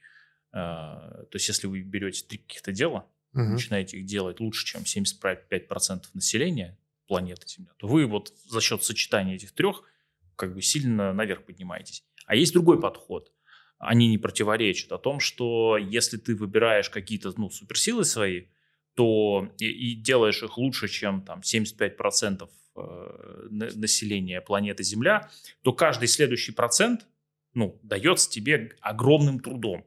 А, 0.53 1.25
то 1.31 1.37
есть, 1.37 1.49
если 1.49 1.67
вы 1.67 1.83
берете 1.83 2.25
три 2.27 2.39
каких-то 2.39 2.73
дела, 2.73 3.07
угу. 3.33 3.43
начинаете 3.43 3.99
их 3.99 4.07
делать 4.07 4.41
лучше, 4.41 4.67
чем 4.67 4.83
75% 4.83 6.05
населения 6.15 6.79
планеты 7.07 7.47
Земля, 7.47 7.73
то 7.77 7.87
вы 7.89 8.07
вот 8.07 8.33
за 8.47 8.61
счет 8.61 8.83
сочетания 8.85 9.35
этих 9.35 9.53
трех 9.53 9.83
как 10.37 10.55
бы 10.55 10.63
сильно 10.63 11.13
наверх 11.13 11.45
поднимаетесь. 11.45 12.05
А 12.27 12.35
есть 12.35 12.53
другой 12.53 12.81
подход. 12.81 13.33
Они 13.79 14.09
не 14.09 14.19
противоречат 14.19 14.93
о 14.93 14.99
том, 14.99 15.21
что 15.21 15.77
если 15.77 16.17
ты 16.17 16.35
выбираешь 16.35 16.91
какие-то 16.91 17.33
ну, 17.37 17.51
суперсилы 17.51 18.05
свои, 18.05 18.47
то 18.95 19.49
и, 19.59 19.67
и 19.67 19.95
делаешь 19.95 20.43
их 20.43 20.59
лучше, 20.59 20.89
чем 20.89 21.23
там 21.23 21.41
75% 21.41 22.43
э, 22.43 22.47
населения 23.51 24.41
планеты 24.41 24.83
Земля, 24.83 25.31
то 25.63 25.73
каждый 25.73 26.09
следующий 26.09 26.53
процент 26.53 27.07
ну, 27.55 27.79
дается 27.83 28.31
тебе 28.31 28.73
огромным 28.81 29.41
трудом. 29.41 29.85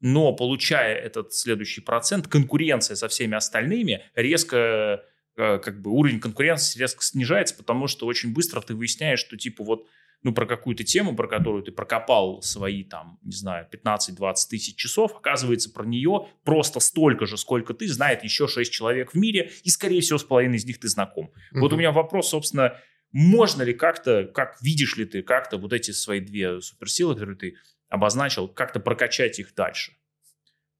Но 0.00 0.32
получая 0.32 0.94
этот 0.96 1.34
следующий 1.34 1.82
процент, 1.82 2.26
конкуренция 2.26 2.96
со 2.96 3.08
всеми 3.08 3.34
остальными 3.34 4.02
резко, 4.14 5.04
э, 5.36 5.58
как 5.58 5.82
бы 5.82 5.90
уровень 5.90 6.20
конкуренции 6.20 6.78
резко 6.78 7.02
снижается, 7.02 7.54
потому 7.56 7.86
что 7.86 8.06
очень 8.06 8.32
быстро 8.32 8.62
ты 8.62 8.74
выясняешь, 8.74 9.20
что 9.20 9.36
типа 9.36 9.62
вот 9.62 9.86
ну, 10.22 10.32
про 10.32 10.46
какую-то 10.46 10.84
тему, 10.84 11.16
про 11.16 11.26
которую 11.26 11.62
ты 11.64 11.72
прокопал 11.72 12.42
свои, 12.42 12.84
там, 12.84 13.18
не 13.22 13.32
знаю, 13.32 13.66
15-20 13.72 14.34
тысяч 14.48 14.76
часов, 14.76 15.16
оказывается, 15.16 15.70
про 15.70 15.84
нее 15.84 16.28
просто 16.44 16.80
столько 16.80 17.26
же, 17.26 17.36
сколько 17.36 17.74
ты, 17.74 17.88
знает 17.88 18.22
еще 18.22 18.46
6 18.46 18.72
человек 18.72 19.12
в 19.12 19.16
мире, 19.16 19.50
и, 19.64 19.70
скорее 19.70 20.00
всего, 20.00 20.18
с 20.18 20.24
половиной 20.24 20.56
из 20.56 20.64
них 20.64 20.78
ты 20.78 20.88
знаком. 20.88 21.26
Mm-hmm. 21.26 21.60
Вот 21.60 21.72
у 21.72 21.76
меня 21.76 21.90
вопрос, 21.90 22.30
собственно, 22.30 22.76
можно 23.10 23.62
ли 23.62 23.74
как-то, 23.74 24.24
как 24.24 24.60
видишь 24.62 24.96
ли 24.96 25.04
ты 25.04 25.22
как-то 25.22 25.58
вот 25.58 25.72
эти 25.72 25.90
свои 25.90 26.20
две 26.20 26.60
суперсилы, 26.60 27.14
которые 27.14 27.36
ты 27.36 27.56
обозначил, 27.88 28.48
как-то 28.48 28.80
прокачать 28.80 29.38
их 29.38 29.54
дальше. 29.54 29.92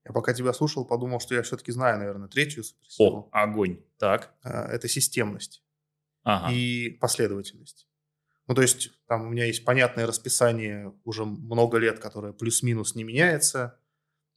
Я 0.04 0.12
пока 0.12 0.34
тебя 0.34 0.52
слушал, 0.52 0.84
подумал, 0.84 1.20
что 1.20 1.34
я 1.34 1.42
все-таки 1.42 1.70
знаю, 1.72 1.98
наверное, 1.98 2.28
третью 2.28 2.64
суперсилу. 2.64 3.08
О, 3.08 3.28
огонь. 3.32 3.80
Так. 3.98 4.34
А, 4.42 4.66
это 4.66 4.88
системность 4.88 5.62
ага. 6.24 6.52
и 6.52 6.90
последовательность. 7.00 7.86
Ну, 8.46 8.54
то 8.54 8.62
есть 8.62 8.90
там 9.06 9.26
у 9.26 9.30
меня 9.30 9.46
есть 9.46 9.64
понятное 9.64 10.06
расписание 10.06 10.92
уже 11.04 11.24
много 11.24 11.78
лет, 11.78 11.98
которое 11.98 12.32
плюс-минус 12.32 12.94
не 12.94 13.04
меняется. 13.04 13.78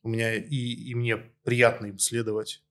У 0.04 0.10
меня 0.10 0.36
и, 0.36 0.56
и 0.56 0.96
мне 0.96 1.18
приятно 1.18 1.88
им 1.88 1.98
следовать. 1.98 2.64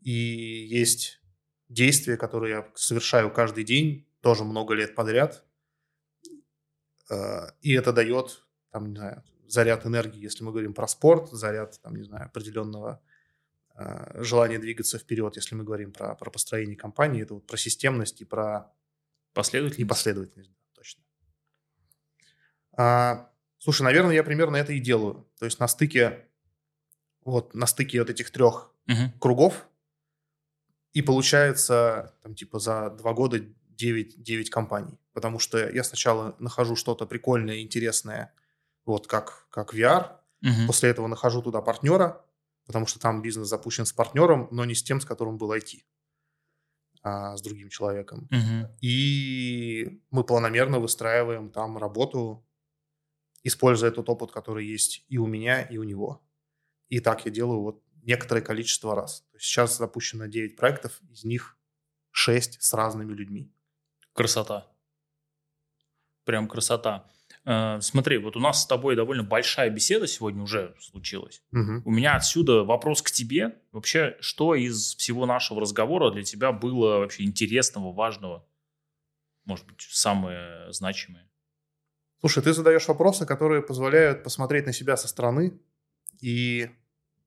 И 0.00 0.10
есть 0.10 1.20
действия, 1.68 2.16
которые 2.16 2.50
я 2.56 2.70
совершаю 2.74 3.30
каждый 3.30 3.64
день, 3.64 4.08
тоже 4.20 4.44
много 4.44 4.74
лет 4.74 4.94
подряд. 4.94 5.44
А, 7.08 7.54
и 7.60 7.72
это 7.72 7.92
дает 7.92 8.44
там, 8.70 8.88
не 8.88 8.96
знаю, 8.96 9.22
заряд 9.48 9.86
энергии, 9.86 10.22
если 10.22 10.44
мы 10.44 10.50
говорим 10.50 10.74
про 10.74 10.86
спорт, 10.86 11.30
заряд, 11.30 11.80
там, 11.82 11.96
не 11.96 12.02
знаю, 12.02 12.26
определенного 12.26 13.00
э, 13.74 14.22
желания 14.22 14.58
двигаться 14.58 14.98
вперед, 14.98 15.36
если 15.36 15.54
мы 15.54 15.64
говорим 15.64 15.92
про, 15.92 16.14
про 16.14 16.30
построение 16.30 16.76
компании, 16.76 17.22
это 17.22 17.34
вот 17.34 17.46
про 17.46 17.56
системность 17.56 18.20
и 18.20 18.24
про... 18.24 18.72
Последовательность? 19.36 19.80
И 19.80 19.84
последовательность, 19.84 20.50
да, 20.50 20.56
точно. 20.74 21.02
А, 22.76 23.30
слушай, 23.58 23.82
наверное, 23.82 24.14
я 24.14 24.24
примерно 24.24 24.56
это 24.56 24.72
и 24.72 24.80
делаю. 24.80 25.28
То 25.38 25.44
есть 25.44 25.60
на 25.60 25.68
стыке, 25.68 26.26
вот, 27.24 27.54
на 27.54 27.66
стыке 27.66 28.00
вот 28.00 28.10
этих 28.10 28.30
трех 28.30 28.72
угу. 28.88 29.18
кругов 29.20 29.68
и 30.92 31.02
получается, 31.02 32.14
там, 32.22 32.34
типа, 32.34 32.58
за 32.58 32.90
два 32.90 33.12
года 33.12 33.38
9, 33.38 34.22
9 34.22 34.50
компаний. 34.50 34.98
Потому 35.12 35.38
что 35.38 35.58
я 35.68 35.84
сначала 35.84 36.34
нахожу 36.38 36.74
что-то 36.74 37.06
прикольное, 37.06 37.60
интересное– 37.60 38.32
вот 38.86 39.06
как, 39.06 39.46
как 39.50 39.74
VR. 39.74 40.12
Угу. 40.42 40.66
После 40.68 40.90
этого 40.90 41.08
нахожу 41.08 41.42
туда 41.42 41.60
партнера, 41.60 42.24
потому 42.64 42.86
что 42.86 42.98
там 42.98 43.20
бизнес 43.20 43.48
запущен 43.48 43.84
с 43.84 43.92
партнером, 43.92 44.48
но 44.50 44.64
не 44.64 44.74
с 44.74 44.82
тем, 44.82 45.00
с 45.00 45.04
которым 45.04 45.36
был 45.36 45.52
IT, 45.52 45.82
а 47.08 47.36
с 47.36 47.40
другим 47.40 47.68
человеком. 47.68 48.28
Угу. 48.32 48.78
И 48.80 50.02
мы 50.10 50.24
планомерно 50.24 50.80
выстраиваем 50.80 51.50
там 51.52 51.78
работу, 51.78 52.44
используя 53.44 53.92
тот 53.92 54.08
опыт, 54.08 54.32
который 54.32 54.66
есть 54.66 55.04
и 55.06 55.16
у 55.16 55.26
меня, 55.26 55.62
и 55.62 55.76
у 55.76 55.84
него. 55.84 56.20
И 56.88 56.98
так 56.98 57.24
я 57.24 57.30
делаю 57.30 57.60
вот 57.60 57.84
некоторое 58.02 58.40
количество 58.40 58.96
раз. 58.96 59.24
Сейчас 59.38 59.78
запущено 59.78 60.26
9 60.26 60.56
проектов, 60.56 61.00
из 61.08 61.22
них 61.22 61.56
6 62.10 62.60
с 62.60 62.74
разными 62.74 63.12
людьми. 63.12 63.54
Красота. 64.12 64.66
Прям 66.24 66.48
красота. 66.48 67.08
Э, 67.46 67.78
смотри, 67.80 68.18
вот 68.18 68.36
у 68.36 68.40
нас 68.40 68.62
с 68.62 68.66
тобой 68.66 68.96
довольно 68.96 69.22
большая 69.22 69.70
беседа 69.70 70.06
сегодня 70.08 70.42
уже 70.42 70.74
случилась. 70.80 71.42
Угу. 71.52 71.82
У 71.84 71.90
меня 71.90 72.16
отсюда 72.16 72.64
вопрос 72.64 73.02
к 73.02 73.10
тебе. 73.10 73.56
Вообще, 73.70 74.16
что 74.20 74.54
из 74.54 74.96
всего 74.96 75.26
нашего 75.26 75.60
разговора 75.60 76.10
для 76.10 76.24
тебя 76.24 76.50
было 76.50 76.98
вообще 76.98 77.22
интересного, 77.22 77.92
важного? 77.92 78.44
Может 79.44 79.64
быть, 79.66 79.80
самое 79.80 80.72
значимое? 80.72 81.30
Слушай, 82.18 82.42
ты 82.42 82.52
задаешь 82.52 82.88
вопросы, 82.88 83.26
которые 83.26 83.62
позволяют 83.62 84.24
посмотреть 84.24 84.66
на 84.66 84.72
себя 84.72 84.96
со 84.96 85.06
стороны 85.06 85.60
и 86.20 86.68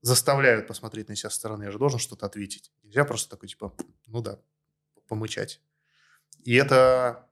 заставляют 0.02 0.66
посмотреть 0.66 1.08
на 1.08 1.16
себя 1.16 1.30
со 1.30 1.36
стороны. 1.36 1.64
Я 1.64 1.70
же 1.70 1.78
должен 1.78 1.98
что-то 1.98 2.26
ответить. 2.26 2.70
Нельзя 2.82 3.06
просто 3.06 3.30
такой, 3.30 3.48
типа, 3.48 3.74
ну 4.06 4.20
да, 4.20 4.38
помычать. 5.08 5.62
И 6.44 6.54
это, 6.54 7.26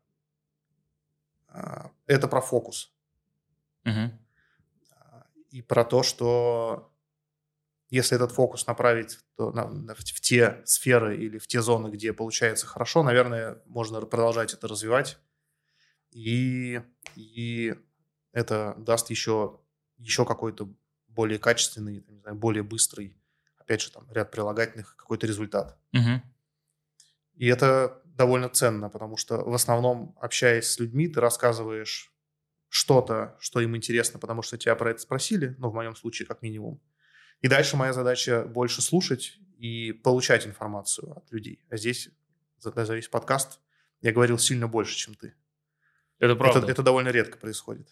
а, 1.48 1.90
это 2.09 2.26
про 2.26 2.40
фокус. 2.40 2.93
Угу. 3.85 4.10
И 5.51 5.62
про 5.62 5.85
то, 5.85 6.02
что 6.02 6.93
если 7.90 8.16
этот 8.16 8.32
фокус 8.32 8.66
направить 8.66 9.14
в, 9.14 9.24
то, 9.36 9.51
на, 9.52 9.94
в 9.94 10.20
те 10.20 10.62
сферы 10.66 11.16
или 11.16 11.39
в 11.39 11.47
те 11.47 11.62
зоны, 11.62 11.89
где 11.89 12.12
получается 12.12 12.66
хорошо, 12.66 13.02
наверное, 13.02 13.62
можно 13.66 14.01
продолжать 14.02 14.52
это 14.52 14.68
развивать. 14.68 15.18
И, 16.10 16.82
и 17.14 17.74
это 18.32 18.74
даст 18.78 19.10
еще, 19.10 19.60
еще 19.97 20.24
какой-то 20.26 20.68
более 21.06 21.39
качественный, 21.39 22.05
не 22.09 22.20
знаю, 22.20 22.36
более 22.36 22.62
быстрый, 22.62 23.16
опять 23.56 23.80
же, 23.80 23.90
там, 23.90 24.10
ряд 24.12 24.30
прилагательных, 24.30 24.97
какой-то 24.97 25.26
результат. 25.26 25.78
Угу. 25.93 26.22
И 27.36 27.47
это 27.47 28.02
довольно 28.18 28.48
ценно, 28.48 28.90
потому 28.90 29.16
что 29.16 29.38
в 29.38 29.54
основном, 29.54 30.14
общаясь 30.20 30.66
с 30.66 30.78
людьми, 30.80 31.08
ты 31.08 31.20
рассказываешь 31.20 32.12
что-то, 32.68 33.36
что 33.38 33.60
им 33.60 33.76
интересно, 33.76 34.18
потому 34.18 34.42
что 34.42 34.58
тебя 34.58 34.74
про 34.74 34.90
это 34.90 35.00
спросили, 35.00 35.54
ну, 35.58 35.70
в 35.70 35.74
моем 35.74 35.94
случае, 35.94 36.26
как 36.26 36.42
минимум. 36.42 36.80
И 37.40 37.48
дальше 37.48 37.76
моя 37.76 37.92
задача 37.92 38.44
больше 38.44 38.82
слушать 38.82 39.38
и 39.56 39.92
получать 39.92 40.46
информацию 40.46 41.16
от 41.16 41.30
людей. 41.30 41.64
А 41.70 41.76
здесь 41.76 42.10
за, 42.58 42.70
весь 42.94 43.08
подкаст 43.08 43.60
я 44.02 44.12
говорил 44.12 44.38
сильно 44.38 44.66
больше, 44.66 44.96
чем 44.96 45.14
ты. 45.14 45.34
Это 46.18 46.34
правда. 46.34 46.58
Это, 46.58 46.70
это 46.72 46.82
довольно 46.82 47.10
редко 47.10 47.38
происходит. 47.38 47.88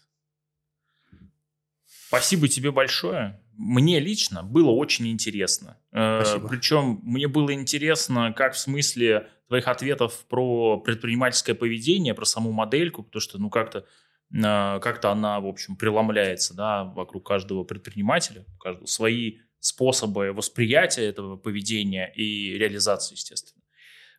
Спасибо 1.85 2.49
тебе 2.49 2.71
большое. 2.71 3.41
Мне 3.53 3.99
лично 4.01 4.43
было 4.43 4.71
очень 4.71 5.07
интересно. 5.07 5.77
Э, 5.91 6.21
Спасибо. 6.23 6.49
Причем 6.49 6.99
мне 7.03 7.29
было 7.29 7.53
интересно, 7.53 8.33
как 8.33 8.53
в 8.53 8.59
смысле 8.59 9.29
твоих 9.47 9.67
ответов 9.67 10.25
про 10.27 10.79
предпринимательское 10.79 11.55
поведение, 11.55 12.13
про 12.13 12.25
саму 12.25 12.51
модельку, 12.51 13.03
потому 13.03 13.21
что, 13.21 13.37
ну, 13.37 13.49
как-то 13.49 13.85
э, 14.33 14.79
как-то 14.79 15.11
она, 15.11 15.39
в 15.39 15.47
общем, 15.47 15.75
преломляется, 15.75 16.55
да, 16.55 16.83
вокруг 16.83 17.25
каждого 17.25 17.63
предпринимателя, 17.63 18.45
каждого 18.59 18.85
свои 18.85 19.37
способы 19.59 20.33
восприятия 20.33 21.05
этого 21.05 21.37
поведения 21.37 22.11
и 22.15 22.57
реализации, 22.57 23.15
естественно. 23.15 23.63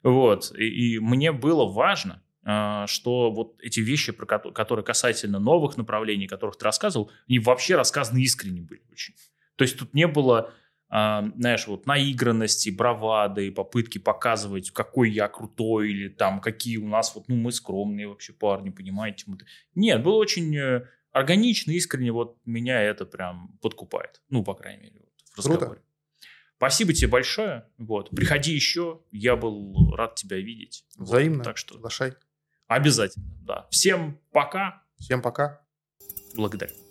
Вот. 0.03 0.53
И, 0.57 0.95
и 0.95 0.99
мне 0.99 1.33
было 1.33 1.65
важно, 1.71 2.23
а, 2.45 2.87
что 2.87 3.31
вот 3.31 3.57
эти 3.61 3.81
вещи, 3.81 4.13
про 4.13 4.27
которые 4.27 4.85
касательно 4.85 5.39
новых 5.39 5.77
направлений, 5.77 6.27
о 6.27 6.29
которых 6.29 6.57
ты 6.57 6.65
рассказывал, 6.65 7.11
они 7.29 7.39
вообще 7.39 7.77
рассказаны 7.77 8.19
искренне 8.19 8.63
были 8.63 8.83
очень. 8.91 9.15
То 9.57 9.63
есть 9.63 9.79
тут 9.79 9.93
не 9.93 10.07
было, 10.07 10.39
а, 10.41 10.53
знаешь, 10.91 11.67
вот 11.67 11.87
наигранности, 11.87 12.71
бравады, 12.71 13.53
попытки 13.53 13.99
показывать, 13.99 14.71
какой 14.71 15.11
я 15.11 15.29
крутой, 15.29 15.91
или 15.91 16.09
там, 16.09 16.41
какие 16.41 16.79
у 16.79 16.89
нас, 16.89 17.15
вот, 17.15 17.29
ну, 17.29 17.37
мы 17.37 17.53
скромные 17.53 18.09
вообще 18.09 18.33
парни, 18.33 18.71
понимаете. 18.71 19.27
Нет, 19.75 20.03
было 20.03 20.17
очень 20.17 20.57
э, 20.57 20.87
органично, 21.13 21.73
искренне, 21.73 22.11
вот 22.11 22.39
меня 22.47 22.81
это 22.81 23.05
прям 23.05 23.59
подкупает. 23.61 24.23
Ну, 24.31 24.43
по 24.43 24.55
крайней 24.55 24.85
мере, 24.85 25.01
вот, 25.01 25.13
в 25.35 25.39
разговоре. 25.39 25.67
Круто. 25.67 25.83
Спасибо 26.57 26.93
тебе 26.93 27.09
большое. 27.09 27.69
Вот. 27.79 28.11
Приходи 28.11 28.53
еще. 28.53 29.01
Я 29.13 29.37
был 29.37 29.95
рад 29.95 30.17
тебя 30.17 30.39
видеть. 30.39 30.85
Взаимно. 30.97 31.39
Вот. 31.39 31.45
Так 31.45 31.57
что 31.57 31.75
Приглашай. 31.75 32.15
Обязательно, 32.67 33.27
да. 33.43 33.67
Всем 33.71 34.19
пока. 34.33 34.83
Всем 34.99 35.23
пока. 35.23 35.63
Благодарю. 36.35 36.88